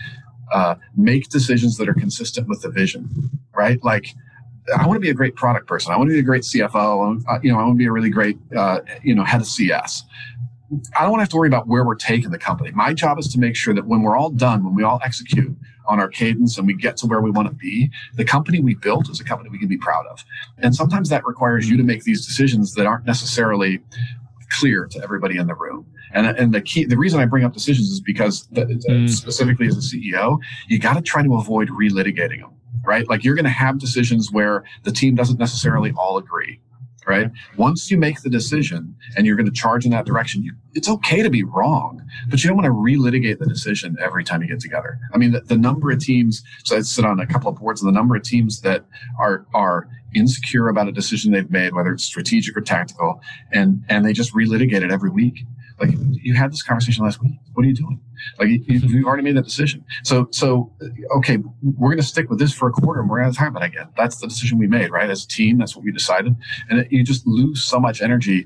uh, 0.52 0.76
make 0.96 1.30
decisions 1.30 1.78
that 1.78 1.90
are 1.90 1.96
consistent 1.96 2.48
with 2.48 2.62
the 2.62 2.70
vision, 2.70 3.32
right? 3.56 3.84
Like 3.84 4.14
I 4.78 4.86
want 4.86 4.98
to 4.98 5.02
be 5.02 5.10
a 5.10 5.14
great 5.14 5.36
product 5.36 5.68
person. 5.68 5.92
I 5.92 5.98
want 5.98 6.10
to 6.10 6.14
be 6.14 6.20
a 6.20 6.24
great 6.24 6.44
CFO. 6.44 7.24
Uh, 7.28 7.40
you 7.42 7.52
know, 7.52 7.60
I 7.60 7.64
want 7.64 7.76
to 7.76 7.78
be 7.78 7.86
a 7.86 7.92
really 7.92 8.10
great, 8.10 8.38
uh, 8.56 8.82
you 9.04 9.16
know, 9.16 9.24
head 9.24 9.42
of 9.42 9.48
CS. 9.48 10.04
I 10.98 11.02
don't 11.02 11.12
want 11.12 11.20
to 11.20 11.24
have 11.24 11.30
to 11.30 11.38
worry 11.38 11.48
about 11.48 11.68
where 11.68 11.84
we're 11.84 11.96
taking 11.96 12.30
the 12.30 12.38
company. 12.38 12.72
My 12.72 12.94
job 12.94 13.18
is 13.18 13.28
to 13.30 13.40
make 13.40 13.56
sure 13.56 13.74
that 13.74 13.88
when 13.88 14.04
we're 14.04 14.16
all 14.16 14.30
done, 14.30 14.64
when 14.64 14.76
we 14.76 14.84
all 14.84 15.00
execute 15.04 15.56
on 15.88 16.00
our 16.00 16.08
cadence 16.08 16.58
and 16.60 16.68
we 16.68 16.76
get 16.76 16.96
to 16.98 17.08
where 17.08 17.22
we 17.22 17.32
want 17.32 17.48
to 17.48 17.54
be, 17.54 17.90
the 18.16 18.24
company 18.24 18.60
we 18.60 18.76
built 18.76 19.10
is 19.10 19.20
a 19.20 19.24
company 19.24 19.50
we 19.50 19.58
can 19.58 19.68
be 19.68 19.78
proud 19.78 20.06
of. 20.06 20.24
And 20.60 20.76
sometimes 20.76 21.10
that 21.10 21.26
requires 21.26 21.68
you 21.68 21.76
to 21.78 21.84
make 21.84 22.04
these 22.04 22.26
decisions 22.26 22.76
that 22.76 22.86
aren't 22.86 23.06
necessarily 23.06 23.80
clear 24.60 24.86
to 24.86 25.02
everybody 25.02 25.38
in 25.38 25.48
the 25.48 25.56
room. 25.56 25.88
And, 26.12 26.28
and 26.28 26.54
the 26.54 26.62
key, 26.62 26.86
the 26.86 26.98
reason 26.98 27.20
I 27.20 27.26
bring 27.26 27.44
up 27.46 27.54
decisions 27.54 27.90
is 27.90 28.02
because 28.02 28.48
the, 28.52 28.66
mm. 28.66 29.10
specifically 29.10 29.68
as 29.68 29.78
a 29.78 29.82
CEO, 29.82 30.40
you 30.68 30.78
got 30.78 30.94
to 30.94 31.02
try 31.02 31.24
to 31.24 31.36
avoid 31.36 31.70
relitigating 31.70 32.42
them 32.42 32.52
right? 32.86 33.08
Like 33.10 33.24
you're 33.24 33.36
going 33.36 33.46
to 33.46 33.50
have 33.52 33.80
decisions 33.80 34.32
where 34.32 34.64
the 34.84 34.92
team 34.92 35.16
doesn't 35.16 35.40
necessarily 35.40 35.94
all 35.98 36.18
agree, 36.18 36.60
right? 37.08 37.32
Once 37.58 37.90
you 37.90 37.98
make 37.98 38.22
the 38.22 38.30
decision 38.30 38.96
and 39.16 39.26
you're 39.26 39.36
going 39.36 39.46
to 39.46 39.52
charge 39.52 39.86
in 39.86 39.92
that 39.92 40.06
direction, 40.06 40.44
you, 40.44 40.54
it's 40.74 40.90
okay 40.90 41.22
to 41.24 41.30
be 41.30 41.44
wrong, 41.44 42.02
but 42.30 42.44
you 42.44 42.48
don't 42.48 42.58
want 42.58 42.66
to 42.66 42.72
relitigate 42.72 43.40
the 43.40 43.46
decision 43.46 43.98
every 44.02 44.24
time 44.24 44.42
you 44.42 44.48
get 44.48 44.60
together. 44.60 45.00
I 45.14 45.18
mean, 45.18 45.32
the, 45.32 45.42
the 45.42 45.58
number 45.58 45.92
of 45.92 46.00
teams, 46.00 46.44
so 46.64 46.78
I 46.78 46.82
sit 46.82 47.06
on 47.06 47.20
a 47.20 47.28
couple 47.28 47.50
of 47.50 47.58
boards, 47.58 47.82
and 47.82 47.88
the 47.88 47.98
number 47.98 48.16
of 48.16 48.24
teams 48.24 48.62
that 48.62 48.86
are, 49.20 49.46
are 49.54 49.88
insecure 50.14 50.70
about 50.70 50.88
a 50.88 50.92
decision 50.92 51.32
they've 51.32 51.50
made, 51.50 51.74
whether 51.74 51.92
it's 51.92 52.04
strategic 52.04 52.56
or 52.58 52.62
tactical, 52.62 53.22
and, 53.52 53.84
and 53.90 54.06
they 54.06 54.14
just 54.14 54.34
relitigate 54.34 54.84
it 54.84 54.92
every 54.92 55.10
week. 55.10 55.46
Like 55.80 55.92
you 56.12 56.34
had 56.34 56.52
this 56.52 56.62
conversation 56.62 57.06
last 57.06 57.22
week. 57.24 57.40
What 57.54 57.64
are 57.66 57.70
you 57.70 57.76
doing? 57.76 58.02
Like 58.38 58.50
you, 58.50 58.80
have 58.80 59.06
already 59.06 59.24
made 59.24 59.38
that 59.38 59.46
decision. 59.46 59.84
So, 60.04 60.28
so 60.32 60.72
okay, 61.18 61.38
we're 61.62 61.90
going 61.90 61.98
to 61.98 62.04
stick 62.04 62.30
with 62.30 62.40
this 62.40 62.54
for 62.54 62.70
a 62.70 62.72
quarter 62.72 63.02
and 63.02 63.10
we're 63.10 63.22
out 63.22 63.30
of 63.30 63.38
time. 63.38 63.54
But 63.54 63.64
again, 63.64 63.88
that's 63.98 64.18
the 64.18 64.28
decision 64.28 64.58
we 64.58 64.68
made, 64.68 64.92
right? 64.92 65.10
As 65.10 65.26
a 65.26 65.28
team, 65.28 65.58
that's 65.58 65.76
what 65.76 65.86
we 65.86 65.92
decided. 65.92 66.36
And 66.70 66.80
it, 66.80 66.92
you 66.92 67.04
just 67.04 67.26
lose 67.26 67.64
so 67.64 67.80
much 67.80 68.02
energy 68.02 68.46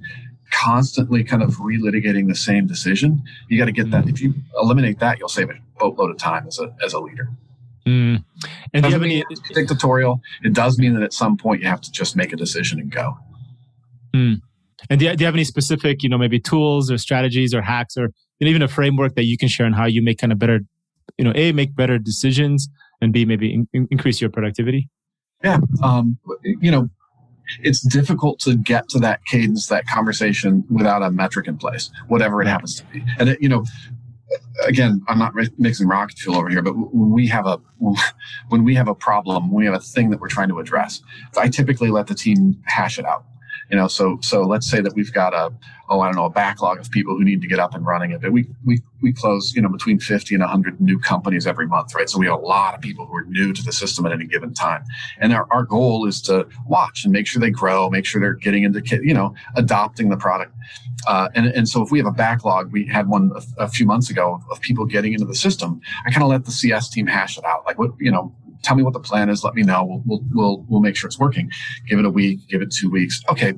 constantly 0.52 1.24
kind 1.24 1.42
of 1.42 1.56
relitigating 1.56 2.28
the 2.28 2.36
same 2.36 2.68
decision. 2.68 3.24
You 3.50 3.58
got 3.58 3.66
to 3.66 3.72
get 3.72 3.90
that. 3.92 4.06
Mm-hmm. 4.06 4.10
If 4.10 4.22
you 4.22 4.34
eliminate 4.60 5.00
that, 5.00 5.20
you'll 5.20 5.30
save 5.30 5.50
a 5.50 5.56
boatload 5.80 6.12
of 6.12 6.18
time 6.18 6.48
as 6.48 6.60
a, 6.60 6.74
as 6.84 6.94
a 6.94 7.00
leader. 7.00 7.30
Mm. 7.88 8.24
And 8.74 8.84
do 8.84 8.90
you 8.90 8.94
have 8.94 9.04
any 9.04 9.26
dictatorial? 9.54 10.22
It 10.44 10.54
does 10.54 10.78
mean 10.78 10.94
that 10.94 11.04
at 11.04 11.12
some 11.14 11.38
point 11.38 11.62
you 11.62 11.68
have 11.68 11.82
to 11.82 11.92
just 11.92 12.16
make 12.16 12.32
a 12.32 12.38
decision 12.38 12.80
and 12.80 12.92
go. 12.92 13.18
Mm. 14.16 14.42
And 14.90 15.00
do 15.00 15.06
you, 15.06 15.16
do 15.16 15.24
you 15.24 15.26
have 15.26 15.36
any 15.36 15.44
specific, 15.44 16.04
you 16.04 16.10
know, 16.10 16.18
maybe 16.18 16.40
tools 16.40 16.92
or 16.92 16.98
strategies 16.98 17.54
or 17.54 17.62
hacks 17.62 17.98
or 17.98 18.10
even 18.40 18.62
a 18.62 18.68
framework 18.68 19.16
that 19.16 19.26
you 19.26 19.38
can 19.38 19.48
share 19.48 19.66
on 19.66 19.74
how 19.74 19.86
you 19.86 20.02
make 20.02 20.18
kind 20.18 20.32
of 20.32 20.40
better, 20.40 20.62
you 21.18 21.26
know, 21.26 21.32
a 21.36 21.52
make 21.52 21.76
better 21.76 21.98
decisions 21.98 22.70
and 23.02 23.14
b 23.14 23.26
maybe 23.26 23.54
in, 23.54 23.88
increase 23.92 24.22
your 24.22 24.30
productivity? 24.30 24.90
Yeah, 25.44 25.60
um, 25.82 26.18
you 26.44 26.72
know, 26.72 26.90
it's 27.62 27.82
difficult 27.82 28.40
to 28.40 28.56
get 28.56 28.88
to 28.90 29.00
that 29.00 29.26
cadence, 29.26 29.68
that 29.68 29.86
conversation 29.88 30.64
without 30.70 31.04
a 31.04 31.12
metric 31.12 31.48
in 31.48 31.58
place, 31.58 31.92
whatever 32.08 32.42
it 32.42 32.48
happens 32.48 32.76
to 32.76 32.86
be. 32.86 33.04
And 33.20 33.30
it, 33.30 33.42
you 33.42 33.50
know, 33.50 33.66
again, 34.66 35.02
I'm 35.08 35.20
not 35.20 35.34
mixing 35.58 35.88
rocket 35.88 36.18
fuel 36.18 36.38
over 36.38 36.50
here, 36.50 36.62
but 36.62 36.74
when 36.74 37.12
we 37.12 37.28
have 37.28 37.46
a 37.46 37.60
when 38.50 38.64
we 38.64 38.76
have 38.76 38.88
a 38.88 38.96
problem, 38.96 39.52
when 39.52 39.62
we 39.62 39.66
have 39.66 39.76
a 39.76 39.84
thing 39.84 40.10
that 40.12 40.20
we're 40.20 40.30
trying 40.30 40.50
to 40.50 40.60
address, 40.60 41.02
I 41.38 41.50
typically 41.50 41.90
let 41.90 42.08
the 42.08 42.16
team 42.16 42.62
hash 42.66 42.98
it 42.98 43.06
out 43.06 43.26
you 43.74 43.80
know 43.80 43.88
so 43.88 44.20
so 44.22 44.44
let's 44.44 44.70
say 44.70 44.82
that 44.82 44.94
we've 44.94 45.12
got 45.12 45.34
a 45.34 45.52
oh 45.90 46.00
i 46.00 46.06
don't 46.06 46.16
know 46.16 46.26
a 46.26 46.30
backlog 46.30 46.80
of 46.80 46.92
people 46.92 47.18
who 47.18 47.24
need 47.24 47.42
to 47.42 47.48
get 47.48 47.58
up 47.58 47.74
and 47.74 47.84
running. 47.88 48.12
It 48.12 48.32
we 48.32 48.46
we 48.64 48.80
we 49.02 49.12
close 49.12 49.52
you 49.56 49.64
know 49.64 49.70
between 49.70 49.98
50 50.00 50.36
and 50.36 50.42
100 50.44 50.80
new 50.80 51.00
companies 51.00 51.48
every 51.48 51.66
month 51.66 51.96
right? 51.96 52.08
So 52.08 52.20
we 52.20 52.28
have 52.28 52.36
a 52.36 52.46
lot 52.46 52.76
of 52.76 52.82
people 52.82 53.08
who 53.08 53.16
are 53.16 53.26
new 53.26 53.52
to 53.52 53.64
the 53.64 53.74
system 53.74 54.06
at 54.06 54.12
any 54.12 54.26
given 54.26 54.54
time. 54.54 54.84
And 55.20 55.34
our, 55.34 55.48
our 55.50 55.64
goal 55.64 56.06
is 56.06 56.22
to 56.24 56.48
watch 56.68 57.04
and 57.04 57.12
make 57.12 57.26
sure 57.26 57.40
they 57.40 57.50
grow 57.50 57.90
make 57.90 58.06
sure 58.06 58.22
they're 58.22 58.36
getting 58.36 58.62
into 58.62 58.80
you 59.04 59.16
know 59.16 59.34
adopting 59.56 60.10
the 60.10 60.18
product. 60.18 60.54
Uh, 61.08 61.30
and, 61.34 61.48
and 61.48 61.68
so 61.68 61.82
if 61.82 61.90
we 61.90 61.98
have 61.98 62.08
a 62.08 62.18
backlog 62.28 62.72
we 62.72 62.86
had 62.86 63.08
one 63.08 63.32
a, 63.36 63.64
a 63.64 63.68
few 63.68 63.88
months 63.88 64.12
ago 64.12 64.36
of, 64.36 64.42
of 64.52 64.62
people 64.62 64.86
getting 64.86 65.14
into 65.14 65.26
the 65.26 65.36
system 65.36 65.82
i 66.06 66.12
kind 66.12 66.24
of 66.24 66.30
let 66.30 66.46
the 66.46 66.52
cs 66.52 66.90
team 66.90 67.08
hash 67.08 67.40
it 67.40 67.44
out. 67.44 67.66
Like 67.66 67.80
what 67.80 67.92
you 68.00 68.12
know 68.12 68.36
tell 68.64 68.76
me 68.76 68.84
what 68.84 68.94
the 68.94 69.00
plan 69.00 69.30
is. 69.30 69.44
Let 69.44 69.56
me 69.56 69.64
know. 69.64 69.84
We'll, 69.84 70.02
we'll, 70.06 70.24
we'll, 70.32 70.66
we'll 70.70 70.82
make 70.82 70.96
sure 70.96 71.08
it's 71.08 71.20
working. 71.20 71.52
Give 71.88 72.00
it 72.00 72.06
a 72.06 72.10
week, 72.10 72.48
give 72.48 72.62
it 72.62 72.72
two 72.72 72.90
weeks. 72.90 73.22
Okay. 73.30 73.54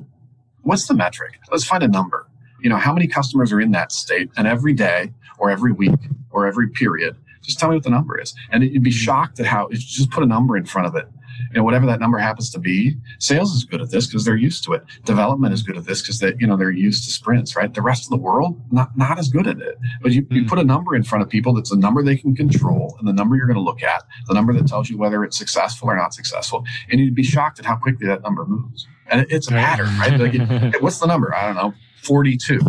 What's 0.62 0.86
the 0.86 0.94
metric? 0.94 1.38
Let's 1.50 1.64
find 1.64 1.82
a 1.82 1.88
number. 1.88 2.26
You 2.60 2.70
know, 2.70 2.76
how 2.76 2.92
many 2.92 3.06
customers 3.06 3.52
are 3.52 3.60
in 3.60 3.70
that 3.70 3.92
state? 3.92 4.30
And 4.36 4.46
every 4.48 4.72
day 4.72 5.12
or 5.38 5.50
every 5.50 5.72
week 5.72 6.00
or 6.30 6.46
every 6.46 6.68
period, 6.68 7.16
just 7.46 7.58
tell 7.58 7.68
me 7.70 7.76
what 7.76 7.84
the 7.84 7.90
number 7.90 8.20
is. 8.20 8.34
And 8.50 8.62
you'd 8.64 8.82
be 8.82 8.90
shocked 8.90 9.40
at 9.40 9.46
how 9.46 9.68
just 9.72 10.10
put 10.10 10.22
a 10.22 10.26
number 10.26 10.56
in 10.56 10.64
front 10.64 10.88
of 10.88 10.96
it 10.96 11.08
And 11.54 11.64
whatever 11.64 11.86
that 11.86 12.00
number 12.00 12.18
happens 12.18 12.50
to 12.50 12.58
be, 12.58 12.96
sales 13.18 13.54
is 13.54 13.64
good 13.64 13.80
at 13.80 13.90
this 13.90 14.06
because 14.06 14.24
they're 14.24 14.36
used 14.36 14.64
to 14.64 14.72
it. 14.72 14.82
Development 15.04 15.54
is 15.54 15.62
good 15.62 15.76
at 15.76 15.84
this 15.84 16.02
because 16.02 16.18
they, 16.18 16.34
you 16.38 16.46
know, 16.46 16.56
they're 16.56 16.70
used 16.70 17.04
to 17.04 17.10
sprints, 17.10 17.56
right? 17.56 17.72
The 17.72 17.82
rest 17.82 18.04
of 18.04 18.10
the 18.10 18.16
world, 18.16 18.60
not, 18.72 18.96
not 18.96 19.18
as 19.18 19.28
good 19.28 19.46
at 19.46 19.58
it. 19.60 19.78
But 20.02 20.12
you, 20.12 20.26
you 20.30 20.42
hmm. 20.42 20.48
put 20.48 20.58
a 20.58 20.64
number 20.64 20.94
in 20.96 21.02
front 21.02 21.22
of 21.22 21.28
people 21.28 21.54
that's 21.54 21.70
a 21.70 21.76
number 21.76 22.02
they 22.02 22.16
can 22.16 22.34
control 22.34 22.96
and 22.98 23.06
the 23.06 23.12
number 23.12 23.36
you're 23.36 23.46
going 23.46 23.56
to 23.56 23.62
look 23.62 23.82
at, 23.82 24.02
the 24.26 24.34
number 24.34 24.52
that 24.52 24.66
tells 24.66 24.90
you 24.90 24.98
whether 24.98 25.24
it's 25.24 25.38
successful 25.38 25.88
or 25.88 25.96
not 25.96 26.14
successful. 26.14 26.64
And 26.90 27.00
you'd 27.00 27.14
be 27.14 27.22
shocked 27.22 27.58
at 27.58 27.64
how 27.64 27.76
quickly 27.76 28.06
that 28.08 28.22
number 28.22 28.44
moves. 28.44 28.86
And 29.08 29.20
it, 29.20 29.28
it's 29.30 29.48
a 29.48 29.52
pattern, 29.52 29.96
right? 29.98 30.18
Like, 30.18 30.80
what's 30.82 30.98
the 30.98 31.06
number? 31.06 31.34
I 31.34 31.46
don't 31.46 31.56
know, 31.56 31.74
42. 32.02 32.60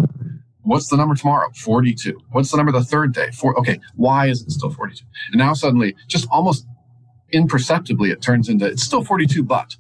What's 0.68 0.90
the 0.90 0.98
number 0.98 1.16
tomorrow? 1.16 1.50
42. 1.56 2.20
What's 2.32 2.52
the 2.52 2.58
number 2.58 2.72
the 2.72 2.84
third 2.84 3.14
day? 3.14 3.32
Four. 3.32 3.58
Okay. 3.60 3.80
Why 3.96 4.28
is 4.28 4.42
it 4.42 4.52
still 4.52 4.70
42? 4.70 5.06
And 5.32 5.40
now 5.40 5.54
suddenly, 5.54 5.96
just 6.08 6.28
almost 6.30 6.68
imperceptibly 7.32 8.12
it 8.12 8.22
turns 8.22 8.48
into 8.48 8.66
it's 8.66 8.84
still 8.84 9.04
42 9.04 9.44
but 9.44 9.76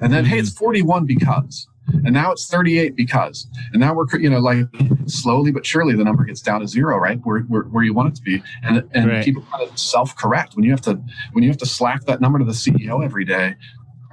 and 0.00 0.12
then 0.12 0.24
hey 0.24 0.38
it's 0.38 0.50
mm-hmm. 0.50 0.64
41 0.64 1.06
because 1.06 1.66
and 2.04 2.12
now 2.12 2.30
it's 2.30 2.46
38 2.48 2.94
because 2.94 3.48
and 3.72 3.80
now 3.80 3.94
we're 3.94 4.06
you 4.18 4.28
know 4.28 4.38
like 4.38 4.66
slowly 5.06 5.50
but 5.50 5.64
surely 5.64 5.94
the 5.96 6.04
number 6.04 6.24
gets 6.24 6.42
down 6.42 6.60
to 6.60 6.68
zero 6.68 6.98
right 6.98 7.18
where, 7.24 7.40
where, 7.40 7.62
where 7.62 7.82
you 7.82 7.94
want 7.94 8.08
it 8.08 8.14
to 8.16 8.22
be 8.22 8.42
and 8.62 8.86
and 8.92 9.08
right. 9.08 9.24
people 9.24 9.42
kind 9.50 9.66
of 9.66 9.78
self-correct 9.78 10.56
when 10.56 10.64
you 10.64 10.70
have 10.70 10.82
to 10.82 11.00
when 11.32 11.42
you 11.42 11.48
have 11.48 11.58
to 11.58 11.66
slack 11.66 12.04
that 12.04 12.20
number 12.20 12.38
to 12.38 12.44
the 12.44 12.52
ceo 12.52 13.02
every 13.02 13.24
day 13.24 13.54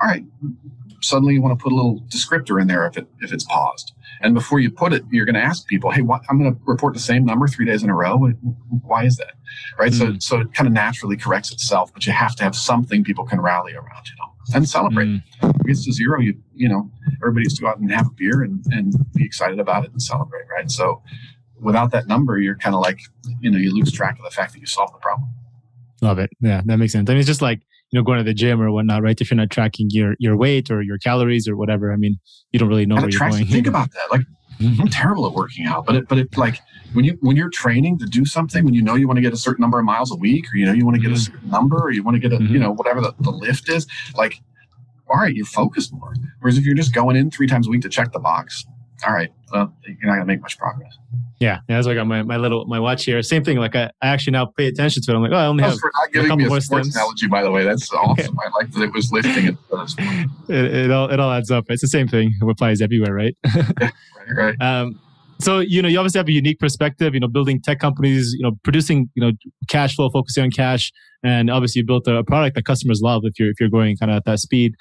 all 0.01 0.07
right 0.07 0.23
suddenly 1.01 1.33
you 1.33 1.41
want 1.41 1.57
to 1.57 1.61
put 1.61 1.73
a 1.73 1.75
little 1.75 2.01
descriptor 2.07 2.61
in 2.61 2.67
there 2.67 2.87
if 2.87 2.97
it 2.97 3.07
if 3.19 3.33
it's 3.33 3.43
paused 3.43 3.93
and 4.21 4.34
before 4.34 4.60
you 4.60 4.71
put 4.71 4.93
it, 4.93 5.03
you're 5.12 5.25
going 5.25 5.36
to 5.36 5.41
ask 5.41 5.67
people, 5.67 5.91
"Hey, 5.91 6.01
what, 6.01 6.21
I'm 6.30 6.39
going 6.39 6.53
to 6.53 6.62
report 6.65 6.93
the 6.93 6.99
same 6.99 7.25
number 7.25 7.47
three 7.47 7.65
days 7.65 7.84
in 7.84 7.89
a 7.89 7.95
row. 7.95 8.17
Why 8.84 9.06
is 9.06 9.17
that?" 9.17 9.34
Right. 9.80 9.91
Mm. 9.91 10.21
So, 10.21 10.36
so 10.38 10.41
it 10.41 10.53
kind 10.53 10.67
of 10.67 10.73
naturally 10.73 11.17
corrects 11.17 11.51
itself, 11.51 11.93
but 11.93 12.06
you 12.06 12.13
have 12.13 12.36
to 12.38 12.43
have 12.43 12.56
something 12.56 13.03
people 13.03 13.25
can 13.25 13.41
rally 13.41 13.73
around, 13.73 14.08
you 14.08 14.15
know, 14.17 14.56
and 14.56 14.67
celebrate. 14.67 15.08
Mm. 15.08 15.23
If 15.41 15.62
it 15.62 15.67
gets 15.67 15.86
to 15.86 15.91
zero, 15.91 16.19
you 16.19 16.36
you 16.56 16.69
know, 16.69 16.91
everybody 17.21 17.45
has 17.45 17.53
to 17.56 17.62
go 17.62 17.67
out 17.67 17.80
and 17.80 17.91
have 17.91 18.08
a 18.08 18.12
beer 18.12 18.43
and 18.43 18.63
and 18.71 18.93
be 19.13 19.25
excited 19.25 19.60
about 19.60 19.86
it 19.86 19.91
and 19.91 20.01
celebrate. 20.01 20.45
Right. 20.49 20.69
So, 20.69 21.01
without 21.60 21.91
that 21.91 22.08
number, 22.08 22.39
you're 22.39 22.58
kind 22.58 22.75
of 22.75 22.82
like, 22.82 22.99
you 23.39 23.51
know, 23.51 23.58
you 23.58 23.73
lose 23.73 23.91
track 23.91 24.17
of 24.17 24.23
the 24.23 24.32
fact 24.32 24.53
that 24.53 24.60
you 24.60 24.65
solved 24.65 24.93
the 24.93 24.99
problem. 24.99 25.30
Love 26.01 26.19
it. 26.19 26.30
Yeah, 26.41 26.62
that 26.65 26.77
makes 26.77 26.93
sense. 26.93 27.10
I 27.10 27.13
mean, 27.13 27.19
it's 27.19 27.27
just 27.27 27.41
like 27.41 27.62
you 27.91 28.00
know 28.00 28.04
going 28.04 28.17
to 28.17 28.23
the 28.23 28.34
gym 28.34 28.62
or 28.62 28.71
whatnot, 28.71 29.02
right? 29.02 29.19
If 29.19 29.32
you're 29.32 29.38
not 29.38 29.50
tracking 29.50 29.88
your 29.91 30.15
your 30.19 30.38
weight 30.38 30.69
or 30.69 30.82
your 30.82 30.97
calories 30.97 31.47
or 31.47 31.56
whatever, 31.56 31.91
I 31.91 31.95
mean, 31.95 32.19
you 32.52 32.60
don't 32.60 32.69
really 32.69 32.85
know 32.85 32.96
where 32.96 33.10
you're 33.10 33.29
going. 33.29 33.46
Think 33.48 33.67
about 33.67 33.92
that. 33.92 34.12
Like 34.12 34.21
mm-hmm. 34.60 34.81
I'm 34.81 34.88
terrible 34.88 35.25
at 35.25 35.33
working 35.33 35.65
out, 35.65 35.85
but 35.85 35.96
it 35.96 36.08
but 36.08 36.17
it 36.17 36.38
like 36.38 36.60
when 36.94 37.06
you 37.06 37.17
when 37.21 37.35
you're 37.35 37.50
training 37.50 38.00
to 38.00 38.06
do 38.06 38.25
something, 38.25 38.65
when 38.65 38.73
you 38.73 38.81
know 38.81 38.96
you 38.96 39.08
want 39.08 39.17
to 39.17 39.21
get 39.21 39.33
a 39.33 39.38
certain 39.38 39.62
number 39.62 39.79
of 39.79 39.85
miles 39.85 40.12
a 40.12 40.15
week, 40.15 40.46
or 40.54 40.58
you 40.58 40.65
know 40.65 40.73
you 40.73 40.85
want 40.85 40.96
to 40.96 41.02
get 41.02 41.12
a 41.12 41.15
mm-hmm. 41.15 41.33
certain 41.33 41.50
number, 41.50 41.77
or 41.77 41.92
you 41.92 42.04
want 42.04 42.15
to 42.15 42.19
get 42.19 42.33
a 42.33 42.38
mm-hmm. 42.38 42.54
you 42.54 42.60
know 42.60 42.73
whatever 42.73 43.02
the, 43.02 43.13
the 43.19 43.31
lift 43.31 43.69
is, 43.69 43.88
like 44.15 44.42
all 45.10 45.17
right, 45.17 45.33
you're 45.33 45.46
focused 45.46 45.94
more. 45.94 46.13
Whereas 46.40 46.58
if 46.58 46.65
you're 46.65 46.75
just 46.75 46.94
going 46.94 47.15
in 47.15 47.31
three 47.31 47.48
times 47.48 47.67
a 47.67 47.69
week 47.69 47.81
to 47.83 47.90
check 47.90 48.12
the 48.12 48.19
box, 48.19 48.65
all 49.06 49.13
right, 49.13 49.31
well, 49.52 49.73
you're 49.85 49.98
not 50.04 50.15
going 50.15 50.19
to 50.19 50.25
make 50.25 50.42
much 50.42 50.58
progress. 50.58 50.98
Yeah, 51.40 51.60
yeah, 51.69 51.75
that's 51.75 51.85
why 51.85 51.94
I 51.94 51.96
got 51.96 52.08
my, 52.08 52.23
my 52.23 52.38
little 52.38 52.65
my 52.65 52.79
watch 52.79 53.06
here. 53.06 53.21
Same 53.21 53.44
thing. 53.44 53.58
Like 53.58 53.75
I, 53.75 53.92
I 54.02 54.08
actually 54.08 54.31
now 54.31 54.48
pay 54.58 54.67
attention 54.67 55.04
to 55.04 55.12
it. 55.12 55.15
I'm 55.15 55.21
like, 55.21 55.31
oh, 55.31 55.35
I 55.35 55.46
only 55.46 55.63
have 55.63 55.77
for 55.77 55.92
not 55.94 56.12
giving 56.12 56.29
couple 56.29 56.38
me 56.38 56.46
a 56.46 56.50
more 56.50 56.62
sports 56.62 56.90
stems. 56.90 56.96
analogy, 56.96 57.27
by 57.27 57.44
the 57.44 57.52
way. 57.52 57.63
That's 57.63 57.92
awesome. 57.94 58.38
I 58.40 58.50
like 58.58 58.71
that 58.71 58.83
it 58.83 58.94
was 58.94 59.12
lifting 59.12 59.48
it. 59.48 59.58
it, 60.50 60.75
it 60.75 60.92
all 60.92 61.10
it 61.12 61.19
all 61.19 61.31
adds 61.31 61.52
up. 61.52 61.65
It's 61.69 61.81
the 61.81 61.88
same 61.88 62.08
thing. 62.08 62.33
It 62.42 62.50
applies 62.50 62.81
everywhere, 62.81 63.13
right? 63.13 63.38
right, 63.79 63.94
right. 64.35 64.56
Um, 64.62 65.00
so 65.40 65.60
you 65.60 65.81
know, 65.83 65.88
you 65.88 66.00
obviously 66.00 66.17
have 66.17 66.27
a 66.27 66.31
unique 66.31 66.60
perspective. 66.60 67.13
You 67.13 67.19
know, 67.19 67.27
building 67.27 67.62
tech 67.62 67.79
companies, 67.79 68.33
you 68.35 68.44
know, 68.44 68.54
producing 68.63 69.10
you 69.13 69.21
know 69.21 69.31
cash 69.69 69.96
flow, 69.96 70.10
focusing 70.10 70.44
on 70.44 70.50
cash, 70.50 70.92
and 71.23 71.52
obviously 71.52 71.81
you 71.81 71.85
built 71.85 72.08
a 72.08 72.23
product 72.23 72.56
that 72.56 72.65
customers 72.65 73.02
love. 73.04 73.21
If 73.25 73.40
you're 73.40 73.50
if 73.50 73.60
you're 73.60 73.69
going 73.69 73.96
kind 73.98 74.12
of 74.12 74.17
at 74.17 74.25
that 74.25 74.40
speed, 74.40 74.73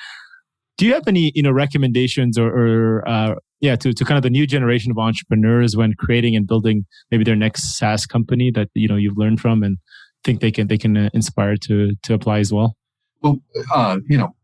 do 0.79 0.87
you 0.87 0.95
have 0.95 1.07
any 1.07 1.33
you 1.35 1.43
know 1.43 1.51
recommendations 1.51 2.39
or, 2.39 2.49
or 2.49 3.09
uh, 3.09 3.35
yeah 3.61 3.77
to 3.77 3.93
to 3.93 4.05
kind 4.05 4.17
of 4.17 4.23
the 4.23 4.31
new 4.31 4.47
generation 4.47 4.91
of 4.91 4.99
entrepreneurs 4.99 5.77
when 5.77 5.95
creating 5.95 6.37
and 6.37 6.47
building 6.47 6.85
maybe 7.11 7.25
their 7.25 7.37
next 7.37 7.79
SaaS 7.79 8.07
company 8.07 8.51
that 8.53 8.69
you 8.75 8.89
know 8.89 8.97
you've 8.97 9.17
learned 9.17 9.41
from 9.41 9.63
and 9.63 9.79
think 10.27 10.41
they 10.41 10.51
can 10.51 10.67
they 10.67 10.77
can 10.77 10.97
uh, 10.97 11.09
inspire 11.15 11.57
to 11.57 11.95
to 12.03 12.13
apply 12.13 12.41
as 12.41 12.53
well? 12.53 12.77
Well, 13.23 13.41
uh, 13.75 13.99
you 14.09 14.19
know, 14.19 14.35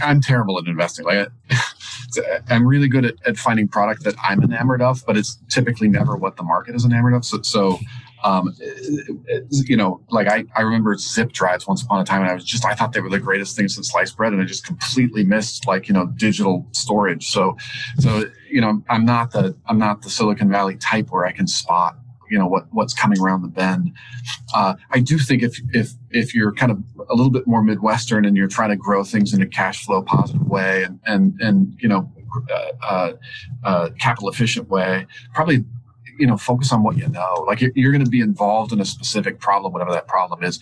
I'm 0.00 0.20
terrible 0.20 0.58
at 0.58 0.66
investing. 0.66 1.04
Like, 1.04 1.28
I'm 2.48 2.66
really 2.66 2.88
good 2.88 3.04
at, 3.04 3.14
at 3.26 3.36
finding 3.36 3.66
product 3.66 4.04
that 4.04 4.14
I'm 4.22 4.42
enamored 4.42 4.82
of, 4.82 5.02
but 5.06 5.16
it's 5.16 5.36
typically 5.50 5.88
never 5.88 6.16
what 6.16 6.36
the 6.36 6.44
market 6.44 6.76
is 6.76 6.84
enamored 6.84 7.14
of. 7.14 7.24
So, 7.24 7.42
so 7.42 7.78
um, 8.22 8.54
you 9.50 9.76
know, 9.76 10.00
like 10.10 10.28
I, 10.28 10.44
I 10.56 10.62
remember 10.62 10.96
zip 10.96 11.32
drives 11.32 11.66
once 11.66 11.82
upon 11.82 12.00
a 12.00 12.04
time, 12.04 12.22
and 12.22 12.30
I 12.30 12.34
was 12.34 12.44
just 12.44 12.64
I 12.64 12.74
thought 12.74 12.92
they 12.92 13.00
were 13.00 13.10
the 13.10 13.18
greatest 13.18 13.56
thing 13.56 13.68
since 13.68 13.90
sliced 13.90 14.16
bread, 14.16 14.32
and 14.32 14.40
I 14.40 14.44
just 14.44 14.64
completely 14.64 15.24
missed 15.24 15.66
like 15.66 15.88
you 15.88 15.94
know 15.94 16.06
digital 16.06 16.66
storage. 16.72 17.30
So, 17.30 17.56
so 17.98 18.30
you 18.54 18.60
know, 18.60 18.82
I'm 18.88 19.04
not 19.04 19.32
the 19.32 19.56
I'm 19.66 19.78
not 19.78 20.02
the 20.02 20.10
Silicon 20.10 20.48
Valley 20.48 20.76
type 20.76 21.10
where 21.10 21.26
I 21.26 21.32
can 21.32 21.48
spot 21.48 21.96
you 22.30 22.38
know 22.38 22.46
what 22.46 22.66
what's 22.72 22.94
coming 22.94 23.20
around 23.20 23.42
the 23.42 23.48
bend. 23.48 23.92
Uh, 24.54 24.74
I 24.90 25.00
do 25.00 25.18
think 25.18 25.42
if 25.42 25.60
if 25.72 25.92
if 26.10 26.34
you're 26.34 26.52
kind 26.52 26.72
of 26.72 26.78
a 27.10 27.14
little 27.14 27.30
bit 27.30 27.46
more 27.46 27.62
midwestern 27.62 28.24
and 28.24 28.36
you're 28.36 28.48
trying 28.48 28.70
to 28.70 28.76
grow 28.76 29.04
things 29.04 29.34
in 29.34 29.42
a 29.42 29.46
cash 29.46 29.84
flow 29.84 30.02
positive 30.02 30.46
way 30.46 30.84
and 30.84 31.00
and 31.04 31.40
and 31.40 31.76
you 31.80 31.88
know 31.88 32.10
uh, 32.50 32.72
uh, 32.82 33.12
uh 33.64 33.90
capital 34.00 34.28
efficient 34.28 34.68
way, 34.68 35.06
probably 35.34 35.64
you 36.18 36.26
know 36.26 36.36
focus 36.36 36.72
on 36.72 36.82
what 36.82 36.96
you 36.96 37.08
know. 37.08 37.44
Like 37.46 37.60
you're, 37.60 37.72
you're 37.74 37.92
going 37.92 38.04
to 38.04 38.10
be 38.10 38.20
involved 38.20 38.72
in 38.72 38.80
a 38.80 38.84
specific 38.84 39.40
problem, 39.40 39.72
whatever 39.72 39.92
that 39.92 40.08
problem 40.08 40.42
is. 40.42 40.60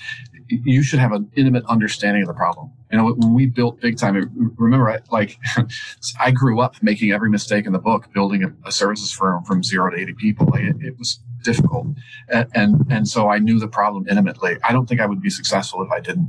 You 0.49 0.83
should 0.83 0.99
have 0.99 1.13
an 1.13 1.31
intimate 1.35 1.65
understanding 1.67 2.23
of 2.23 2.29
the 2.29 2.35
problem. 2.35 2.71
You 2.91 2.99
know, 2.99 3.13
when 3.13 3.33
we 3.33 3.47
built 3.47 3.81
big 3.81 3.97
time, 3.97 4.31
remember, 4.57 4.91
I, 4.91 4.99
like 5.11 5.39
I 6.21 6.31
grew 6.31 6.61
up 6.61 6.83
making 6.83 7.13
every 7.13 7.31
mistake 7.31 7.67
in 7.67 7.73
the 7.73 7.79
book, 7.79 8.13
building 8.13 8.45
a, 8.45 8.69
a 8.69 8.73
services 8.73 9.13
firm 9.13 9.45
from 9.45 9.63
zero 9.63 9.91
to 9.91 9.97
80 9.97 10.15
people. 10.15 10.47
Like 10.47 10.65
it, 10.65 10.77
it 10.81 10.99
was 10.99 11.21
difficult. 11.43 11.87
And, 12.29 12.49
and, 12.55 12.87
and 12.91 13.09
so 13.09 13.29
I 13.29 13.39
knew 13.39 13.59
the 13.59 13.69
problem 13.69 14.07
intimately. 14.09 14.57
I 14.63 14.73
don't 14.73 14.87
think 14.87 15.01
I 15.01 15.07
would 15.07 15.23
be 15.23 15.31
successful 15.31 15.83
if 15.83 15.91
I 15.91 16.01
didn't. 16.01 16.29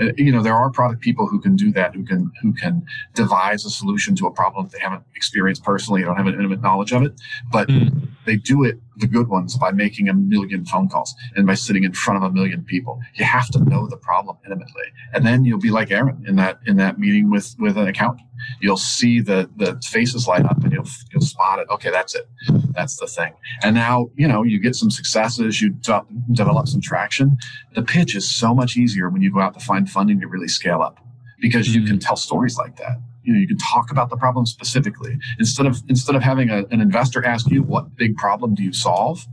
Uh, 0.00 0.12
you 0.16 0.32
know, 0.32 0.42
there 0.42 0.54
are 0.54 0.70
product 0.70 1.00
people 1.00 1.26
who 1.26 1.40
can 1.40 1.56
do 1.56 1.72
that, 1.72 1.94
who 1.94 2.04
can, 2.04 2.30
who 2.42 2.52
can 2.52 2.84
devise 3.14 3.64
a 3.64 3.70
solution 3.70 4.14
to 4.16 4.26
a 4.26 4.30
problem 4.30 4.66
that 4.66 4.72
they 4.72 4.78
haven't 4.78 5.02
experienced 5.14 5.62
personally, 5.64 6.02
don't 6.02 6.16
have 6.16 6.26
an 6.26 6.34
intimate 6.34 6.60
knowledge 6.60 6.92
of 6.92 7.02
it, 7.02 7.12
but 7.50 7.68
mm. 7.68 8.08
they 8.26 8.36
do 8.36 8.64
it, 8.64 8.78
the 8.96 9.06
good 9.06 9.28
ones, 9.28 9.56
by 9.56 9.70
making 9.70 10.08
a 10.08 10.14
million 10.14 10.64
phone 10.64 10.88
calls 10.88 11.14
and 11.36 11.46
by 11.46 11.54
sitting 11.54 11.84
in 11.84 11.92
front 11.92 12.22
of 12.22 12.30
a 12.30 12.32
million 12.32 12.64
people. 12.64 13.00
You 13.14 13.24
have 13.24 13.48
to 13.50 13.58
know 13.64 13.86
the 13.86 13.96
problem 13.96 14.36
intimately. 14.44 14.84
And 15.12 15.26
then 15.26 15.44
you'll 15.44 15.58
be 15.58 15.70
like 15.70 15.90
Aaron 15.90 16.24
in 16.26 16.36
that, 16.36 16.60
in 16.66 16.76
that 16.76 16.98
meeting 16.98 17.30
with, 17.30 17.54
with 17.58 17.76
an 17.76 17.88
accountant. 17.88 18.28
You'll 18.60 18.76
see 18.76 19.20
the, 19.20 19.50
the 19.56 19.80
faces 19.84 20.26
light 20.26 20.44
up 20.44 20.62
and 20.62 20.72
you'll, 20.72 20.88
you'll 21.12 21.22
spot 21.22 21.58
it. 21.58 21.66
Okay, 21.70 21.90
that's 21.90 22.14
it. 22.14 22.28
That's 22.74 22.96
the 22.96 23.06
thing. 23.06 23.34
And 23.62 23.74
now, 23.74 24.10
you 24.16 24.28
know, 24.28 24.42
you 24.42 24.58
get 24.60 24.74
some 24.74 24.90
successes, 24.90 25.60
you 25.60 25.70
de- 25.70 26.06
develop 26.32 26.68
some 26.68 26.80
traction. 26.80 27.36
The 27.74 27.82
pitch 27.82 28.14
is 28.14 28.28
so 28.28 28.54
much 28.54 28.76
easier 28.76 29.08
when 29.10 29.22
you 29.22 29.32
go 29.32 29.40
out 29.40 29.54
to 29.54 29.60
find 29.60 29.88
funding 29.88 30.20
to 30.20 30.26
really 30.26 30.48
scale 30.48 30.82
up 30.82 30.98
because 31.40 31.68
mm-hmm. 31.68 31.80
you 31.80 31.86
can 31.86 31.98
mm. 31.98 32.06
tell 32.06 32.16
stories 32.16 32.56
like 32.56 32.76
that. 32.76 33.00
You 33.24 33.34
know, 33.34 33.38
you 33.38 33.46
can 33.46 33.58
talk 33.58 33.90
about 33.90 34.10
the 34.10 34.16
problem 34.16 34.46
specifically 34.46 35.16
instead 35.38 35.66
of 35.66 35.80
instead 35.88 36.16
of 36.16 36.22
having 36.22 36.50
a, 36.50 36.64
an 36.70 36.80
investor 36.80 37.24
ask 37.24 37.50
you 37.50 37.62
what 37.62 37.94
big 37.96 38.16
problem 38.16 38.54
do 38.54 38.62
you 38.62 38.72
solve. 38.72 39.26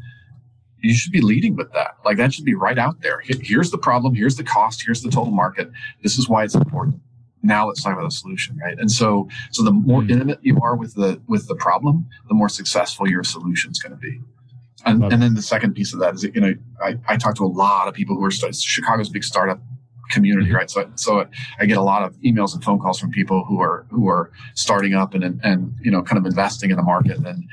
You 0.81 0.93
should 0.93 1.11
be 1.11 1.21
leading 1.21 1.55
with 1.55 1.73
that. 1.73 1.95
Like 2.05 2.17
that 2.17 2.33
should 2.33 2.45
be 2.45 2.53
right 2.53 2.77
out 2.77 3.01
there. 3.01 3.21
Here's 3.25 3.71
the 3.71 3.77
problem. 3.77 4.15
Here's 4.15 4.37
the 4.37 4.43
cost. 4.43 4.83
Here's 4.85 5.01
the 5.01 5.09
total 5.09 5.33
market. 5.33 5.69
This 6.03 6.17
is 6.17 6.29
why 6.29 6.43
it's 6.43 6.55
important. 6.55 7.01
Now 7.41 7.67
let's 7.67 7.81
talk 7.81 7.93
about 7.93 8.03
the 8.03 8.11
solution, 8.15 8.57
right? 8.57 8.77
And 8.77 8.91
so, 8.91 9.29
so 9.51 9.63
the 9.63 9.71
more 9.71 10.01
mm-hmm. 10.01 10.11
intimate 10.11 10.39
you 10.41 10.59
are 10.61 10.75
with 10.75 10.95
the 10.95 11.21
with 11.27 11.47
the 11.47 11.55
problem, 11.55 12.07
the 12.27 12.33
more 12.33 12.49
successful 12.49 13.09
your 13.09 13.23
solution 13.23 13.71
is 13.71 13.79
going 13.79 13.93
to 13.93 13.97
be. 13.97 14.19
And, 14.85 15.03
and, 15.03 15.21
then 15.21 15.33
the 15.35 15.41
second 15.41 15.73
piece 15.73 15.93
of 15.93 15.99
that 15.99 16.15
is, 16.15 16.23
you 16.23 16.39
know, 16.39 16.53
I, 16.81 16.95
I 17.07 17.17
talk 17.17 17.35
to 17.35 17.43
a 17.43 17.47
lot 17.47 17.89
of 17.89 17.93
people 17.93 18.15
who 18.15 18.23
are 18.23 18.31
Chicago's 18.31 19.09
big 19.09 19.25
startup 19.25 19.61
community, 20.09 20.47
mm-hmm. 20.47 20.55
right? 20.55 20.69
So, 20.69 20.89
so 20.95 21.25
I 21.59 21.65
get 21.65 21.77
a 21.77 21.81
lot 21.81 22.03
of 22.03 22.15
emails 22.17 22.53
and 22.53 22.63
phone 22.63 22.79
calls 22.79 22.99
from 22.99 23.11
people 23.11 23.45
who 23.45 23.61
are 23.61 23.85
who 23.89 24.07
are 24.07 24.31
starting 24.55 24.93
up 24.93 25.13
and 25.13 25.39
and 25.43 25.75
you 25.81 25.91
know 25.91 26.01
kind 26.01 26.17
of 26.17 26.25
investing 26.25 26.71
in 26.71 26.77
the 26.77 26.83
market. 26.83 27.17
And 27.17 27.45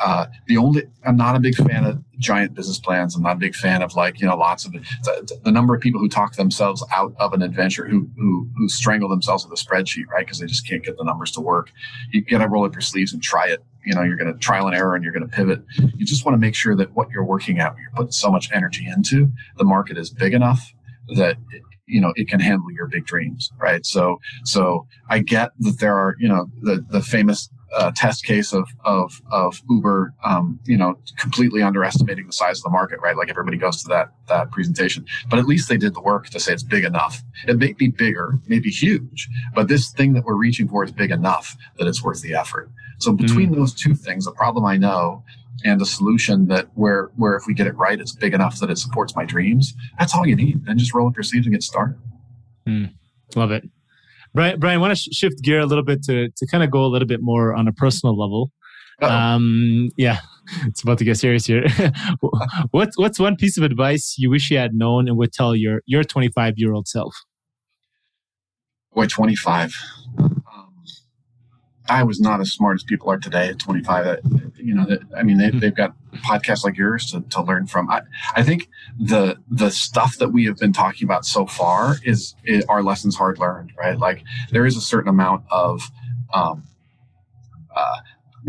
uh, 0.00 0.26
the 0.46 0.56
only 0.56 0.82
I'm 1.04 1.16
not 1.16 1.36
a 1.36 1.40
big 1.40 1.54
fan 1.54 1.84
of 1.84 2.02
giant 2.18 2.54
business 2.54 2.78
plans. 2.78 3.14
I'm 3.14 3.22
not 3.22 3.36
a 3.36 3.40
big 3.40 3.54
fan 3.54 3.82
of 3.82 3.94
like 3.94 4.20
you 4.20 4.26
know 4.26 4.36
lots 4.36 4.64
of 4.64 4.72
the, 4.72 5.38
the 5.44 5.52
number 5.52 5.74
of 5.74 5.80
people 5.80 6.00
who 6.00 6.08
talk 6.08 6.34
themselves 6.34 6.84
out 6.92 7.14
of 7.18 7.32
an 7.32 7.42
adventure 7.42 7.86
who 7.86 8.08
who 8.16 8.48
who 8.56 8.68
strangle 8.68 9.08
themselves 9.08 9.46
with 9.46 9.58
a 9.58 9.62
spreadsheet, 9.62 10.06
right? 10.08 10.26
Because 10.26 10.38
they 10.38 10.46
just 10.46 10.68
can't 10.68 10.84
get 10.84 10.96
the 10.96 11.04
numbers 11.04 11.30
to 11.32 11.40
work. 11.40 11.70
You 12.10 12.22
got 12.22 12.38
to 12.38 12.48
roll 12.48 12.64
up 12.64 12.74
your 12.74 12.82
sleeves 12.82 13.12
and 13.12 13.22
try 13.22 13.48
it 13.48 13.64
you 13.84 13.94
know 13.94 14.02
you're 14.02 14.16
going 14.16 14.32
to 14.32 14.38
trial 14.38 14.66
and 14.66 14.76
error 14.76 14.94
and 14.94 15.02
you're 15.02 15.12
going 15.12 15.26
to 15.26 15.34
pivot 15.34 15.62
you 15.96 16.04
just 16.04 16.24
want 16.24 16.34
to 16.34 16.38
make 16.38 16.54
sure 16.54 16.76
that 16.76 16.92
what 16.94 17.08
you're 17.10 17.24
working 17.24 17.60
at 17.60 17.74
you're 17.78 17.90
putting 17.94 18.12
so 18.12 18.30
much 18.30 18.50
energy 18.52 18.86
into 18.86 19.30
the 19.56 19.64
market 19.64 19.96
is 19.96 20.10
big 20.10 20.34
enough 20.34 20.74
that 21.16 21.36
you 21.90 22.00
know 22.00 22.12
it 22.16 22.28
can 22.28 22.40
handle 22.40 22.70
your 22.70 22.86
big 22.86 23.04
dreams 23.04 23.50
right 23.58 23.84
so 23.84 24.18
so 24.44 24.86
i 25.08 25.18
get 25.18 25.50
that 25.58 25.78
there 25.78 25.96
are 25.96 26.16
you 26.18 26.28
know 26.28 26.46
the 26.62 26.84
the 26.90 27.02
famous 27.02 27.50
uh, 27.72 27.92
test 27.94 28.24
case 28.24 28.52
of 28.52 28.68
of 28.84 29.20
of 29.30 29.60
Uber, 29.68 30.14
um, 30.24 30.58
you 30.64 30.76
know, 30.76 30.98
completely 31.18 31.62
underestimating 31.62 32.26
the 32.26 32.32
size 32.32 32.58
of 32.58 32.64
the 32.64 32.70
market, 32.70 33.00
right? 33.00 33.16
Like 33.16 33.30
everybody 33.30 33.56
goes 33.56 33.82
to 33.82 33.88
that 33.88 34.12
that 34.28 34.50
presentation, 34.50 35.04
but 35.28 35.38
at 35.38 35.46
least 35.46 35.68
they 35.68 35.76
did 35.76 35.94
the 35.94 36.00
work 36.00 36.28
to 36.30 36.40
say 36.40 36.52
it's 36.52 36.62
big 36.62 36.84
enough. 36.84 37.22
It 37.46 37.58
may 37.58 37.72
be 37.72 37.88
bigger, 37.88 38.38
maybe 38.46 38.70
huge, 38.70 39.28
but 39.54 39.68
this 39.68 39.92
thing 39.92 40.12
that 40.14 40.24
we're 40.24 40.34
reaching 40.34 40.68
for 40.68 40.84
is 40.84 40.92
big 40.92 41.10
enough 41.10 41.56
that 41.78 41.86
it's 41.86 42.02
worth 42.02 42.22
the 42.22 42.34
effort. 42.34 42.70
So 42.98 43.12
between 43.12 43.50
mm. 43.50 43.56
those 43.56 43.72
two 43.72 43.94
things, 43.94 44.26
a 44.26 44.32
problem 44.32 44.64
I 44.64 44.76
know 44.76 45.24
and 45.64 45.80
a 45.80 45.84
solution 45.84 46.46
that 46.46 46.68
where 46.74 47.10
where 47.16 47.36
if 47.36 47.44
we 47.46 47.54
get 47.54 47.66
it 47.66 47.76
right, 47.76 48.00
it's 48.00 48.12
big 48.12 48.34
enough 48.34 48.58
that 48.60 48.70
it 48.70 48.78
supports 48.78 49.14
my 49.14 49.24
dreams. 49.24 49.74
That's 49.98 50.14
all 50.14 50.26
you 50.26 50.36
need. 50.36 50.62
and 50.66 50.78
just 50.78 50.94
roll 50.94 51.08
up 51.08 51.16
your 51.16 51.22
sleeves 51.22 51.46
and 51.46 51.54
get 51.54 51.62
started. 51.62 51.98
Mm. 52.66 52.92
Love 53.36 53.50
it. 53.50 53.64
Brian, 54.34 54.60
Brian, 54.60 54.78
I 54.78 54.80
want 54.80 54.92
to 54.92 54.96
sh- 54.96 55.14
shift 55.16 55.42
gear 55.42 55.60
a 55.60 55.66
little 55.66 55.84
bit 55.84 56.02
to 56.04 56.28
to 56.30 56.46
kind 56.46 56.62
of 56.62 56.70
go 56.70 56.84
a 56.84 56.86
little 56.88 57.08
bit 57.08 57.20
more 57.22 57.54
on 57.54 57.68
a 57.68 57.72
personal 57.72 58.18
level. 58.18 58.52
Um, 59.02 59.88
yeah, 59.96 60.18
it's 60.66 60.82
about 60.82 60.98
to 60.98 61.04
get 61.04 61.16
serious 61.16 61.46
here. 61.46 61.64
what's 62.70 62.98
what's 62.98 63.18
one 63.18 63.36
piece 63.36 63.56
of 63.56 63.64
advice 63.64 64.16
you 64.18 64.30
wish 64.30 64.50
you 64.50 64.58
had 64.58 64.74
known 64.74 65.08
and 65.08 65.16
would 65.16 65.32
tell 65.32 65.56
your 65.56 65.80
your 65.86 66.04
25 66.04 66.54
year 66.56 66.72
old 66.72 66.86
self? 66.86 67.14
Boy, 68.92 69.06
25. 69.06 69.72
I 71.90 72.04
was 72.04 72.20
not 72.20 72.40
as 72.40 72.52
smart 72.52 72.76
as 72.76 72.84
people 72.84 73.10
are 73.10 73.18
today 73.18 73.48
at 73.48 73.58
25. 73.58 74.04
That, 74.04 74.52
you 74.56 74.74
know, 74.74 74.86
that, 74.86 75.00
I 75.16 75.24
mean, 75.24 75.38
they, 75.38 75.66
have 75.66 75.74
got 75.74 75.94
podcasts 76.24 76.64
like 76.64 76.76
yours 76.76 77.10
to, 77.10 77.20
to 77.20 77.42
learn 77.42 77.66
from. 77.66 77.90
I, 77.90 78.02
I 78.36 78.42
think 78.44 78.68
the 78.98 79.36
the 79.50 79.70
stuff 79.70 80.16
that 80.18 80.28
we 80.28 80.44
have 80.44 80.56
been 80.56 80.72
talking 80.72 81.04
about 81.04 81.26
so 81.26 81.46
far 81.46 81.96
is, 82.04 82.36
is 82.44 82.64
our 82.66 82.82
lessons 82.82 83.16
hard 83.16 83.38
learned, 83.38 83.72
right? 83.76 83.98
Like 83.98 84.22
there 84.52 84.66
is 84.66 84.76
a 84.76 84.80
certain 84.80 85.08
amount 85.08 85.44
of 85.50 85.82
um, 86.32 86.62
uh, 87.74 87.96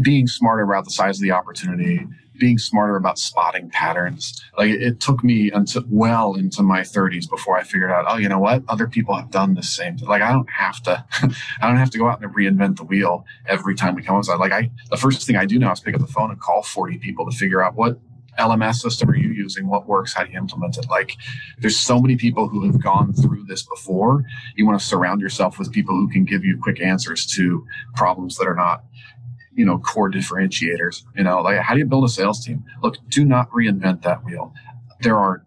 being 0.01 0.27
smarter 0.27 0.63
about 0.63 0.85
the 0.85 0.91
size 0.91 1.17
of 1.17 1.23
the 1.23 1.31
opportunity, 1.31 2.05
being 2.41 2.57
smarter 2.57 2.95
about 2.95 3.19
spotting 3.19 3.69
patterns. 3.69 4.43
Like 4.57 4.71
it, 4.71 4.99
took 4.99 5.23
me 5.23 5.51
until 5.51 5.83
well 5.89 6.33
into 6.33 6.63
my 6.63 6.81
30s 6.81 7.29
before 7.29 7.55
I 7.55 7.63
figured 7.63 7.91
out, 7.91 8.05
oh, 8.07 8.17
you 8.17 8.27
know 8.27 8.39
what? 8.39 8.63
Other 8.67 8.87
people 8.87 9.15
have 9.15 9.29
done 9.29 9.53
the 9.53 9.61
same. 9.61 9.97
Like 9.97 10.23
I 10.23 10.31
don't 10.31 10.49
have 10.49 10.81
to, 10.83 11.05
I 11.61 11.67
don't 11.67 11.77
have 11.77 11.91
to 11.91 11.99
go 11.99 12.09
out 12.09 12.21
and 12.21 12.33
reinvent 12.33 12.77
the 12.77 12.83
wheel 12.83 13.25
every 13.45 13.75
time 13.75 13.93
we 13.93 14.01
come 14.01 14.15
outside. 14.15 14.39
Like 14.39 14.51
I, 14.51 14.71
the 14.89 14.97
first 14.97 15.25
thing 15.25 15.35
I 15.35 15.45
do 15.45 15.59
now 15.59 15.71
is 15.71 15.79
pick 15.79 15.93
up 15.93 16.01
the 16.01 16.07
phone 16.07 16.31
and 16.31 16.41
call 16.41 16.63
40 16.63 16.97
people 16.97 17.29
to 17.29 17.37
figure 17.37 17.63
out 17.63 17.75
what 17.75 17.99
LMS 18.39 18.75
system 18.75 19.09
are 19.11 19.15
you 19.15 19.29
using? 19.29 19.67
What 19.67 19.87
works? 19.87 20.13
How 20.13 20.23
do 20.23 20.31
you 20.31 20.37
implement 20.37 20.77
it? 20.77 20.89
Like, 20.89 21.17
there's 21.59 21.77
so 21.77 22.01
many 22.01 22.15
people 22.15 22.47
who 22.47 22.65
have 22.65 22.81
gone 22.81 23.13
through 23.13 23.43
this 23.43 23.61
before. 23.61 24.23
You 24.55 24.65
want 24.65 24.79
to 24.79 24.85
surround 24.85 25.21
yourself 25.21 25.59
with 25.59 25.71
people 25.71 25.95
who 25.95 26.07
can 26.07 26.23
give 26.25 26.43
you 26.43 26.57
quick 26.61 26.81
answers 26.81 27.25
to 27.35 27.65
problems 27.95 28.37
that 28.37 28.47
are 28.47 28.55
not 28.55 28.83
you 29.53 29.65
know 29.65 29.77
core 29.79 30.09
differentiators 30.09 31.03
you 31.15 31.23
know 31.23 31.41
like 31.41 31.59
how 31.59 31.73
do 31.73 31.79
you 31.79 31.85
build 31.85 32.03
a 32.03 32.09
sales 32.09 32.43
team 32.43 32.63
look 32.81 32.95
do 33.09 33.25
not 33.25 33.49
reinvent 33.51 34.01
that 34.01 34.23
wheel 34.23 34.53
there 35.01 35.17
are 35.17 35.45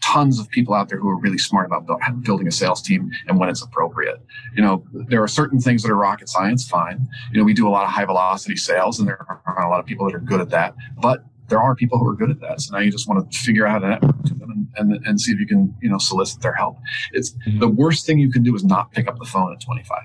tons 0.00 0.38
of 0.38 0.48
people 0.50 0.74
out 0.74 0.88
there 0.88 0.98
who 0.98 1.08
are 1.08 1.18
really 1.18 1.38
smart 1.38 1.66
about 1.66 1.86
building 2.22 2.46
a 2.46 2.52
sales 2.52 2.80
team 2.80 3.10
and 3.26 3.38
when 3.38 3.48
it's 3.48 3.62
appropriate 3.62 4.20
you 4.54 4.62
know 4.62 4.84
there 4.92 5.22
are 5.22 5.28
certain 5.28 5.60
things 5.60 5.82
that 5.82 5.90
are 5.90 5.96
rocket 5.96 6.28
science 6.28 6.68
fine 6.68 7.06
you 7.32 7.38
know 7.38 7.44
we 7.44 7.52
do 7.52 7.66
a 7.66 7.70
lot 7.70 7.84
of 7.84 7.90
high 7.90 8.04
velocity 8.04 8.56
sales 8.56 8.98
and 8.98 9.08
there 9.08 9.20
are 9.46 9.66
a 9.66 9.68
lot 9.68 9.80
of 9.80 9.86
people 9.86 10.06
that 10.06 10.14
are 10.14 10.20
good 10.20 10.40
at 10.40 10.50
that 10.50 10.74
but 11.00 11.24
there 11.48 11.60
are 11.60 11.74
people 11.74 11.98
who 11.98 12.08
are 12.08 12.14
good 12.14 12.30
at 12.30 12.40
that. 12.40 12.60
So 12.60 12.74
now 12.74 12.80
you 12.80 12.90
just 12.90 13.08
want 13.08 13.30
to 13.30 13.38
figure 13.38 13.66
out 13.66 13.72
how 13.72 13.78
to 13.78 13.88
network 13.88 14.22
to 14.24 14.34
them 14.34 14.50
and, 14.50 14.92
and, 14.92 15.06
and 15.06 15.20
see 15.20 15.32
if 15.32 15.40
you 15.40 15.46
can, 15.46 15.74
you 15.80 15.88
know, 15.88 15.98
solicit 15.98 16.42
their 16.42 16.52
help. 16.52 16.78
It's 17.12 17.32
mm-hmm. 17.32 17.58
the 17.58 17.68
worst 17.68 18.06
thing 18.06 18.18
you 18.18 18.30
can 18.30 18.42
do 18.42 18.54
is 18.54 18.64
not 18.64 18.92
pick 18.92 19.08
up 19.08 19.18
the 19.18 19.24
phone 19.24 19.52
at 19.52 19.60
25. 19.60 19.98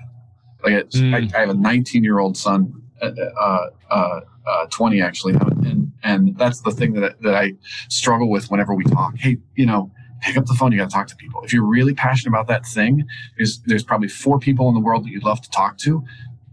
Like 0.64 0.72
mm. 0.90 1.14
I, 1.14 1.36
I, 1.36 1.40
have 1.40 1.50
a 1.50 1.54
19 1.54 2.02
year 2.02 2.18
old 2.18 2.38
son, 2.38 2.82
uh, 3.02 3.10
uh, 3.40 3.66
uh, 3.90 4.20
uh 4.46 4.66
20 4.66 5.00
actually. 5.00 5.34
And, 5.34 5.92
and 6.02 6.36
that's 6.36 6.60
the 6.60 6.70
thing 6.70 6.94
that, 6.94 7.20
that 7.22 7.34
I 7.34 7.54
struggle 7.88 8.30
with 8.30 8.50
whenever 8.50 8.74
we 8.74 8.84
talk. 8.84 9.16
Hey, 9.16 9.38
you 9.56 9.66
know, 9.66 9.90
pick 10.22 10.36
up 10.36 10.46
the 10.46 10.54
phone. 10.54 10.72
You 10.72 10.78
got 10.78 10.90
to 10.90 10.94
talk 10.94 11.06
to 11.08 11.16
people. 11.16 11.42
If 11.42 11.52
you're 11.52 11.66
really 11.66 11.94
passionate 11.94 12.30
about 12.30 12.46
that 12.48 12.66
thing, 12.66 13.06
there's, 13.36 13.60
there's 13.66 13.84
probably 13.84 14.08
four 14.08 14.38
people 14.38 14.68
in 14.68 14.74
the 14.74 14.80
world 14.80 15.04
that 15.04 15.10
you'd 15.10 15.24
love 15.24 15.40
to 15.42 15.50
talk 15.50 15.78
to 15.78 16.04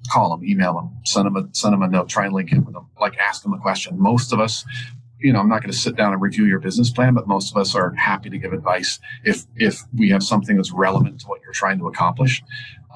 call 0.09 0.35
them, 0.35 0.47
email 0.47 0.73
them, 0.73 0.89
send 1.05 1.25
them 1.25 1.35
a 1.35 1.47
send 1.53 1.73
them 1.73 1.81
a 1.81 1.87
note, 1.87 2.09
try 2.09 2.25
and 2.25 2.33
link 2.33 2.51
in 2.51 2.63
with 2.65 2.73
them, 2.73 2.87
like 2.99 3.17
ask 3.17 3.43
them 3.43 3.53
a 3.53 3.59
question. 3.59 3.99
Most 3.99 4.33
of 4.33 4.39
us, 4.39 4.65
you 5.19 5.31
know, 5.31 5.39
I'm 5.39 5.49
not 5.49 5.61
going 5.61 5.71
to 5.71 5.77
sit 5.77 5.95
down 5.95 6.13
and 6.13 6.21
review 6.21 6.45
your 6.45 6.59
business 6.59 6.89
plan, 6.89 7.13
but 7.13 7.27
most 7.27 7.51
of 7.51 7.57
us 7.57 7.75
are 7.75 7.93
happy 7.93 8.29
to 8.29 8.37
give 8.37 8.53
advice 8.53 8.99
if 9.23 9.45
if 9.55 9.81
we 9.95 10.09
have 10.09 10.23
something 10.23 10.55
that's 10.55 10.71
relevant 10.71 11.21
to 11.21 11.27
what 11.27 11.41
you're 11.43 11.53
trying 11.53 11.79
to 11.79 11.87
accomplish. 11.87 12.43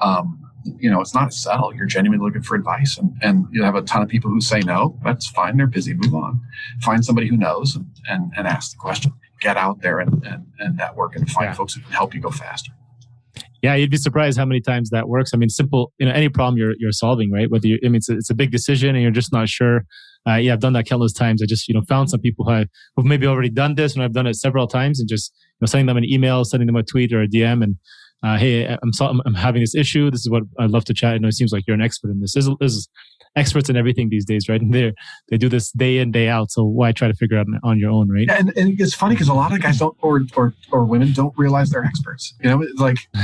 Um, 0.00 0.45
you 0.78 0.90
know, 0.90 1.00
it's 1.00 1.14
not 1.14 1.28
a 1.28 1.32
sell. 1.32 1.72
You're 1.74 1.86
genuinely 1.86 2.24
looking 2.24 2.42
for 2.42 2.54
advice, 2.54 2.98
and 2.98 3.12
and 3.22 3.46
you 3.50 3.62
have 3.62 3.74
a 3.74 3.82
ton 3.82 4.02
of 4.02 4.08
people 4.08 4.30
who 4.30 4.40
say 4.40 4.60
no. 4.60 4.98
That's 5.04 5.28
fine. 5.28 5.56
They're 5.56 5.66
busy. 5.66 5.94
Move 5.94 6.14
on. 6.14 6.40
Find 6.82 7.04
somebody 7.04 7.28
who 7.28 7.36
knows 7.36 7.76
and 7.76 7.86
and, 8.08 8.32
and 8.36 8.46
ask 8.46 8.72
the 8.72 8.78
question. 8.78 9.12
Get 9.40 9.58
out 9.58 9.82
there 9.82 10.00
and, 10.00 10.24
and, 10.24 10.46
and 10.58 10.76
network 10.76 11.14
and 11.14 11.30
find 11.30 11.48
yeah. 11.48 11.52
folks 11.52 11.74
who 11.74 11.82
can 11.82 11.92
help 11.92 12.14
you 12.14 12.20
go 12.20 12.30
faster 12.30 12.72
yeah, 13.62 13.74
you'd 13.74 13.90
be 13.90 13.96
surprised 13.96 14.38
how 14.38 14.44
many 14.44 14.60
times 14.60 14.90
that 14.90 15.08
works. 15.08 15.32
I 15.34 15.38
mean, 15.38 15.48
simple, 15.48 15.92
you 15.98 16.06
know, 16.06 16.12
any 16.12 16.28
problem 16.28 16.56
you're 16.56 16.74
you're 16.78 16.92
solving, 16.92 17.32
right? 17.32 17.50
Whether 17.50 17.66
you, 17.66 17.78
I 17.84 17.88
mean, 17.88 17.96
it's 17.96 18.08
a, 18.08 18.16
it's 18.16 18.30
a 18.30 18.34
big 18.34 18.50
decision 18.52 18.94
and 18.94 19.02
you're 19.02 19.10
just 19.10 19.32
not 19.32 19.48
sure. 19.48 19.84
Uh, 20.28 20.34
yeah, 20.34 20.52
I've 20.52 20.60
done 20.60 20.72
that 20.74 20.86
countless 20.86 21.12
times. 21.12 21.42
I 21.42 21.46
just, 21.46 21.68
you 21.68 21.74
know, 21.74 21.82
found 21.88 22.10
some 22.10 22.20
people 22.20 22.44
who 22.44 22.52
have, 22.52 22.68
who've 22.94 23.06
maybe 23.06 23.26
already 23.26 23.50
done 23.50 23.74
this 23.74 23.94
and 23.94 24.02
I've 24.02 24.12
done 24.12 24.26
it 24.26 24.34
several 24.34 24.66
times 24.66 25.00
and 25.00 25.08
just, 25.08 25.32
you 25.36 25.58
know, 25.62 25.66
sending 25.66 25.86
them 25.86 25.96
an 25.96 26.04
email, 26.04 26.44
sending 26.44 26.66
them 26.66 26.76
a 26.76 26.82
tweet 26.82 27.12
or 27.12 27.22
a 27.22 27.28
DM 27.28 27.62
and, 27.62 27.76
uh, 28.26 28.38
hey, 28.38 28.66
I'm, 28.82 28.92
so, 28.92 29.06
I'm 29.24 29.34
having 29.34 29.60
this 29.60 29.74
issue. 29.74 30.10
This 30.10 30.20
is 30.20 30.30
what 30.30 30.42
I'd 30.58 30.70
love 30.70 30.84
to 30.86 30.94
chat. 30.94 31.14
I 31.14 31.18
know 31.18 31.28
it 31.28 31.34
seems 31.34 31.52
like 31.52 31.64
you're 31.66 31.74
an 31.74 31.80
expert 31.80 32.10
in 32.10 32.20
this. 32.20 32.34
This 32.34 32.46
is, 32.46 32.54
this 32.58 32.72
is 32.72 32.88
experts 33.36 33.68
in 33.68 33.76
everything 33.76 34.08
these 34.08 34.24
days, 34.24 34.48
right? 34.48 34.60
And 34.60 34.72
they 34.72 34.92
they 35.28 35.36
do 35.36 35.48
this 35.48 35.70
day 35.72 35.98
in 35.98 36.10
day 36.10 36.28
out. 36.28 36.50
So 36.50 36.64
why 36.64 36.92
try 36.92 37.06
to 37.06 37.14
figure 37.14 37.38
out 37.38 37.46
on 37.62 37.78
your 37.78 37.90
own, 37.90 38.10
right? 38.10 38.28
And, 38.28 38.52
and 38.56 38.80
it's 38.80 38.94
funny 38.94 39.14
because 39.14 39.28
a 39.28 39.34
lot 39.34 39.52
of 39.52 39.62
guys 39.62 39.78
don't 39.78 39.96
or, 40.00 40.22
or 40.34 40.54
or 40.72 40.84
women 40.84 41.12
don't 41.12 41.36
realize 41.36 41.70
they're 41.70 41.84
experts. 41.84 42.34
You 42.42 42.50
know, 42.50 42.66
like 42.78 42.98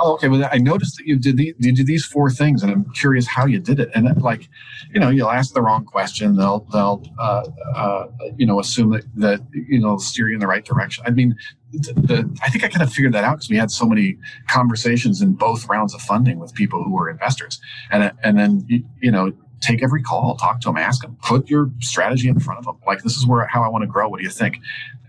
oh, 0.00 0.14
okay, 0.14 0.28
well, 0.28 0.48
I 0.50 0.58
noticed 0.58 0.96
that 0.96 1.06
you 1.06 1.18
did 1.18 1.36
the, 1.36 1.54
you 1.58 1.72
did 1.72 1.86
these 1.86 2.04
four 2.04 2.30
things, 2.30 2.62
and 2.62 2.72
I'm 2.72 2.90
curious 2.92 3.26
how 3.26 3.46
you 3.46 3.60
did 3.60 3.78
it. 3.78 3.90
And 3.94 4.20
like, 4.22 4.48
you 4.92 5.00
know, 5.00 5.10
you'll 5.10 5.30
ask 5.30 5.52
the 5.54 5.62
wrong 5.62 5.84
question, 5.84 6.34
they'll 6.36 6.66
they'll 6.72 7.02
uh, 7.18 7.44
uh, 7.76 8.06
you 8.36 8.46
know 8.46 8.58
assume 8.58 8.90
that 8.90 9.04
that 9.16 9.40
you 9.52 9.78
know 9.78 9.98
steer 9.98 10.28
you 10.28 10.34
in 10.34 10.40
the 10.40 10.48
right 10.48 10.64
direction. 10.64 11.04
I 11.06 11.10
mean, 11.10 11.36
the, 11.72 12.38
I 12.42 12.50
think 12.50 12.64
I 12.64 12.68
kind 12.68 12.82
of 12.82 12.92
figured 12.92 13.12
that 13.12 13.24
out 13.24 13.36
because 13.36 13.50
we 13.50 13.56
had 13.56 13.70
so 13.70 13.86
many 13.86 14.16
conversations 14.48 15.20
in 15.20 15.34
both 15.34 15.68
rounds 15.68 15.94
of 15.94 16.00
funding 16.00 16.38
with 16.38 16.54
people 16.54 16.82
who 16.82 16.92
were 16.92 17.10
investors, 17.10 17.60
and 17.90 18.12
and 18.22 18.38
then 18.38 18.64
you, 18.68 18.84
you 19.00 19.10
know 19.10 19.32
take 19.60 19.82
every 19.82 20.02
call, 20.02 20.36
talk 20.36 20.60
to 20.60 20.68
them, 20.68 20.76
ask 20.76 21.02
them, 21.02 21.16
put 21.22 21.48
your 21.48 21.70
strategy 21.80 22.28
in 22.28 22.38
front 22.38 22.58
of 22.58 22.64
them. 22.64 22.76
Like, 22.86 23.02
this 23.02 23.16
is 23.16 23.26
where 23.26 23.46
how 23.46 23.62
I 23.62 23.68
want 23.68 23.82
to 23.82 23.86
grow. 23.86 24.08
What 24.08 24.18
do 24.18 24.24
you 24.24 24.30
think? 24.30 24.60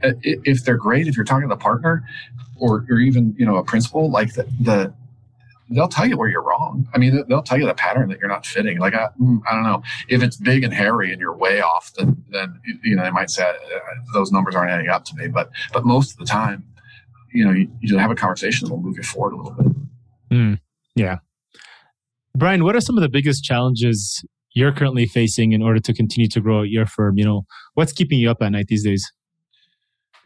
If 0.01 0.63
they're 0.63 0.77
great, 0.77 1.07
if 1.07 1.15
you're 1.15 1.25
talking 1.25 1.47
to 1.47 1.53
the 1.53 1.59
partner 1.59 2.03
or, 2.55 2.85
or 2.89 2.99
even, 2.99 3.35
you 3.37 3.45
know, 3.45 3.57
a 3.57 3.63
principal, 3.63 4.09
like 4.09 4.33
the, 4.33 4.47
the 4.59 4.93
they'll 5.69 5.87
tell 5.87 6.05
you 6.05 6.17
where 6.17 6.27
you're 6.27 6.43
wrong. 6.43 6.87
I 6.93 6.97
mean, 6.97 7.23
they'll 7.27 7.43
tell 7.43 7.57
you 7.57 7.65
the 7.65 7.73
pattern 7.73 8.09
that 8.09 8.19
you're 8.19 8.29
not 8.29 8.45
fitting. 8.45 8.79
Like, 8.79 8.93
I, 8.93 9.09
mm, 9.21 9.39
I 9.49 9.53
don't 9.53 9.63
know 9.63 9.83
if 10.07 10.23
it's 10.23 10.35
big 10.35 10.63
and 10.63 10.73
hairy 10.73 11.11
and 11.11 11.21
you're 11.21 11.35
way 11.35 11.61
off, 11.61 11.93
then, 11.97 12.23
then, 12.29 12.59
you 12.83 12.95
know, 12.95 13.03
they 13.03 13.11
might 13.11 13.29
say 13.29 13.43
uh, 13.43 13.79
those 14.13 14.31
numbers 14.31 14.55
aren't 14.55 14.71
adding 14.71 14.89
up 14.89 15.05
to 15.05 15.15
me. 15.15 15.27
But, 15.27 15.51
but 15.73 15.85
most 15.85 16.11
of 16.11 16.17
the 16.17 16.25
time, 16.25 16.63
you 17.33 17.45
know, 17.45 17.51
you, 17.51 17.69
you 17.81 17.97
have 17.97 18.11
a 18.11 18.15
conversation 18.15 18.67
that 18.67 18.73
will 18.73 18.81
move 18.81 18.97
you 18.97 19.03
forward 19.03 19.33
a 19.33 19.37
little 19.37 19.51
bit. 19.51 19.67
Mm, 20.31 20.59
yeah. 20.95 21.17
Brian, 22.35 22.63
what 22.63 22.75
are 22.75 22.81
some 22.81 22.97
of 22.97 23.01
the 23.01 23.09
biggest 23.09 23.43
challenges 23.43 24.23
you're 24.53 24.71
currently 24.71 25.05
facing 25.05 25.51
in 25.51 25.61
order 25.61 25.79
to 25.79 25.93
continue 25.93 26.27
to 26.29 26.41
grow 26.41 26.63
your 26.63 26.85
firm? 26.85 27.17
You 27.17 27.25
know, 27.25 27.45
what's 27.75 27.93
keeping 27.93 28.19
you 28.19 28.31
up 28.31 28.41
at 28.41 28.51
night 28.51 28.67
these 28.67 28.83
days? 28.83 29.11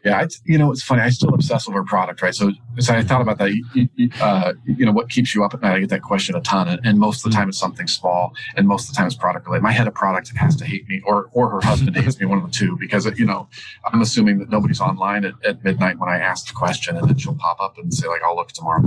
Yeah, 0.04 0.20
I, 0.20 0.28
you 0.44 0.58
know, 0.58 0.70
it's 0.70 0.82
funny. 0.82 1.00
I 1.00 1.08
still 1.08 1.32
obsess 1.32 1.66
over 1.66 1.82
product, 1.82 2.20
right? 2.20 2.34
So, 2.34 2.52
so 2.78 2.92
I 2.92 3.02
thought 3.02 3.22
about 3.22 3.38
that. 3.38 3.50
You, 3.52 4.10
uh, 4.20 4.52
you 4.66 4.84
know, 4.84 4.92
what 4.92 5.08
keeps 5.08 5.34
you 5.34 5.42
up 5.42 5.54
at 5.54 5.62
night? 5.62 5.76
I 5.76 5.80
get 5.80 5.88
that 5.88 6.02
question 6.02 6.36
a 6.36 6.42
ton, 6.42 6.68
and, 6.68 6.78
and, 6.84 6.98
most 6.98 7.24
of 7.24 7.32
the 7.32 7.36
time 7.36 7.48
it's 7.48 7.58
something 7.58 7.86
small, 7.86 8.34
and 8.54 8.68
most 8.68 8.88
of 8.88 8.94
the 8.94 8.98
time 8.98 9.06
it's 9.06 9.16
product 9.16 9.46
related. 9.46 9.62
My 9.62 9.72
head 9.72 9.86
of 9.86 9.94
product 9.94 10.30
has 10.36 10.56
to 10.56 10.66
hate 10.66 10.86
me, 10.88 11.00
or 11.06 11.30
or 11.32 11.48
her 11.48 11.60
husband 11.62 11.96
hates 12.04 12.20
me, 12.20 12.26
one 12.26 12.38
of 12.38 12.44
the 12.44 12.50
two, 12.50 12.76
because 12.78 13.06
you 13.18 13.24
know, 13.24 13.48
I'm 13.90 14.02
assuming 14.02 14.38
that 14.40 14.50
nobody's 14.50 14.80
online 14.80 15.24
at, 15.24 15.34
at 15.42 15.64
midnight 15.64 15.98
when 15.98 16.10
I 16.10 16.18
ask 16.18 16.48
the 16.48 16.52
question, 16.52 16.98
and 16.98 17.08
then 17.08 17.16
she'll 17.16 17.34
pop 17.34 17.58
up 17.60 17.78
and 17.78 17.92
say 17.92 18.06
like, 18.06 18.22
"I'll 18.22 18.36
look 18.36 18.52
tomorrow." 18.52 18.82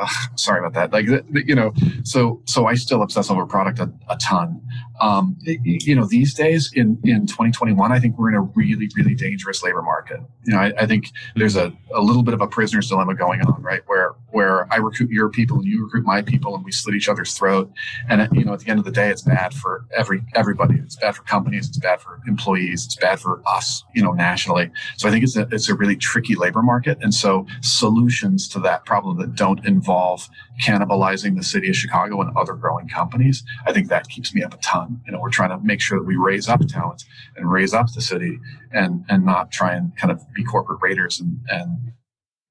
Sorry 0.36 0.58
about 0.58 0.74
that. 0.74 0.92
Like, 0.92 1.06
you 1.46 1.54
know, 1.54 1.72
so 2.04 2.42
so 2.46 2.66
I 2.66 2.74
still 2.74 3.02
obsess 3.02 3.30
over 3.30 3.46
product 3.46 3.78
a, 3.78 3.92
a 4.08 4.16
ton. 4.16 4.60
Um, 5.00 5.36
you 5.42 5.96
know, 5.96 6.04
these 6.04 6.32
days 6.34 6.70
in 6.74 6.98
in 7.02 7.26
2021, 7.26 7.90
I 7.90 7.98
think 7.98 8.18
we're 8.18 8.28
in 8.28 8.36
a 8.36 8.42
really 8.42 8.88
really 8.96 9.14
dangerous 9.14 9.62
labor 9.62 9.82
market. 9.82 10.20
You 10.44 10.52
know, 10.52 10.60
I, 10.60 10.72
I 10.78 10.86
think 10.86 11.10
there's 11.34 11.56
a, 11.56 11.72
a 11.92 12.00
little 12.00 12.22
bit 12.22 12.34
of 12.34 12.40
a 12.40 12.46
prisoner's 12.46 12.88
dilemma 12.88 13.14
going 13.14 13.40
on, 13.42 13.62
right? 13.62 13.82
Where 13.86 14.14
where 14.30 14.72
I 14.72 14.76
recruit 14.76 15.10
your 15.10 15.28
people 15.28 15.58
and 15.58 15.66
you 15.66 15.84
recruit 15.84 16.04
my 16.04 16.22
people, 16.22 16.54
and 16.54 16.64
we 16.64 16.72
slit 16.72 16.94
each 16.94 17.08
other's 17.08 17.34
throat. 17.34 17.70
And 18.08 18.28
you 18.32 18.44
know, 18.44 18.52
at 18.52 18.60
the 18.60 18.70
end 18.70 18.78
of 18.78 18.84
the 18.84 18.92
day, 18.92 19.10
it's 19.10 19.22
bad 19.22 19.54
for 19.54 19.86
every 19.96 20.22
everybody. 20.34 20.76
It's 20.78 20.96
bad 20.96 21.16
for 21.16 21.22
companies. 21.24 21.68
It's 21.68 21.78
bad 21.78 22.00
for 22.00 22.20
employees. 22.26 22.84
It's 22.86 22.96
bad 22.96 23.18
for 23.18 23.42
us. 23.46 23.84
You 23.94 24.02
know, 24.02 24.12
nationally. 24.12 24.70
So 24.96 25.08
I 25.08 25.10
think 25.10 25.24
it's 25.24 25.36
a 25.36 25.48
it's 25.50 25.68
a 25.68 25.74
really 25.74 25.96
tricky 25.96 26.36
labor 26.36 26.62
market. 26.62 26.98
And 27.00 27.12
so 27.12 27.46
solutions 27.60 28.48
to 28.48 28.60
that 28.60 28.84
problem 28.84 29.18
that 29.18 29.34
don't 29.34 29.64
involve 29.66 29.81
cannibalizing 30.62 31.36
the 31.36 31.42
city 31.42 31.68
of 31.68 31.76
Chicago 31.76 32.20
and 32.20 32.36
other 32.36 32.54
growing 32.54 32.88
companies, 32.88 33.42
I 33.66 33.72
think 33.72 33.88
that 33.88 34.08
keeps 34.08 34.34
me 34.34 34.42
up 34.42 34.54
a 34.54 34.58
ton. 34.58 35.00
You 35.06 35.12
know, 35.12 35.20
we're 35.20 35.30
trying 35.30 35.50
to 35.50 35.64
make 35.64 35.80
sure 35.80 35.98
that 35.98 36.04
we 36.04 36.16
raise 36.16 36.48
up 36.48 36.60
talent 36.68 37.04
and 37.36 37.50
raise 37.50 37.74
up 37.74 37.92
the 37.94 38.00
city 38.00 38.38
and 38.72 39.04
and 39.08 39.24
not 39.24 39.50
try 39.50 39.74
and 39.74 39.96
kind 39.96 40.10
of 40.10 40.20
be 40.34 40.44
corporate 40.44 40.80
raiders 40.82 41.20
and 41.20 41.40
and 41.48 41.92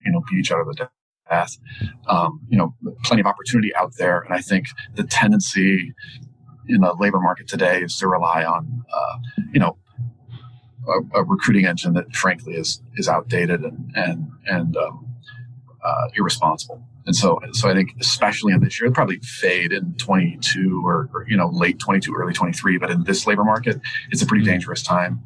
you 0.05 0.11
know 0.11 0.21
beat 0.29 0.39
each 0.39 0.51
other 0.51 0.63
the 0.65 0.89
death. 1.29 1.57
Um, 2.07 2.41
you 2.49 2.57
know, 2.57 2.75
plenty 3.03 3.21
of 3.21 3.27
opportunity 3.27 3.73
out 3.75 3.93
there, 3.97 4.19
and 4.19 4.33
I 4.33 4.41
think 4.41 4.67
the 4.95 5.03
tendency 5.03 5.93
in 6.67 6.81
the 6.81 6.93
labor 6.99 7.19
market 7.19 7.47
today 7.47 7.81
is 7.81 7.97
to 7.97 8.07
rely 8.07 8.43
on 8.43 8.83
uh, 8.93 9.17
you 9.53 9.59
know 9.59 9.77
a, 10.87 11.19
a, 11.19 11.23
recruiting 11.23 11.65
engine 11.65 11.93
that 11.93 12.13
frankly 12.15 12.53
is 12.53 12.81
is 12.95 13.07
outdated 13.07 13.61
and 13.61 13.91
and 13.95 14.31
and 14.45 14.77
um, 14.77 15.07
uh, 15.83 16.07
irresponsible. 16.15 16.83
And 17.05 17.15
so, 17.15 17.39
so 17.53 17.69
I 17.69 17.73
think 17.73 17.95
especially 17.99 18.53
in 18.53 18.61
this 18.63 18.79
year, 18.79 18.87
it'll 18.87 18.95
probably 18.95 19.19
fade 19.19 19.71
in 19.71 19.93
22 19.95 20.81
or, 20.85 21.09
or, 21.13 21.25
you 21.27 21.35
know 21.35 21.49
late 21.49 21.79
22, 21.79 22.13
early 22.13 22.33
23. 22.33 22.77
But 22.77 22.91
in 22.91 23.03
this 23.03 23.25
labor 23.25 23.43
market, 23.43 23.81
it's 24.11 24.21
a 24.21 24.25
pretty 24.25 24.43
mm-hmm. 24.43 24.53
dangerous 24.53 24.83
time, 24.83 25.21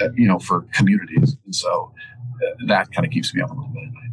uh, 0.00 0.08
you 0.14 0.28
know, 0.28 0.38
for 0.38 0.62
communities. 0.72 1.36
And 1.44 1.54
so 1.54 1.92
uh, 2.44 2.66
that 2.66 2.92
kind 2.92 3.06
of 3.06 3.12
keeps 3.12 3.34
me 3.34 3.40
up 3.40 3.50
a 3.50 3.54
little 3.54 3.70
bit. 3.72 4.05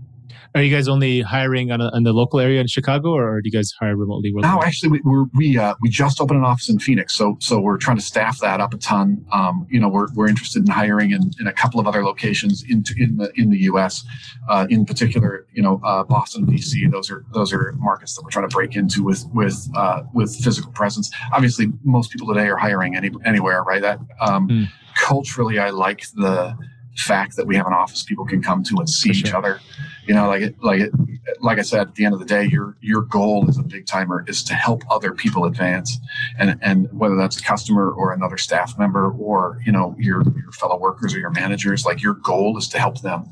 Are 0.56 0.62
you 0.62 0.74
guys 0.74 0.88
only 0.88 1.22
hiring 1.22 1.72
on, 1.72 1.82
a, 1.82 1.90
on 1.96 2.04
the 2.04 2.14
local 2.14 2.40
area 2.40 2.62
in 2.62 2.68
Chicago, 2.68 3.10
or 3.10 3.42
do 3.42 3.50
you 3.50 3.52
guys 3.52 3.74
hire 3.80 3.96
remotely? 3.96 4.32
No, 4.36 4.62
actually, 4.62 4.90
we 4.90 5.02
we're, 5.04 5.26
we 5.34 5.58
uh, 5.58 5.74
we 5.82 5.90
just 5.90 6.22
opened 6.22 6.38
an 6.38 6.46
office 6.46 6.70
in 6.70 6.78
Phoenix, 6.78 7.16
so 7.16 7.38
so 7.40 7.60
we're 7.60 7.78
trying 7.78 7.98
to 7.98 8.04
staff 8.04 8.40
that 8.40 8.62
up 8.62 8.72
a 8.72 8.78
ton. 8.78 9.26
Um, 9.32 9.66
you 9.72 9.80
know, 9.80 9.90
we're, 9.90 10.14
we're 10.14 10.28
interested 10.28 10.64
in 10.64 10.72
hiring 10.72 11.10
in, 11.10 11.32
in 11.40 11.48
a 11.48 11.54
couple 11.54 11.80
of 11.80 11.88
other 11.88 12.06
locations 12.06 12.64
in 12.70 12.84
in 12.98 13.18
the 13.18 13.32
in 13.36 13.50
the 13.50 13.58
U.S. 13.62 14.04
Uh, 14.48 14.68
in 14.70 14.86
particular, 14.86 15.48
you 15.54 15.64
know, 15.64 15.82
uh, 15.84 16.04
Boston, 16.04 16.46
D.C. 16.46 16.86
Those 16.88 17.10
are 17.10 17.26
those 17.34 17.52
are 17.52 17.74
markets 17.80 18.16
that 18.16 18.22
we're 18.24 18.30
trying 18.30 18.48
to 18.48 18.56
break 18.56 18.76
into 18.76 19.04
with 19.04 19.26
with 19.34 19.68
uh, 19.76 20.04
with 20.14 20.36
physical 20.36 20.72
presence. 20.74 21.10
Obviously, 21.34 21.70
most 21.84 22.12
people 22.12 22.28
today 22.28 22.48
are 22.48 22.58
hiring 22.58 22.96
any, 22.96 23.10
anywhere, 23.26 23.64
right? 23.64 23.82
That 23.82 24.00
um, 24.22 24.48
mm. 24.48 24.68
culturally, 24.96 25.58
I 25.58 25.72
like 25.72 26.06
the 26.14 26.56
fact 26.96 27.36
that 27.38 27.48
we 27.48 27.56
have 27.56 27.66
an 27.66 27.74
office 27.74 28.04
people 28.04 28.24
can 28.24 28.42
come 28.42 28.64
to 28.64 28.76
and 28.78 28.88
see 28.88 29.14
sure. 29.14 29.28
each 29.28 29.34
other 29.34 29.60
you 30.06 30.14
know 30.14 30.28
like 30.28 30.56
like 30.62 30.92
like 31.40 31.60
i 31.60 31.62
said 31.62 31.88
at 31.88 31.96
the 31.96 32.06
end 32.06 32.14
of 32.14 32.20
the 32.20 32.26
day 32.26 32.44
your 32.46 32.78
your 32.82 33.02
goal 33.02 33.46
as 33.48 33.58
a 33.58 33.64
big 33.64 33.86
timer 33.86 34.26
is 34.28 34.44
to 34.44 34.54
help 34.54 34.84
other 34.90 35.14
people 35.14 35.46
advance. 35.46 35.98
And 36.38 36.60
and 36.62 36.88
whether 36.92 37.16
that's 37.16 37.40
a 37.40 37.44
customer 37.44 37.90
or 37.92 38.14
another 38.14 38.38
staff 38.38 38.78
member 38.78 39.12
or 39.12 39.60
you 39.66 39.72
know 39.72 39.96
your 39.98 40.24
your 40.24 40.52
fellow 40.52 40.78
workers 40.78 41.14
or 41.14 41.20
your 41.20 41.32
managers 41.32 41.86
like 41.86 42.02
your 42.02 42.16
goal 42.16 42.58
is 42.58 42.68
to 42.70 42.80
help 42.80 43.02
them. 43.02 43.30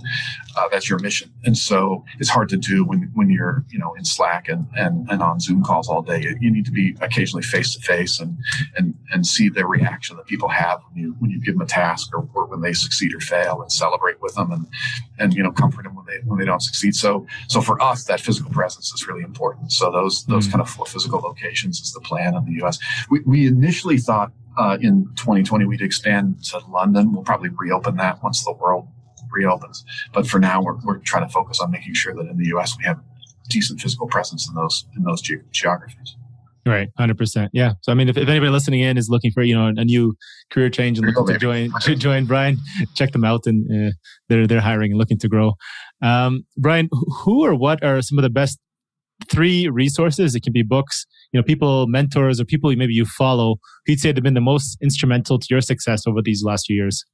Uh, 0.57 0.67
that's 0.69 0.89
your 0.89 0.99
mission. 0.99 1.31
And 1.45 1.57
so 1.57 2.03
it's 2.19 2.29
hard 2.29 2.49
to 2.49 2.57
do 2.57 2.83
when 2.85 3.11
when 3.13 3.29
you're 3.29 3.65
you 3.69 3.79
know 3.79 3.93
in 3.95 4.05
slack 4.05 4.47
and 4.47 4.67
and, 4.75 5.09
and 5.09 5.21
on 5.21 5.39
zoom 5.39 5.63
calls 5.63 5.89
all 5.89 6.01
day. 6.01 6.21
You 6.39 6.51
need 6.51 6.65
to 6.65 6.71
be 6.71 6.95
occasionally 7.01 7.43
face 7.43 7.73
to 7.75 7.81
face 7.81 8.19
and 8.19 8.37
and 8.77 8.95
and 9.11 9.25
see 9.25 9.49
the 9.49 9.65
reaction 9.65 10.17
that 10.17 10.27
people 10.27 10.49
have 10.49 10.79
when 10.89 11.03
you 11.03 11.15
when 11.19 11.31
you 11.31 11.39
give 11.41 11.55
them 11.55 11.61
a 11.61 11.67
task 11.67 12.13
or, 12.13 12.27
or 12.33 12.45
when 12.45 12.61
they 12.61 12.73
succeed 12.73 13.13
or 13.13 13.19
fail 13.19 13.61
and 13.61 13.71
celebrate 13.71 14.21
with 14.21 14.35
them 14.35 14.51
and 14.51 14.67
and 15.19 15.33
you 15.33 15.43
know 15.43 15.51
comfort 15.51 15.83
them 15.83 15.95
when 15.95 16.05
they 16.05 16.19
when 16.25 16.39
they 16.39 16.45
don't 16.45 16.60
succeed. 16.61 16.95
So 16.95 17.25
so 17.47 17.61
for 17.61 17.81
us, 17.81 18.05
that 18.05 18.19
physical 18.19 18.51
presence 18.51 18.91
is 18.93 19.07
really 19.07 19.23
important. 19.23 19.71
So 19.71 19.91
those 19.91 20.25
those 20.25 20.45
mm-hmm. 20.45 20.51
kind 20.51 20.61
of 20.61 20.69
four 20.69 20.85
physical 20.85 21.19
locations 21.19 21.79
is 21.81 21.91
the 21.91 22.01
plan 22.01 22.35
in 22.35 22.45
the 22.45 22.53
U.S. 22.61 22.79
We, 23.09 23.21
we 23.25 23.47
initially 23.47 23.97
thought 23.97 24.31
uh, 24.57 24.77
in 24.81 25.05
2020 25.15 25.65
we'd 25.65 25.81
expand 25.81 26.43
to 26.45 26.59
London. 26.69 27.13
We'll 27.13 27.23
probably 27.23 27.49
reopen 27.49 27.95
that 27.97 28.21
once 28.23 28.43
the 28.43 28.53
world 28.53 28.87
reopens. 29.31 29.83
But 30.13 30.27
for 30.27 30.39
now, 30.39 30.61
we're, 30.61 30.75
we're 30.83 30.97
trying 30.99 31.25
to 31.25 31.31
focus 31.31 31.59
on 31.61 31.71
making 31.71 31.93
sure 31.93 32.13
that 32.13 32.27
in 32.27 32.37
the 32.37 32.47
U.S. 32.47 32.75
we 32.77 32.83
have 32.85 32.99
decent 33.49 33.81
physical 33.81 34.07
presence 34.07 34.47
in 34.47 34.55
those 34.55 34.85
in 34.95 35.03
those 35.03 35.21
ge- 35.21 35.43
geographies. 35.51 36.15
Right, 36.65 36.89
hundred 36.95 37.17
percent. 37.17 37.49
Yeah. 37.53 37.73
So 37.81 37.91
I 37.91 37.95
mean, 37.95 38.07
if, 38.07 38.17
if 38.17 38.29
anybody 38.29 38.51
listening 38.51 38.81
in 38.81 38.97
is 38.97 39.09
looking 39.09 39.31
for 39.31 39.41
you 39.41 39.55
know 39.55 39.67
a 39.75 39.85
new 39.85 40.15
career 40.51 40.69
change 40.69 40.99
and 40.99 41.07
looking 41.07 41.25
to 41.25 41.39
join 41.39 41.71
to 41.81 41.95
join 42.07 42.25
Brian, 42.25 42.57
check 42.93 43.11
them 43.13 43.23
out, 43.23 43.47
and 43.47 43.89
uh, 43.89 43.91
they're 44.29 44.45
they're 44.45 44.61
hiring 44.61 44.91
and 44.91 44.99
looking 44.99 45.17
to 45.19 45.27
grow. 45.27 45.53
Um, 46.01 46.45
Brian, 46.57 46.89
who 47.23 47.43
or 47.43 47.55
what 47.55 47.83
are 47.83 48.01
some 48.01 48.17
of 48.17 48.23
the 48.23 48.29
best 48.29 48.59
three 49.29 49.67
resources? 49.67 50.35
It 50.35 50.43
can 50.43 50.53
be 50.53 50.63
books, 50.63 51.05
you 51.31 51.39
know, 51.39 51.43
people, 51.43 51.87
mentors, 51.87 52.39
or 52.39 52.45
people 52.45 52.73
maybe 52.75 52.93
you 52.93 53.05
follow. 53.05 53.57
Who'd 53.85 53.99
say 53.99 54.09
have 54.09 54.23
been 54.23 54.33
the 54.33 54.41
most 54.41 54.77
instrumental 54.81 55.39
to 55.39 55.47
your 55.49 55.61
success 55.61 56.07
over 56.07 56.21
these 56.21 56.43
last 56.43 56.65
few 56.67 56.75
years? 56.75 57.05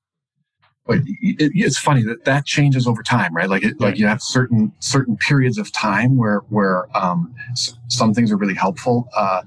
but 0.88 1.00
it, 1.00 1.52
it's 1.54 1.78
funny 1.78 2.02
that 2.04 2.24
that 2.24 2.46
changes 2.46 2.88
over 2.88 3.04
time, 3.04 3.36
right? 3.36 3.50
Like, 3.50 3.64
it, 3.64 3.80
like 3.80 3.98
you 3.98 4.08
have 4.08 4.24
certain 4.24 4.72
certain 4.80 5.18
periods 5.18 5.58
of 5.58 5.72
time 5.74 6.18
where 6.18 6.40
where 6.50 6.88
um, 6.98 7.36
some 7.90 8.14
things 8.14 8.32
are 8.32 8.38
really 8.38 8.56
helpful. 8.56 9.10
Uh, 9.16 9.44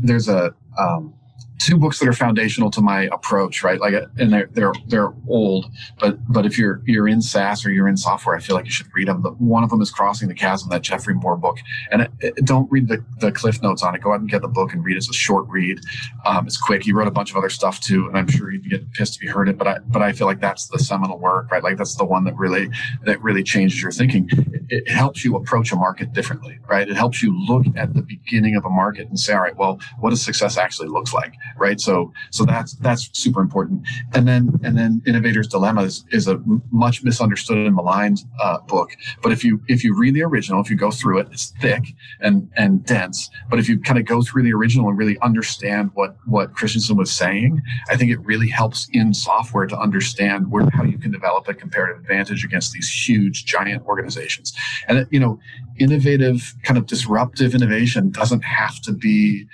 there's 0.00 0.28
a 0.28 0.54
um, 0.78 1.12
two 1.58 1.78
books 1.78 1.98
that 1.98 2.08
are 2.08 2.12
foundational 2.12 2.70
to 2.70 2.80
my 2.80 3.02
approach, 3.12 3.62
right? 3.62 3.80
Like, 3.80 3.94
and 4.18 4.32
they're 4.32 4.48
they're 4.52 4.72
they're 4.86 5.12
old, 5.28 5.70
but 5.98 6.18
but 6.32 6.46
if 6.46 6.58
you're 6.58 6.82
you're 6.84 7.08
in 7.08 7.22
SaaS 7.22 7.64
or 7.64 7.70
you're 7.70 7.88
in 7.88 7.96
software, 7.96 8.36
I 8.36 8.40
feel 8.40 8.56
like 8.56 8.64
you 8.64 8.70
should 8.70 8.88
read 8.94 9.08
them. 9.08 9.22
The, 9.22 9.30
one 9.30 9.64
of 9.64 9.70
them 9.70 9.80
is 9.80 9.90
Crossing 9.90 10.28
the 10.28 10.34
Chasm, 10.34 10.68
that 10.70 10.82
Geoffrey 10.82 11.14
Moore 11.14 11.36
book, 11.36 11.58
and 11.90 12.02
it, 12.02 12.10
it, 12.20 12.44
don't 12.44 12.70
read 12.70 12.88
the, 12.88 13.04
the 13.20 13.32
cliff 13.32 13.62
notes 13.62 13.82
on 13.82 13.94
it. 13.94 14.02
Go 14.02 14.12
out 14.12 14.20
and 14.20 14.28
get 14.28 14.42
the 14.42 14.48
book 14.48 14.72
and 14.72 14.84
read 14.84 14.94
it. 14.94 14.98
It's 14.98 15.10
a 15.10 15.12
short 15.12 15.46
read. 15.48 15.80
Um, 16.26 16.46
it's 16.46 16.56
quick. 16.56 16.82
He 16.82 16.92
wrote 16.92 17.08
a 17.08 17.12
bunch 17.12 17.30
of 17.30 17.36
other 17.36 17.50
stuff 17.50 17.80
too, 17.80 18.06
and 18.08 18.18
I'm 18.18 18.28
sure 18.28 18.50
you'd 18.50 18.68
get 18.68 18.92
pissed 18.92 19.16
if 19.16 19.22
you 19.22 19.32
heard 19.32 19.48
it, 19.48 19.56
but 19.56 19.66
I 19.66 19.78
but 19.78 20.02
I 20.02 20.12
feel 20.12 20.26
like 20.26 20.40
that's 20.40 20.66
the 20.68 20.78
seminal 20.78 21.18
work, 21.18 21.50
right? 21.50 21.62
Like 21.62 21.76
that's 21.76 21.96
the 21.96 22.04
one 22.04 22.24
that 22.24 22.36
really 22.36 22.68
that 23.04 23.22
really 23.22 23.42
changes 23.42 23.80
your 23.80 23.92
thinking. 23.92 24.28
It, 24.30 24.84
it 24.86 24.90
helps 24.90 25.24
you 25.24 25.36
approach 25.36 25.72
a 25.72 25.76
market 25.76 26.12
differently, 26.12 26.58
right? 26.68 26.88
It 26.88 26.96
helps 26.96 27.22
you 27.22 27.38
look 27.46 27.64
at 27.76 27.94
the 27.94 28.02
beginning 28.02 28.56
of 28.56 28.64
a 28.64 28.70
market 28.70 29.08
and 29.08 29.18
say, 29.18 29.32
all 29.34 29.40
right, 29.40 29.56
well, 29.56 29.80
what 30.00 30.10
does 30.10 30.22
success 30.22 30.58
actually 30.58 30.88
looks 30.88 31.12
like? 31.12 31.34
Right? 31.56 31.80
So 31.80 32.12
so 32.30 32.44
that's 32.44 32.74
that's 32.74 33.10
super 33.12 33.40
important. 33.40 33.86
And 34.14 34.26
then 34.26 34.58
and 34.62 34.76
then 34.76 35.02
Innovator's 35.06 35.48
Dilemma 35.48 35.82
is, 35.82 36.04
is 36.10 36.28
a 36.28 36.40
much 36.70 37.02
misunderstood 37.02 37.58
and 37.58 37.74
maligned 37.74 38.20
uh, 38.40 38.58
book. 38.60 38.90
But 39.22 39.32
if 39.32 39.44
you 39.44 39.60
if 39.68 39.84
you 39.84 39.96
read 39.96 40.14
the 40.14 40.22
original, 40.22 40.60
if 40.60 40.70
you 40.70 40.76
go 40.76 40.90
through 40.90 41.18
it, 41.20 41.28
it's 41.30 41.52
thick 41.60 41.84
and 42.20 42.50
and 42.56 42.84
dense. 42.84 43.30
But 43.50 43.58
if 43.58 43.68
you 43.68 43.78
kind 43.80 43.98
of 43.98 44.04
go 44.04 44.22
through 44.22 44.42
the 44.42 44.52
original 44.52 44.88
and 44.88 44.98
really 44.98 45.18
understand 45.20 45.90
what 45.94 46.16
what 46.26 46.54
Christensen 46.54 46.96
was 46.96 47.12
saying, 47.12 47.62
I 47.88 47.96
think 47.96 48.10
it 48.10 48.20
really 48.20 48.48
helps 48.48 48.88
in 48.92 49.14
software 49.14 49.66
to 49.66 49.78
understand 49.78 50.50
where 50.50 50.68
how 50.72 50.84
you 50.84 50.98
can 50.98 51.10
develop 51.10 51.48
a 51.48 51.54
comparative 51.54 52.00
advantage 52.00 52.44
against 52.44 52.72
these 52.72 52.88
huge 52.88 53.44
giant 53.44 53.84
organizations. 53.86 54.52
And 54.88 55.06
you 55.10 55.20
know, 55.20 55.38
innovative 55.78 56.54
kind 56.62 56.78
of 56.78 56.86
disruptive 56.86 57.54
innovation 57.54 58.10
doesn't 58.10 58.44
have 58.44 58.80
to 58.82 58.92
be 58.92 59.46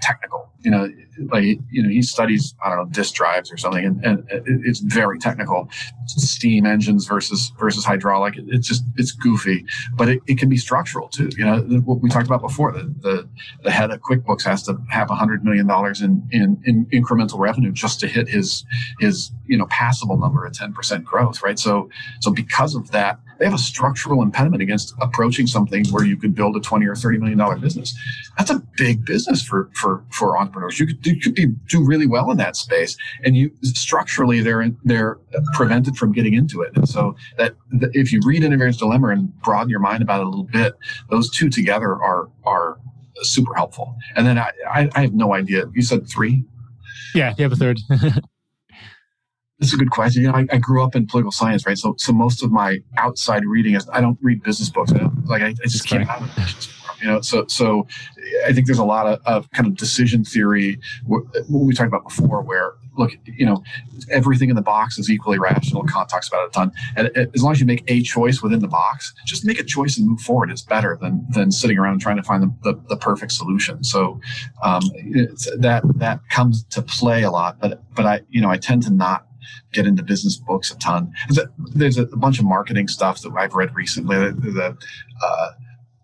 technical. 0.00 0.49
You 0.62 0.70
know, 0.70 0.88
like 1.28 1.58
you 1.70 1.82
know, 1.82 1.88
he 1.88 2.02
studies 2.02 2.54
I 2.64 2.68
don't 2.68 2.78
know 2.78 2.84
disk 2.86 3.14
drives 3.14 3.52
or 3.52 3.56
something, 3.56 3.84
and, 3.84 4.04
and 4.04 4.26
it's 4.30 4.80
very 4.80 5.18
technical. 5.18 5.68
Steam 6.06 6.66
engines 6.66 7.06
versus 7.06 7.52
versus 7.58 7.84
hydraulic. 7.84 8.34
It's 8.36 8.66
just 8.66 8.84
it's 8.96 9.12
goofy, 9.12 9.64
but 9.94 10.08
it, 10.08 10.20
it 10.26 10.38
can 10.38 10.48
be 10.48 10.56
structural 10.56 11.08
too. 11.08 11.30
You 11.36 11.44
know, 11.44 11.58
what 11.84 12.00
we 12.00 12.08
talked 12.08 12.26
about 12.26 12.40
before. 12.40 12.72
The 12.72 12.94
the, 13.00 13.28
the 13.62 13.70
head 13.70 13.90
of 13.90 14.00
QuickBooks 14.00 14.44
has 14.44 14.62
to 14.64 14.78
have 14.90 15.10
a 15.10 15.14
hundred 15.14 15.44
million 15.44 15.66
dollars 15.66 16.00
in, 16.02 16.26
in 16.30 16.60
in 16.64 16.86
incremental 16.86 17.38
revenue 17.38 17.72
just 17.72 18.00
to 18.00 18.08
hit 18.08 18.28
his 18.28 18.64
his 18.98 19.32
you 19.46 19.56
know 19.56 19.66
passable 19.66 20.16
number 20.16 20.44
of 20.44 20.52
ten 20.52 20.72
percent 20.72 21.04
growth, 21.04 21.42
right? 21.42 21.58
So 21.58 21.90
so 22.20 22.30
because 22.30 22.74
of 22.74 22.90
that 22.90 23.20
they 23.38 23.46
have 23.46 23.54
a 23.54 23.58
structural 23.58 24.22
impediment 24.22 24.62
against 24.62 24.94
approaching 25.00 25.46
something 25.46 25.86
where 25.86 26.04
you 26.04 26.16
could 26.16 26.34
build 26.34 26.56
a 26.56 26.60
20 26.60 26.86
or 26.86 26.94
30 26.94 27.18
million 27.18 27.38
dollar 27.38 27.56
business. 27.56 27.98
That's 28.36 28.50
a 28.50 28.62
big 28.76 29.04
business 29.04 29.42
for 29.42 29.70
for 29.74 30.04
for. 30.10 30.36
You 30.78 30.86
could, 30.86 31.06
you 31.06 31.20
could 31.20 31.34
be, 31.34 31.46
do 31.68 31.84
really 31.84 32.06
well 32.06 32.30
in 32.30 32.36
that 32.38 32.56
space, 32.56 32.96
and 33.24 33.36
you 33.36 33.50
structurally 33.62 34.40
they're 34.40 34.70
they're 34.84 35.18
prevented 35.54 35.96
from 35.96 36.12
getting 36.12 36.34
into 36.34 36.62
it. 36.62 36.76
And 36.76 36.88
so 36.88 37.16
that, 37.38 37.54
that 37.72 37.90
if 37.94 38.12
you 38.12 38.20
read 38.24 38.42
Innovator's 38.42 38.76
Dilemma 38.76 39.08
and 39.08 39.40
broaden 39.42 39.68
your 39.68 39.80
mind 39.80 40.02
about 40.02 40.20
it 40.20 40.26
a 40.26 40.28
little 40.28 40.44
bit, 40.44 40.74
those 41.10 41.30
two 41.30 41.48
together 41.48 41.94
are 41.94 42.28
are 42.44 42.78
super 43.22 43.54
helpful. 43.54 43.96
And 44.16 44.26
then 44.26 44.38
I, 44.38 44.50
I, 44.70 44.90
I 44.94 45.02
have 45.02 45.14
no 45.14 45.34
idea. 45.34 45.64
You 45.74 45.82
said 45.82 46.08
three. 46.08 46.44
Yeah, 47.14 47.34
you 47.36 47.42
have 47.42 47.52
a 47.52 47.56
third. 47.56 47.80
This 49.60 49.68
is 49.68 49.74
a 49.74 49.76
good 49.76 49.90
question. 49.90 50.22
You 50.22 50.28
know, 50.28 50.34
I, 50.34 50.46
I, 50.50 50.58
grew 50.58 50.82
up 50.82 50.96
in 50.96 51.06
political 51.06 51.32
science, 51.32 51.66
right? 51.66 51.76
So, 51.76 51.94
so 51.98 52.12
most 52.12 52.42
of 52.42 52.50
my 52.50 52.78
outside 52.96 53.44
reading 53.44 53.74
is 53.74 53.88
I 53.92 54.00
don't 54.00 54.18
read 54.22 54.42
business 54.42 54.70
books. 54.70 54.92
I 54.92 55.08
like 55.24 55.42
I, 55.42 55.48
I 55.48 55.66
just 55.66 55.86
can't. 55.86 56.08
You 57.00 57.08
know, 57.08 57.20
so 57.20 57.46
so 57.46 57.86
I 58.46 58.52
think 58.52 58.66
there's 58.66 58.78
a 58.78 58.84
lot 58.84 59.06
of, 59.06 59.20
of 59.24 59.50
kind 59.52 59.66
of 59.66 59.76
decision 59.76 60.24
theory 60.24 60.78
what 61.06 61.24
we 61.48 61.74
talked 61.74 61.88
about 61.88 62.04
before, 62.04 62.42
where 62.42 62.74
look, 62.96 63.12
you 63.24 63.46
know, 63.46 63.62
everything 64.10 64.50
in 64.50 64.56
the 64.56 64.62
box 64.62 64.98
is 64.98 65.10
equally 65.10 65.38
rational. 65.38 65.82
Kant 65.84 66.08
talks 66.08 66.28
about 66.28 66.44
it 66.44 66.48
a 66.48 66.50
ton. 66.50 66.72
And 66.96 67.30
as 67.34 67.42
long 67.42 67.52
as 67.52 67.60
you 67.60 67.66
make 67.66 67.84
a 67.88 68.02
choice 68.02 68.42
within 68.42 68.60
the 68.60 68.68
box, 68.68 69.14
just 69.24 69.44
make 69.44 69.58
a 69.58 69.64
choice 69.64 69.96
and 69.96 70.08
move 70.08 70.20
forward. 70.20 70.52
is 70.52 70.62
better 70.62 70.98
than 71.00 71.26
than 71.30 71.50
sitting 71.50 71.78
around 71.78 72.00
trying 72.00 72.16
to 72.16 72.22
find 72.22 72.42
the, 72.42 72.52
the, 72.62 72.80
the 72.88 72.96
perfect 72.96 73.32
solution. 73.32 73.82
So 73.82 74.20
um, 74.62 74.82
that 75.58 75.82
that 75.96 76.20
comes 76.28 76.64
to 76.64 76.82
play 76.82 77.22
a 77.22 77.30
lot. 77.30 77.58
But 77.60 77.82
but 77.94 78.06
I 78.06 78.20
you 78.28 78.40
know 78.40 78.50
I 78.50 78.58
tend 78.58 78.82
to 78.84 78.90
not 78.90 79.26
get 79.72 79.86
into 79.86 80.02
business 80.02 80.36
books 80.36 80.70
a 80.70 80.78
ton. 80.78 81.12
There's 81.74 81.98
a, 81.98 82.06
bunch 82.06 82.38
of 82.38 82.44
marketing 82.44 82.88
stuff 82.88 83.22
that 83.22 83.32
I've 83.36 83.54
read 83.54 83.74
recently. 83.74 84.16
The, 84.16 84.76
uh, 85.22 85.50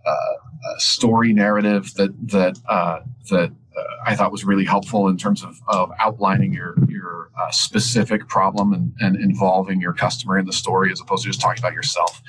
uh, 0.06 0.78
story 0.78 1.32
narrative 1.32 1.92
that 1.94 2.10
that 2.28 2.58
uh, 2.68 3.00
that 3.30 3.50
uh, 3.76 3.82
I 4.04 4.16
thought 4.16 4.32
was 4.32 4.44
really 4.44 4.64
helpful 4.64 5.08
in 5.08 5.16
terms 5.16 5.42
of, 5.42 5.60
of 5.68 5.90
outlining 5.98 6.52
your 6.52 6.76
your 6.88 7.30
uh, 7.38 7.50
specific 7.50 8.28
problem 8.28 8.72
and, 8.72 8.92
and 9.00 9.16
involving 9.16 9.80
your 9.80 9.92
customer 9.92 10.38
in 10.38 10.46
the 10.46 10.52
story 10.52 10.90
as 10.90 11.00
opposed 11.00 11.24
to 11.24 11.28
just 11.28 11.40
talking 11.40 11.62
about 11.62 11.72
yourself. 11.72 12.22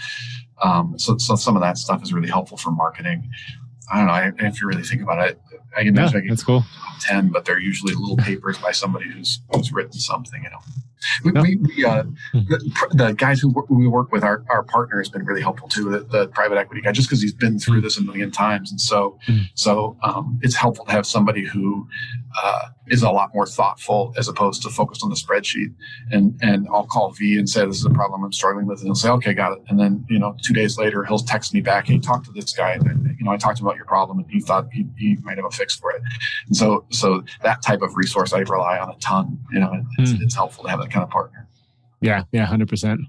Um, 0.61 0.97
so, 0.97 1.17
so 1.17 1.35
some 1.35 1.55
of 1.55 1.61
that 1.61 1.77
stuff 1.77 2.01
is 2.01 2.13
really 2.13 2.29
helpful 2.29 2.57
for 2.57 2.71
marketing. 2.71 3.29
I 3.91 3.97
don't 3.97 4.07
know. 4.07 4.13
I, 4.13 4.31
if 4.47 4.59
you 4.59 4.67
really 4.67 4.83
think 4.83 5.01
about 5.01 5.29
it, 5.29 5.39
I 5.75 5.81
can 5.81 5.89
imagine 5.89 6.23
yeah, 6.23 6.31
that's 6.31 6.43
cool. 6.43 6.63
Ten, 7.01 7.29
but 7.29 7.45
they're 7.45 7.59
usually 7.59 7.93
little 7.93 8.17
papers 8.17 8.57
by 8.57 8.71
somebody 8.71 9.09
who's 9.09 9.41
who's 9.53 9.71
written 9.71 9.93
something. 9.93 10.43
You 10.43 10.49
know. 10.49 10.59
We, 11.23 11.31
we, 11.31 11.55
we 11.57 11.85
uh, 11.85 12.03
hmm. 12.03 12.39
the, 12.49 12.89
the, 12.93 13.13
guys 13.13 13.39
who 13.39 13.53
we 13.69 13.87
work 13.87 14.11
with, 14.11 14.23
our, 14.23 14.43
our 14.49 14.63
partner 14.63 14.97
has 14.97 15.09
been 15.09 15.25
really 15.25 15.41
helpful 15.41 15.67
too. 15.67 15.89
The, 15.89 15.99
the 15.99 16.27
private 16.29 16.57
equity 16.57 16.81
guy, 16.81 16.91
just 16.91 17.07
because 17.07 17.21
he's 17.21 17.33
been 17.33 17.59
through 17.59 17.79
hmm. 17.79 17.83
this 17.83 17.97
a 17.97 18.01
million 18.01 18.31
times, 18.31 18.71
and 18.71 18.79
so 18.79 19.17
mm. 19.27 19.45
so 19.53 19.97
um, 20.03 20.39
it's 20.41 20.55
helpful 20.55 20.85
to 20.85 20.91
have 20.91 21.05
somebody 21.05 21.45
who 21.45 21.87
uh, 22.41 22.67
is 22.87 23.03
a 23.03 23.09
lot 23.09 23.33
more 23.33 23.45
thoughtful 23.45 24.13
as 24.17 24.27
opposed 24.27 24.61
to 24.63 24.69
focused 24.69 25.03
on 25.03 25.09
the 25.09 25.15
spreadsheet. 25.15 25.73
And 26.11 26.37
and 26.41 26.67
I'll 26.71 26.85
call 26.85 27.11
V 27.11 27.37
and 27.37 27.49
say 27.49 27.65
this 27.65 27.77
is 27.77 27.85
a 27.85 27.89
problem 27.89 28.23
I'm 28.23 28.33
struggling 28.33 28.65
with, 28.65 28.79
and 28.79 28.87
he'll 28.87 28.95
say, 28.95 29.09
okay, 29.09 29.33
got 29.33 29.53
it. 29.53 29.63
And 29.69 29.79
then 29.79 30.05
you 30.09 30.19
know, 30.19 30.35
two 30.43 30.53
days 30.53 30.77
later, 30.77 31.03
he'll 31.03 31.19
text 31.19 31.53
me 31.53 31.61
back, 31.61 31.87
hey, 31.87 31.99
talk 31.99 32.23
to 32.25 32.31
this 32.31 32.53
guy. 32.53 32.73
And, 32.73 33.15
you 33.17 33.25
know, 33.25 33.31
I 33.31 33.37
talked 33.37 33.59
about 33.59 33.75
your 33.75 33.85
problem, 33.85 34.19
and 34.19 34.29
he 34.29 34.39
thought 34.39 34.67
he, 34.71 34.85
he 34.97 35.17
might 35.23 35.37
have 35.37 35.45
a 35.45 35.51
fix 35.51 35.75
for 35.75 35.91
it. 35.91 36.01
And 36.47 36.55
so 36.55 36.85
so 36.91 37.23
that 37.43 37.61
type 37.61 37.81
of 37.81 37.95
resource 37.95 38.33
I 38.33 38.39
rely 38.39 38.79
on 38.79 38.89
a 38.89 38.97
ton. 38.99 39.39
You 39.51 39.59
know, 39.59 39.83
it's, 39.97 40.11
mm. 40.11 40.21
it's 40.21 40.35
helpful 40.35 40.63
to 40.63 40.69
have 40.69 40.79
that 40.79 40.91
kind 40.91 40.96
of 41.03 41.09
partner. 41.09 41.47
Yeah, 42.01 42.23
yeah, 42.31 42.45
hundred 42.45 42.69
percent. 42.69 43.01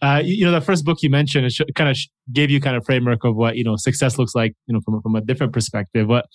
Uh, 0.00 0.22
you 0.24 0.44
know, 0.44 0.52
the 0.52 0.60
first 0.60 0.84
book 0.84 0.98
you 1.02 1.10
mentioned, 1.10 1.46
it 1.46 1.52
sh- 1.52 1.62
kind 1.74 1.90
of 1.90 1.96
sh- 1.96 2.08
gave 2.32 2.50
you 2.50 2.60
kind 2.60 2.76
of 2.76 2.84
framework 2.84 3.24
of 3.24 3.34
what 3.34 3.56
you 3.56 3.64
know 3.64 3.76
success 3.76 4.18
looks 4.18 4.34
like. 4.34 4.54
You 4.66 4.74
know, 4.74 4.80
from 4.84 5.00
from 5.02 5.16
a 5.16 5.20
different 5.20 5.52
perspective. 5.52 6.06
What 6.08 6.26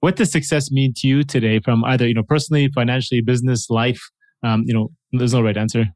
what 0.00 0.16
does 0.16 0.30
success 0.30 0.70
mean 0.70 0.92
to 0.98 1.08
you 1.08 1.24
today, 1.24 1.60
from 1.60 1.84
either 1.84 2.06
you 2.06 2.14
know 2.14 2.22
personally, 2.22 2.68
financially, 2.74 3.20
business, 3.20 3.70
life? 3.70 4.00
Um, 4.42 4.64
you 4.66 4.74
know, 4.74 4.90
there's 5.12 5.34
no 5.34 5.42
right 5.42 5.56
answer. 5.56 5.86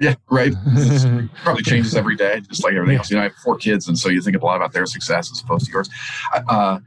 Yeah, 0.00 0.14
right. 0.28 0.52
probably 1.44 1.62
changes 1.62 1.94
every 1.94 2.16
day, 2.16 2.40
just 2.48 2.64
like 2.64 2.74
everything 2.74 2.98
else. 2.98 3.10
You 3.10 3.16
know, 3.16 3.20
I 3.20 3.24
have 3.24 3.34
four 3.44 3.56
kids, 3.56 3.86
and 3.86 3.96
so 3.96 4.08
you 4.08 4.20
think 4.20 4.36
a 4.36 4.44
lot 4.44 4.56
about 4.56 4.72
their 4.72 4.86
success 4.86 5.30
as 5.30 5.40
opposed 5.40 5.66
to 5.66 5.72
yours. 5.72 5.88
Uh, 6.48 6.80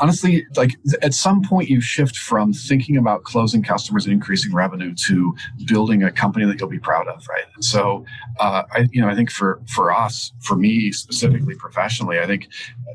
honestly, 0.00 0.46
like 0.56 0.72
at 1.02 1.14
some 1.14 1.42
point 1.42 1.68
you 1.68 1.80
shift 1.80 2.16
from 2.16 2.52
thinking 2.52 2.96
about 2.96 3.24
closing 3.24 3.62
customers 3.62 4.04
and 4.04 4.12
increasing 4.12 4.54
revenue 4.54 4.94
to 4.94 5.34
building 5.66 6.02
a 6.02 6.10
company 6.10 6.44
that 6.44 6.60
you'll 6.60 6.68
be 6.68 6.78
proud 6.78 7.08
of, 7.08 7.26
right? 7.28 7.44
And 7.54 7.64
so, 7.64 8.04
uh, 8.38 8.62
I, 8.72 8.88
you 8.92 9.00
know, 9.00 9.08
I 9.08 9.14
think 9.14 9.30
for 9.30 9.60
for 9.68 9.92
us, 9.92 10.32
for 10.40 10.56
me 10.56 10.92
specifically, 10.92 11.54
professionally, 11.54 12.20
I 12.20 12.26
think, 12.26 12.48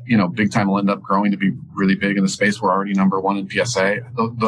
you 0.06 0.16
know, 0.16 0.28
big 0.28 0.50
time 0.50 0.68
will 0.68 0.78
end 0.78 0.90
up 0.90 1.02
growing 1.02 1.30
to 1.30 1.36
be 1.36 1.52
really 1.72 1.94
big 1.94 2.16
in 2.16 2.22
the 2.22 2.28
space. 2.28 2.60
We're 2.60 2.70
already 2.70 2.92
number 2.92 3.20
one 3.20 3.36
in 3.36 3.48
PSA. 3.48 4.00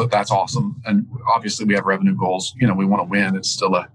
That's 0.09 0.31
awesome, 0.31 0.81
and 0.85 1.07
obviously 1.33 1.65
we 1.65 1.73
have 1.75 1.85
revenue 1.85 2.15
goals. 2.15 2.53
You 2.59 2.67
know, 2.67 2.73
we 2.73 2.85
want 2.85 3.01
to 3.01 3.09
win. 3.09 3.35
It's 3.35 3.49
still 3.49 3.75
a 3.75 3.87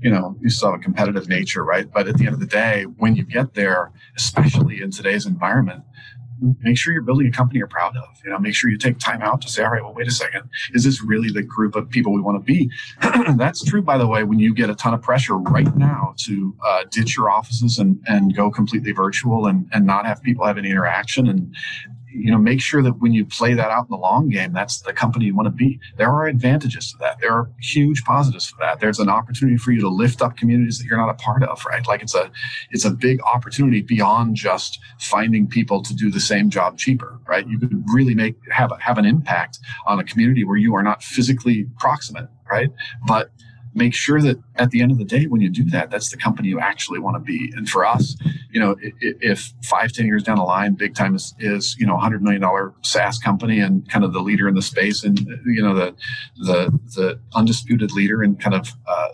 you 0.00 0.10
know, 0.10 0.36
you 0.40 0.50
still 0.50 0.70
have 0.70 0.80
a 0.80 0.82
competitive 0.82 1.28
nature, 1.28 1.64
right? 1.64 1.90
But 1.90 2.06
at 2.06 2.18
the 2.18 2.26
end 2.26 2.34
of 2.34 2.40
the 2.40 2.46
day, 2.46 2.84
when 2.98 3.16
you 3.16 3.24
get 3.24 3.54
there, 3.54 3.92
especially 4.16 4.82
in 4.82 4.90
today's 4.90 5.26
environment, 5.26 5.82
make 6.60 6.76
sure 6.76 6.92
you're 6.92 7.02
building 7.02 7.26
a 7.26 7.30
company 7.30 7.58
you're 7.58 7.66
proud 7.66 7.96
of. 7.96 8.04
You 8.24 8.30
know, 8.30 8.38
make 8.38 8.54
sure 8.54 8.70
you 8.70 8.78
take 8.78 8.98
time 8.98 9.22
out 9.22 9.40
to 9.42 9.48
say, 9.48 9.64
all 9.64 9.70
right, 9.70 9.82
well, 9.82 9.94
wait 9.94 10.06
a 10.06 10.10
second, 10.10 10.48
is 10.72 10.84
this 10.84 11.02
really 11.02 11.30
the 11.30 11.42
group 11.42 11.76
of 11.76 11.88
people 11.88 12.12
we 12.12 12.20
want 12.20 12.36
to 12.38 12.44
be? 12.44 12.70
That's 13.36 13.64
true, 13.64 13.82
by 13.82 13.98
the 13.98 14.06
way, 14.06 14.24
when 14.24 14.38
you 14.38 14.54
get 14.54 14.70
a 14.70 14.74
ton 14.74 14.94
of 14.94 15.02
pressure 15.02 15.36
right 15.36 15.74
now 15.76 16.14
to 16.18 16.54
uh, 16.64 16.84
ditch 16.90 17.16
your 17.16 17.30
offices 17.30 17.78
and, 17.78 18.02
and 18.06 18.34
go 18.34 18.50
completely 18.50 18.92
virtual 18.92 19.46
and, 19.46 19.68
and 19.72 19.86
not 19.86 20.06
have 20.06 20.22
people 20.22 20.46
have 20.46 20.58
any 20.58 20.70
interaction 20.70 21.28
and 21.28 21.54
you 22.16 22.30
know 22.30 22.38
make 22.38 22.60
sure 22.60 22.82
that 22.82 23.00
when 23.00 23.12
you 23.12 23.24
play 23.24 23.54
that 23.54 23.70
out 23.70 23.86
in 23.86 23.90
the 23.90 23.96
long 23.96 24.28
game 24.28 24.52
that's 24.52 24.80
the 24.80 24.92
company 24.92 25.26
you 25.26 25.34
want 25.34 25.46
to 25.46 25.50
be. 25.50 25.78
There 25.96 26.10
are 26.10 26.26
advantages 26.26 26.92
to 26.92 26.98
that. 26.98 27.18
There 27.20 27.32
are 27.32 27.50
huge 27.60 28.04
positives 28.04 28.46
for 28.46 28.56
that. 28.60 28.80
There's 28.80 28.98
an 28.98 29.08
opportunity 29.08 29.56
for 29.56 29.72
you 29.72 29.80
to 29.80 29.88
lift 29.88 30.22
up 30.22 30.36
communities 30.36 30.78
that 30.78 30.86
you're 30.86 30.98
not 30.98 31.10
a 31.10 31.14
part 31.14 31.42
of 31.42 31.64
right? 31.64 31.86
Like 31.86 32.02
it's 32.02 32.14
a 32.14 32.30
it's 32.70 32.84
a 32.84 32.90
big 32.90 33.20
opportunity 33.22 33.82
beyond 33.82 34.36
just 34.36 34.78
finding 34.98 35.46
people 35.46 35.82
to 35.82 35.94
do 35.94 36.10
the 36.10 36.20
same 36.20 36.50
job 36.50 36.78
cheaper 36.78 37.18
right? 37.26 37.46
You 37.46 37.58
could 37.58 37.84
really 37.92 38.14
make 38.14 38.36
have 38.50 38.72
have 38.80 38.98
an 38.98 39.04
impact 39.04 39.58
on 39.86 39.98
a 39.98 40.04
community 40.04 40.44
where 40.44 40.56
you 40.56 40.74
are 40.74 40.82
not 40.82 41.02
physically 41.02 41.66
proximate 41.78 42.28
right? 42.50 42.70
But 43.06 43.30
make 43.76 43.94
sure 43.94 44.20
that 44.22 44.38
at 44.56 44.70
the 44.70 44.80
end 44.80 44.90
of 44.90 44.98
the 44.98 45.04
day, 45.04 45.26
when 45.26 45.40
you 45.40 45.50
do 45.50 45.64
that, 45.70 45.90
that's 45.90 46.10
the 46.10 46.16
company 46.16 46.48
you 46.48 46.58
actually 46.58 46.98
want 46.98 47.14
to 47.14 47.20
be. 47.20 47.52
And 47.56 47.68
for 47.68 47.84
us, 47.84 48.16
you 48.50 48.58
know, 48.58 48.76
if 48.80 49.52
five, 49.64 49.92
ten 49.92 50.06
years 50.06 50.22
down 50.22 50.38
the 50.38 50.44
line, 50.44 50.74
Big 50.74 50.94
Time 50.94 51.14
is, 51.14 51.34
is 51.38 51.76
you 51.78 51.86
know, 51.86 51.96
a 51.96 52.00
hundred 52.00 52.22
million 52.22 52.40
dollar 52.40 52.72
SaaS 52.82 53.18
company 53.18 53.60
and 53.60 53.88
kind 53.88 54.04
of 54.04 54.12
the 54.12 54.20
leader 54.20 54.48
in 54.48 54.54
the 54.54 54.62
space, 54.62 55.04
and 55.04 55.18
you 55.44 55.62
know, 55.62 55.74
the 55.74 55.94
the 56.38 56.78
the 56.94 57.20
undisputed 57.34 57.92
leader 57.92 58.22
in 58.22 58.36
kind 58.36 58.54
of 58.54 58.72
uh, 58.88 59.08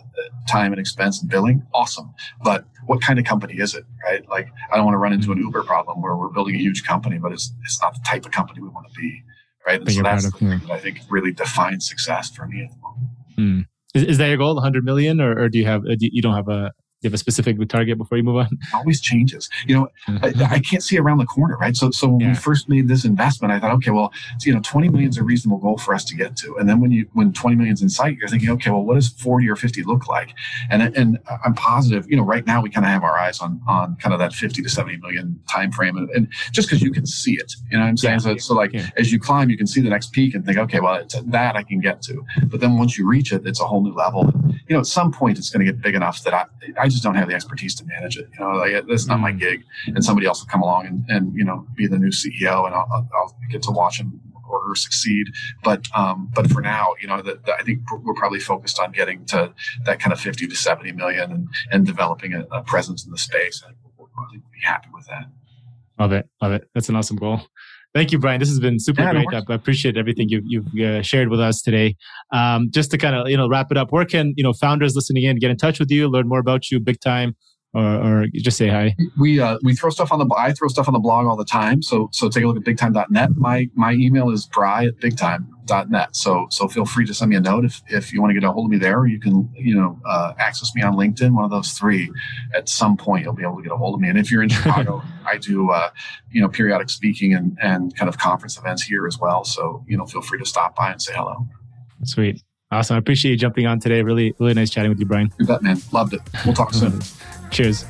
time 0.48 0.72
and 0.72 0.80
expense 0.80 1.20
and 1.20 1.30
billing, 1.30 1.66
awesome. 1.74 2.14
But 2.42 2.64
what 2.86 3.02
kind 3.02 3.18
of 3.18 3.24
company 3.24 3.54
is 3.54 3.74
it, 3.74 3.84
right? 4.04 4.26
Like, 4.28 4.48
I 4.72 4.76
don't 4.76 4.84
want 4.84 4.94
to 4.94 4.98
run 4.98 5.12
into 5.12 5.32
an 5.32 5.38
Uber 5.38 5.64
problem 5.64 6.00
where 6.00 6.16
we're 6.16 6.28
building 6.28 6.54
a 6.54 6.58
huge 6.58 6.84
company, 6.84 7.18
but 7.18 7.32
it's 7.32 7.52
it's 7.64 7.82
not 7.82 7.94
the 7.94 8.00
type 8.06 8.24
of 8.24 8.32
company 8.32 8.60
we 8.60 8.68
want 8.68 8.86
to 8.92 8.94
be, 8.98 9.22
right? 9.66 9.80
And 9.80 9.92
so 9.92 10.02
that's 10.02 10.24
the 10.24 10.30
thing 10.30 10.48
that 10.60 10.70
I 10.70 10.78
think 10.78 11.00
really 11.10 11.32
defines 11.32 11.88
success 11.88 12.30
for 12.30 12.46
me 12.46 12.62
at 12.62 12.70
the 12.70 12.76
moment. 12.76 13.08
Mm. 13.38 13.66
Is, 13.94 14.04
is 14.04 14.18
that 14.18 14.28
your 14.28 14.38
goal, 14.38 14.54
100 14.54 14.84
million, 14.84 15.20
or, 15.20 15.38
or 15.38 15.48
do 15.48 15.58
you 15.58 15.66
have, 15.66 15.84
uh, 15.84 15.94
do 15.98 16.08
you 16.10 16.22
don't 16.22 16.34
have 16.34 16.48
a, 16.48 16.72
you 17.02 17.08
have 17.08 17.14
a 17.14 17.18
specific 17.18 17.56
target 17.68 17.98
before 17.98 18.18
you 18.18 18.24
move 18.24 18.36
on? 18.36 18.58
Always 18.74 19.00
changes. 19.00 19.48
You 19.66 19.76
know, 19.76 19.88
I, 20.06 20.10
mm-hmm. 20.10 20.54
I, 20.54 20.58
can't 20.60 20.82
see 20.82 20.98
around 20.98 21.18
the 21.18 21.26
corner, 21.26 21.56
right? 21.56 21.76
So, 21.76 21.90
so 21.90 22.08
when 22.08 22.20
yeah. 22.20 22.28
we 22.28 22.34
first 22.34 22.68
made 22.68 22.88
this 22.88 23.04
investment, 23.04 23.52
I 23.52 23.58
thought, 23.58 23.72
okay, 23.72 23.90
well, 23.90 24.12
you 24.44 24.54
know, 24.54 24.60
20 24.62 24.88
million 24.88 25.10
is 25.10 25.18
a 25.18 25.24
reasonable 25.24 25.58
goal 25.58 25.78
for 25.78 25.94
us 25.94 26.04
to 26.06 26.14
get 26.14 26.36
to. 26.36 26.56
And 26.58 26.68
then 26.68 26.80
when 26.80 26.90
you, 26.90 27.08
when 27.12 27.32
20 27.32 27.56
million 27.56 27.74
is 27.74 27.82
in 27.82 27.88
sight, 27.88 28.16
you're 28.18 28.28
thinking, 28.28 28.50
okay, 28.50 28.70
well, 28.70 28.84
what 28.84 28.94
does 28.94 29.08
40 29.08 29.48
or 29.48 29.56
50 29.56 29.82
look 29.82 30.08
like? 30.08 30.34
And, 30.70 30.82
and 30.96 31.18
I'm 31.44 31.54
positive, 31.54 32.06
you 32.08 32.16
know, 32.16 32.22
right 32.22 32.46
now 32.46 32.62
we 32.62 32.70
kind 32.70 32.86
of 32.86 32.92
have 32.92 33.02
our 33.02 33.18
eyes 33.18 33.40
on, 33.40 33.60
on 33.66 33.96
kind 33.96 34.12
of 34.12 34.20
that 34.20 34.32
50 34.32 34.62
to 34.62 34.68
70 34.68 34.98
million 34.98 35.40
time 35.50 35.72
frame. 35.72 35.96
And, 35.96 36.08
and 36.10 36.28
just 36.52 36.68
because 36.68 36.82
you 36.82 36.92
can 36.92 37.06
see 37.06 37.32
it, 37.32 37.52
you 37.70 37.78
know 37.78 37.84
what 37.84 37.90
I'm 37.90 37.96
saying? 37.96 38.20
Yeah. 38.20 38.36
So, 38.36 38.36
so 38.36 38.54
like 38.54 38.72
yeah. 38.72 38.90
as 38.96 39.12
you 39.12 39.18
climb, 39.18 39.50
you 39.50 39.56
can 39.56 39.66
see 39.66 39.80
the 39.80 39.90
next 39.90 40.12
peak 40.12 40.34
and 40.34 40.44
think, 40.44 40.58
okay, 40.58 40.80
well, 40.80 40.94
it's 40.94 41.14
that 41.20 41.56
I 41.56 41.62
can 41.62 41.80
get 41.80 42.02
to. 42.02 42.24
But 42.46 42.60
then 42.60 42.78
once 42.78 42.96
you 42.96 43.06
reach 43.06 43.32
it, 43.32 43.46
it's 43.46 43.60
a 43.60 43.66
whole 43.66 43.82
new 43.82 43.94
level. 43.94 44.32
You 44.68 44.76
know, 44.76 44.80
at 44.80 44.86
some 44.86 45.12
point 45.12 45.38
it's 45.38 45.50
going 45.50 45.64
to 45.64 45.72
get 45.72 45.82
big 45.82 45.94
enough 45.94 46.22
that 46.24 46.34
I, 46.34 46.44
I 46.78 46.88
just 46.92 47.02
don't 47.02 47.14
have 47.14 47.28
the 47.28 47.34
expertise 47.34 47.74
to 47.76 47.84
manage 47.86 48.16
it. 48.16 48.28
You 48.38 48.44
know, 48.44 48.52
like, 48.56 48.86
that's 48.86 49.06
not 49.06 49.20
my 49.20 49.32
mm. 49.32 49.40
gig. 49.40 49.64
And 49.86 50.04
somebody 50.04 50.26
else 50.26 50.40
will 50.40 50.48
come 50.48 50.62
along 50.62 50.86
and, 50.86 51.04
and 51.08 51.34
you 51.34 51.44
know, 51.44 51.66
be 51.74 51.86
the 51.86 51.98
new 51.98 52.10
CEO 52.10 52.66
and 52.66 52.74
I'll, 52.74 53.08
I'll 53.14 53.36
get 53.50 53.62
to 53.64 53.70
watch 53.70 53.98
him 53.98 54.20
or 54.52 54.74
succeed. 54.74 55.28
But 55.64 55.86
um, 55.94 56.30
but 56.34 56.50
for 56.50 56.60
now, 56.60 56.94
you 57.00 57.08
know, 57.08 57.22
that 57.22 57.48
I 57.48 57.62
think 57.62 57.80
we're 57.90 58.14
probably 58.14 58.40
focused 58.40 58.78
on 58.78 58.92
getting 58.92 59.24
to 59.26 59.52
that 59.84 59.98
kind 59.98 60.12
of 60.12 60.20
50 60.20 60.46
to 60.46 60.54
70 60.54 60.92
million 60.92 61.32
and, 61.32 61.48
and 61.70 61.86
developing 61.86 62.34
a, 62.34 62.46
a 62.52 62.62
presence 62.62 63.04
in 63.04 63.10
the 63.10 63.18
space. 63.18 63.62
I 63.64 63.68
think 63.68 63.78
we'll 63.96 64.10
probably 64.14 64.38
be 64.38 64.60
happy 64.62 64.88
with 64.92 65.06
that. 65.06 65.26
Love 65.98 66.12
it. 66.12 66.28
Love 66.40 66.52
it. 66.52 66.68
That's 66.74 66.88
an 66.88 66.96
awesome 66.96 67.16
goal. 67.16 67.42
Thank 67.94 68.10
you, 68.10 68.18
Brian. 68.18 68.40
This 68.40 68.48
has 68.48 68.58
been 68.58 68.78
super 68.78 69.02
yeah, 69.02 69.12
great. 69.12 69.26
I 69.50 69.54
appreciate 69.54 69.98
everything 69.98 70.30
you've, 70.30 70.44
you've 70.46 70.80
uh, 70.80 71.02
shared 71.02 71.28
with 71.28 71.40
us 71.40 71.60
today. 71.60 71.96
Um, 72.30 72.70
just 72.70 72.90
to 72.92 72.98
kind 72.98 73.14
of 73.14 73.28
you 73.28 73.36
know 73.36 73.48
wrap 73.48 73.70
it 73.70 73.76
up, 73.76 73.92
where 73.92 74.06
can 74.06 74.32
you 74.36 74.42
know 74.42 74.54
founders 74.54 74.96
listening 74.96 75.24
in 75.24 75.38
get 75.38 75.50
in 75.50 75.58
touch 75.58 75.78
with 75.78 75.90
you, 75.90 76.08
learn 76.08 76.26
more 76.26 76.38
about 76.38 76.70
you, 76.70 76.80
big 76.80 77.00
time, 77.00 77.36
or, 77.74 78.22
or 78.22 78.26
just 78.34 78.58
say 78.58 78.68
hi? 78.68 78.94
We 79.18 79.40
uh, 79.40 79.58
we 79.62 79.74
throw 79.74 79.90
stuff 79.90 80.12
on 80.12 80.18
the 80.18 80.34
I 80.36 80.52
throw 80.52 80.68
stuff 80.68 80.88
on 80.88 80.94
the 80.94 81.00
blog 81.00 81.26
all 81.26 81.36
the 81.36 81.44
time. 81.44 81.82
So 81.82 82.08
so 82.12 82.28
take 82.28 82.44
a 82.44 82.46
look 82.46 82.56
at 82.56 82.64
bigtime.net. 82.64 83.36
My 83.36 83.68
my 83.74 83.92
email 83.92 84.30
is 84.30 84.46
bry 84.46 84.86
at 84.86 84.98
bigtime.net. 84.98 86.14
So 86.14 86.46
so 86.50 86.68
feel 86.68 86.84
free 86.84 87.06
to 87.06 87.14
send 87.14 87.30
me 87.30 87.36
a 87.36 87.40
note 87.40 87.64
if, 87.64 87.82
if 87.88 88.12
you 88.12 88.20
want 88.20 88.30
to 88.30 88.34
get 88.38 88.46
a 88.46 88.52
hold 88.52 88.66
of 88.66 88.70
me 88.70 88.78
there. 88.78 88.98
Or 88.98 89.06
you 89.06 89.18
can 89.18 89.48
you 89.54 89.74
know 89.74 89.98
uh, 90.04 90.34
access 90.38 90.74
me 90.74 90.82
on 90.82 90.94
LinkedIn. 90.94 91.32
One 91.32 91.44
of 91.44 91.50
those 91.50 91.72
three. 91.72 92.12
At 92.54 92.68
some 92.68 92.96
point, 92.96 93.24
you'll 93.24 93.32
be 93.32 93.42
able 93.42 93.56
to 93.56 93.62
get 93.62 93.72
a 93.72 93.76
hold 93.76 93.94
of 93.94 94.00
me. 94.00 94.08
And 94.08 94.18
if 94.18 94.30
you're 94.30 94.42
in 94.42 94.48
Chicago, 94.50 95.02
I 95.26 95.38
do 95.38 95.70
uh, 95.70 95.90
you 96.30 96.42
know 96.42 96.48
periodic 96.48 96.90
speaking 96.90 97.32
and 97.32 97.56
and 97.62 97.96
kind 97.96 98.08
of 98.08 98.18
conference 98.18 98.58
events 98.58 98.82
here 98.82 99.06
as 99.06 99.18
well. 99.18 99.44
So 99.44 99.82
you 99.88 99.96
know 99.96 100.04
feel 100.04 100.22
free 100.22 100.38
to 100.38 100.46
stop 100.46 100.76
by 100.76 100.90
and 100.90 101.00
say 101.00 101.14
hello. 101.14 101.46
Sweet. 102.04 102.42
Awesome. 102.70 102.96
I 102.96 102.98
appreciate 102.98 103.32
you 103.32 103.36
jumping 103.36 103.66
on 103.66 103.80
today. 103.80 104.02
Really, 104.02 104.34
really 104.38 104.54
nice 104.54 104.70
chatting 104.70 104.90
with 104.90 104.98
you, 104.98 105.04
Brian. 105.04 105.30
You 105.38 105.46
bet, 105.46 105.62
man. 105.62 105.78
Loved 105.92 106.14
it. 106.14 106.20
We'll 106.46 106.54
talk 106.54 106.72
soon. 106.72 107.00
Cheers. 107.52 107.84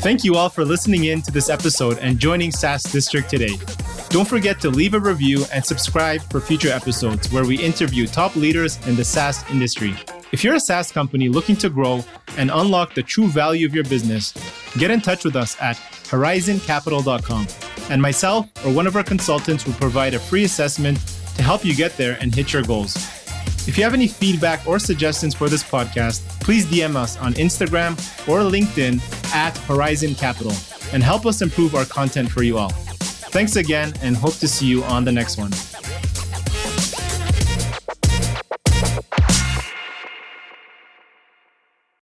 Thank 0.00 0.22
you 0.22 0.36
all 0.36 0.48
for 0.48 0.64
listening 0.64 1.04
in 1.04 1.22
to 1.22 1.32
this 1.32 1.50
episode 1.50 1.98
and 1.98 2.18
joining 2.18 2.52
SaaS 2.52 2.84
District 2.84 3.28
today. 3.28 3.56
Don't 4.10 4.28
forget 4.28 4.60
to 4.60 4.70
leave 4.70 4.94
a 4.94 5.00
review 5.00 5.44
and 5.52 5.64
subscribe 5.64 6.22
for 6.30 6.40
future 6.40 6.70
episodes 6.70 7.30
where 7.32 7.44
we 7.44 7.58
interview 7.58 8.06
top 8.06 8.36
leaders 8.36 8.78
in 8.86 8.94
the 8.94 9.04
SaaS 9.04 9.44
industry. 9.50 9.94
If 10.30 10.44
you're 10.44 10.54
a 10.54 10.60
SaaS 10.60 10.92
company 10.92 11.28
looking 11.28 11.56
to 11.56 11.68
grow 11.68 12.04
and 12.36 12.50
unlock 12.50 12.94
the 12.94 13.02
true 13.02 13.26
value 13.26 13.66
of 13.66 13.74
your 13.74 13.84
business, 13.84 14.32
get 14.78 14.90
in 14.90 15.00
touch 15.00 15.24
with 15.24 15.34
us 15.34 15.56
at 15.60 15.76
horizoncapital.com. 16.04 17.48
And 17.90 18.00
myself 18.00 18.48
or 18.64 18.72
one 18.72 18.86
of 18.86 18.96
our 18.96 19.04
consultants 19.04 19.66
will 19.66 19.74
provide 19.74 20.14
a 20.14 20.18
free 20.18 20.44
assessment 20.44 20.98
to 21.36 21.42
help 21.42 21.64
you 21.64 21.74
get 21.74 21.96
there 21.96 22.18
and 22.20 22.34
hit 22.34 22.52
your 22.52 22.62
goals. 22.62 23.17
If 23.68 23.76
you 23.76 23.84
have 23.84 23.92
any 23.92 24.08
feedback 24.08 24.66
or 24.66 24.78
suggestions 24.78 25.34
for 25.34 25.50
this 25.50 25.62
podcast, 25.62 26.26
please 26.40 26.64
DM 26.64 26.96
us 26.96 27.18
on 27.18 27.34
Instagram 27.34 27.92
or 28.26 28.38
LinkedIn 28.40 28.98
at 29.34 29.58
Horizon 29.58 30.14
Capital 30.14 30.54
and 30.94 31.02
help 31.02 31.26
us 31.26 31.42
improve 31.42 31.74
our 31.74 31.84
content 31.84 32.30
for 32.30 32.42
you 32.42 32.56
all. 32.56 32.70
Thanks 32.70 33.56
again 33.56 33.92
and 34.00 34.16
hope 34.16 34.36
to 34.36 34.48
see 34.48 34.64
you 34.64 34.82
on 34.84 35.04
the 35.04 35.12
next 35.12 35.36
one. 35.36 35.50